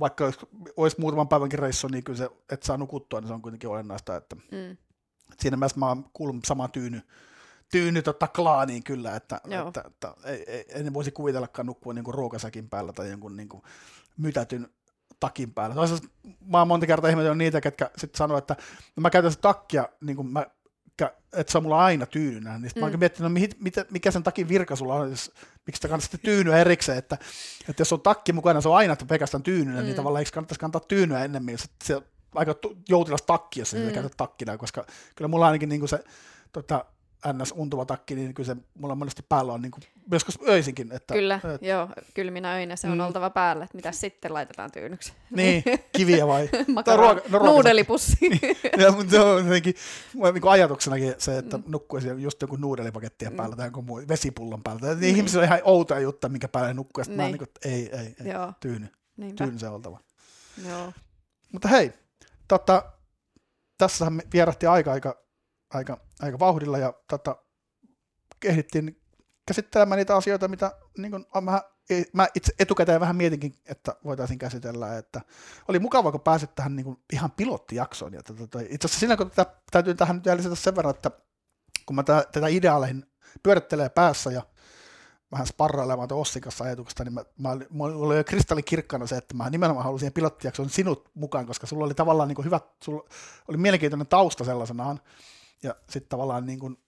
[0.00, 0.38] vaikka olisi,
[0.76, 4.16] olisi muutaman päivänkin reissu, niin kyllä se, että saa nukuttua, niin se on kuitenkin olennaista,
[4.16, 4.76] että mm.
[5.40, 7.02] Siinä mielessä mä kuulun samaan tyyny,
[7.70, 12.14] tyyny tota klaaniin kyllä, että, että, että ei, ei, en voisi kuvitellakaan nukkua niin kuin
[12.14, 13.62] ruokasäkin päällä tai jonkun niin kuin
[14.16, 14.68] mytätyn
[15.20, 15.74] takin päällä.
[15.74, 16.08] Toisaalta
[16.46, 18.56] mä oon monta kertaa ihmetellyt niitä, ketkä sitten sanoo, että
[18.96, 20.46] no mä käytän sitä takkia, niin kuin mä
[21.32, 22.58] että se on mulla aina tyynynä.
[22.58, 22.80] Niin mm.
[22.80, 25.32] mä oon miettinyt, no, mitä, mikä sen takin virka sulla on, jos,
[25.66, 27.18] miksi sitä kannattaa tyynyä erikseen, että,
[27.68, 29.86] että jos on takki mukana, se on aina pelkästään tyynynä, niin mm.
[29.86, 32.02] niin tavallaan eikö kannattaisi kantaa tyynyä ennemmin, se, se
[32.36, 32.54] aika
[32.88, 33.92] joutilas takki, jos mm.
[33.92, 36.04] käytät takkina, koska kyllä mulla ainakin niin kuin se
[36.52, 36.84] tota,
[37.32, 37.54] ns.
[37.56, 39.82] untuva takki, niin kyllä se mulla monesti päällä on niin kuin,
[40.12, 40.92] joskus öisinkin.
[40.92, 43.04] Että, kyllä, et, joo, kylminä öinä se on mm.
[43.04, 45.12] oltava päällä, että mitä sitten laitetaan tyynyksi.
[45.30, 45.62] Niin,
[45.96, 46.48] kiviä vai?
[46.96, 48.16] ruoka, no, Nuudelipussi.
[48.20, 49.74] niin, ja, mutta se on jotenkin,
[50.14, 51.64] niin ajatuksenakin se, että mm.
[51.66, 53.56] nukkuisi just joku nuudelipakettia päällä mm.
[53.56, 54.80] tai jonkun muu vesipullon päällä.
[54.88, 55.16] Niin, niin.
[55.16, 57.16] ihmisillä on ihan outoja juttuja, minkä päälle nukkuu, ja niin.
[57.16, 58.52] mä niin kuin, ei, ei, ei, joo.
[58.60, 58.88] tyyny.
[59.16, 59.44] Niinpä.
[59.44, 60.00] Tyyny se oltava.
[60.68, 60.92] Joo.
[61.52, 61.92] Mutta hei,
[62.48, 62.92] tota,
[63.78, 65.22] tässähän vierähti aika, aika,
[65.70, 67.36] aika, aika vauhdilla ja tota,
[68.44, 69.02] ehdittiin
[69.46, 71.62] käsittelemään niitä asioita, mitä niin kuin, mä,
[72.12, 75.20] mä itse etukäteen vähän mietinkin, että voitaisiin käsitellä, että
[75.68, 78.12] oli mukava, kun pääsit tähän niin kuin, ihan pilottijaksoon.
[78.12, 81.10] Ja tota, itse asiassa siinä, kun tätä, täytyy tähän nyt lisätä sen verran, että
[81.86, 83.06] kun mä tätä, tätä ideaaleihin
[83.42, 84.42] pyörittelee päässä ja
[85.32, 89.34] vähän sparrailemaan tuon Ossin kanssa ajatuksesta, niin mä, mä, mä oli jo kristallikirkkana se, että
[89.34, 93.04] mä nimenomaan halusin siihen pilottijaksoon sinut mukaan, koska sulla oli tavallaan niin kuin hyvä, sulla
[93.48, 95.00] oli mielenkiintoinen tausta sellaisenaan,
[95.62, 96.78] ja sitten tavallaan niin kuin,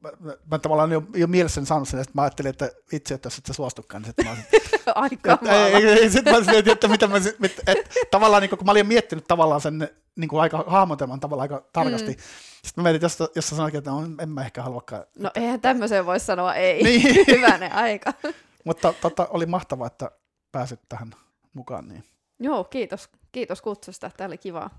[0.00, 0.10] mä,
[0.50, 3.46] mä tavallaan jo, jo mielessäni saanut sen, että mä ajattelin, että itse, että jos et
[3.46, 4.46] sä suostukaan, niin sitten mä olisin,
[4.94, 8.64] Aika ei, ei, ei, sit mä olisin, että mitä mä, että, että, tavallaan niin kun
[8.64, 12.12] mä olin miettinyt tavallaan sen niin kuin aika hahmotelman tavallaan aika tarkasti.
[12.12, 12.22] Mm.
[12.64, 15.04] Sitten mä mietin, jos, jos sä sanoit, että no, en mä ehkä haluakaan.
[15.18, 16.82] No eihän tämmöiseen voi sanoa ei.
[16.82, 17.26] Niin.
[17.36, 18.12] Hyvänen aika.
[18.64, 20.10] Mutta tota, oli mahtavaa, että
[20.52, 21.14] pääsit tähän
[21.52, 21.88] mukaan.
[21.88, 22.04] Niin.
[22.38, 23.08] Joo, kiitos.
[23.32, 24.10] Kiitos kutsusta.
[24.16, 24.70] Tämä oli kivaa.